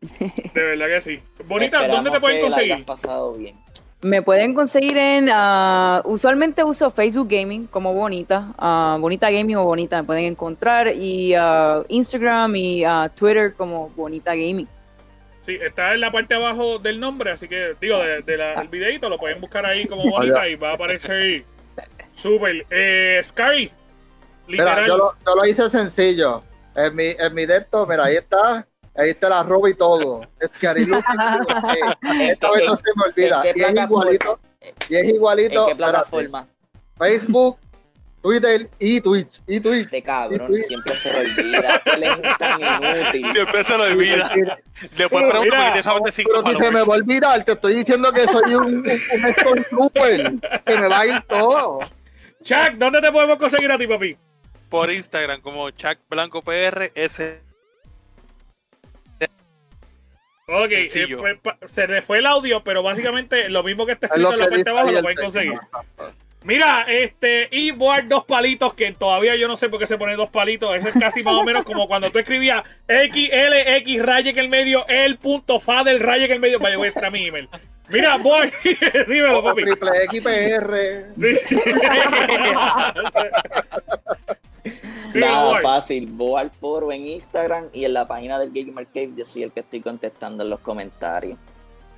[0.54, 1.18] De verdad que sí.
[1.46, 2.84] Bonita, Esperamos ¿dónde te pueden que la hayas conseguir?
[2.84, 3.56] pasado bien.
[4.02, 5.28] Me pueden conseguir en.
[5.30, 8.52] ah, usualmente uso Facebook Gaming como Bonita.
[8.58, 10.88] ah, bonita Gaming o Bonita me pueden encontrar.
[10.94, 12.82] Y ah, Instagram y
[13.14, 14.66] Twitter como Bonita Gaming.
[15.42, 18.54] Sí, está en la parte de abajo del nombre, así que digo, de- de la-
[18.56, 21.44] del videito lo pueden buscar ahí como bonita y va a aparecer
[22.14, 22.66] súper.
[22.70, 23.70] Eh, Scary,
[24.48, 24.86] Mira, literal.
[24.86, 26.42] yo lo, yo lo hice sencillo.
[26.74, 28.66] En mi, en mi desktop, mira, ahí está.
[29.00, 30.20] Ahí está la roba y todo.
[30.38, 33.42] Es que Arilu, esta vez no se me olvida.
[33.44, 34.40] ¿En qué Y es igualito.
[34.90, 35.64] Y es ¿En igualito.
[35.66, 36.46] qué espérate, plataforma?
[36.98, 37.56] Facebook,
[38.20, 39.40] Twitter y Twitch.
[39.46, 39.88] Y Twitch.
[39.88, 40.62] De cabrón, sí.
[40.64, 41.82] siempre se le olvida.
[41.86, 43.32] Él es tan inútil.
[43.32, 44.30] Siempre se lo olvida.
[44.98, 47.74] Después pregunto porque tiene solamente cinco Pero si se me va a olvidar, te estoy
[47.74, 50.34] diciendo que soy un, un, un Stormtrooper,
[50.66, 51.80] que me va a ir todo.
[52.42, 54.18] Chuck, ¿dónde te podemos conseguir a ti, papi?
[54.68, 57.40] Por Instagram como Chuck Blanco PR S.
[60.52, 64.06] Ok, eh, pues, pa- se le fue el audio, pero básicamente lo mismo que está
[64.06, 65.52] Es escrito en la parte de abajo lo pueden conseguir.
[66.42, 69.86] Mira, este, y voy a dar dos palitos que todavía yo no sé por qué
[69.86, 70.74] se pone dos palitos.
[70.74, 74.86] Eso es casi más o menos como cuando tú escribías XLX raya que el medio,
[74.88, 76.58] el punto fa del raya que el medio.
[76.58, 77.46] Vaya, voy a mi email.
[77.90, 78.50] Mira, voy,
[79.06, 79.64] dímelo, papi.
[79.64, 81.14] Triple XPR.
[85.14, 86.06] Nada fácil.
[86.06, 89.10] Voy al foro en Instagram y en la página del Gamer Cave.
[89.16, 91.38] Yo soy el que estoy contestando en los comentarios.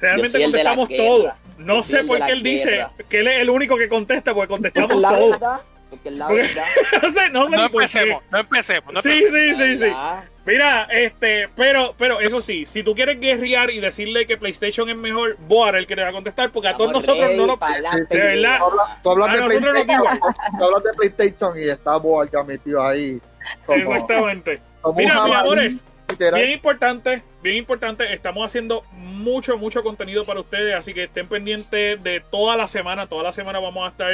[0.01, 1.32] Realmente contestamos todo.
[1.59, 4.48] No Yo sé por qué él dice que él es el único que contesta, porque
[4.48, 5.30] contestamos la todo.
[5.30, 5.60] verdad.
[5.90, 6.64] Porque es la Porque- verdad.
[7.02, 8.94] no sé, no sé No empecemos, no empecemos.
[8.94, 9.56] No Sí, empecemos.
[9.59, 9.82] sí, sí, sí.
[9.82, 10.24] ¿Verdad?
[10.44, 14.97] Mira, este, pero, pero eso sí, si tú quieres guerrear y decirle que PlayStation es
[14.97, 18.19] mejor, Boar el que te va a contestar, porque a todos nosotros no la de
[18.19, 18.59] verdad.
[18.59, 20.20] Tú hablas, tú hablas A de nos PlayStation.
[20.59, 23.20] Tú hablas de PlayStation y está Boal ya metido ahí.
[23.64, 24.60] Como, Exactamente.
[24.81, 26.40] como Mira, mis amores, literal.
[26.40, 28.12] Bien importante, bien importante.
[28.12, 33.06] Estamos haciendo mucho, mucho contenido para ustedes, así que estén pendientes de toda la semana.
[33.06, 34.12] Toda la semana vamos a estar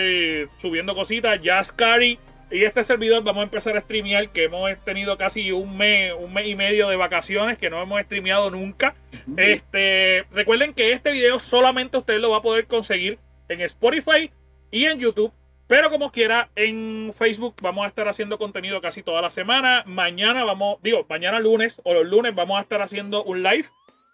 [0.61, 1.41] subiendo cositas.
[1.41, 2.19] Ya Scary
[2.51, 6.33] y este servidor vamos a empezar a streamear, que hemos tenido casi un mes, un
[6.33, 8.95] mes y medio de vacaciones, que no hemos streameado nunca.
[9.37, 13.19] Este, recuerden que este video solamente usted lo va a poder conseguir
[13.49, 14.31] en Spotify
[14.71, 15.33] y en YouTube.
[15.67, 19.85] Pero como quiera, en Facebook vamos a estar haciendo contenido casi toda la semana.
[19.87, 23.67] Mañana vamos, digo, mañana lunes o los lunes vamos a estar haciendo un live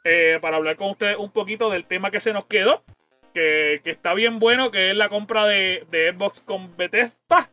[0.02, 2.82] eh, para hablar con ustedes un poquito del tema que se nos quedó.
[3.32, 7.50] Que, que está bien bueno, que es la compra de, de Xbox con Bethesda.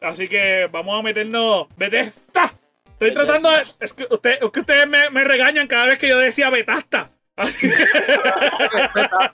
[0.00, 1.66] Así que vamos a meternos.
[1.76, 2.52] Bethesda.
[2.92, 3.24] Estoy Bethesda.
[3.24, 3.62] tratando de.
[3.80, 7.10] Es que, usted- es que ustedes me, me regañan cada vez que yo decía Betasta.
[7.36, 7.74] Así que,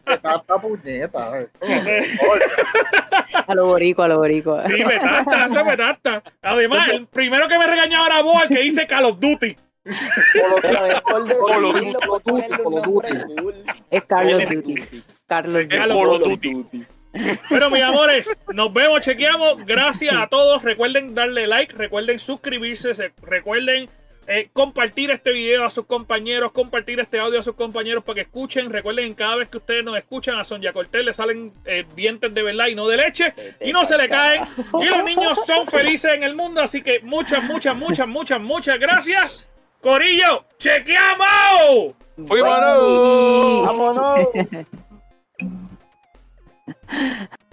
[0.07, 1.31] Esta puñeta.
[1.61, 2.01] no sé.
[3.49, 4.63] A lo boricua, a lo boricua.
[4.63, 6.23] Sí, Betasta, eso es Betasta.
[6.43, 9.57] Además, el primero que me regañaba era Boa, el que dice Call of Duty.
[11.05, 12.25] Call of
[12.85, 13.13] Duty.
[13.91, 15.03] Es Carlos Duty.
[15.27, 16.87] Carlos Duty.
[17.51, 19.65] Bueno, mis amores, nos vemos, chequeamos.
[19.67, 20.63] Gracias a todos.
[20.63, 23.89] Recuerden darle like, recuerden suscribirse, se- recuerden
[24.29, 28.21] eh, compartir este video a sus compañeros, compartir este audio a sus compañeros para que
[28.23, 28.71] escuchen.
[28.71, 32.43] Recuerden, cada vez que ustedes nos escuchan, a Sonia Cortés le salen eh, dientes de
[32.43, 33.33] verdad y no de leche.
[33.61, 34.43] Y no se le caen.
[34.83, 36.61] Y los niños son felices en el mundo.
[36.61, 39.49] Así que muchas, muchas, muchas, muchas, muchas gracias.
[39.81, 41.95] Corillo, chequeamos.
[42.27, 43.67] ¡Fuimos!
[43.67, 44.29] ¡Vámonos!
[46.87, 47.46] ハハハ。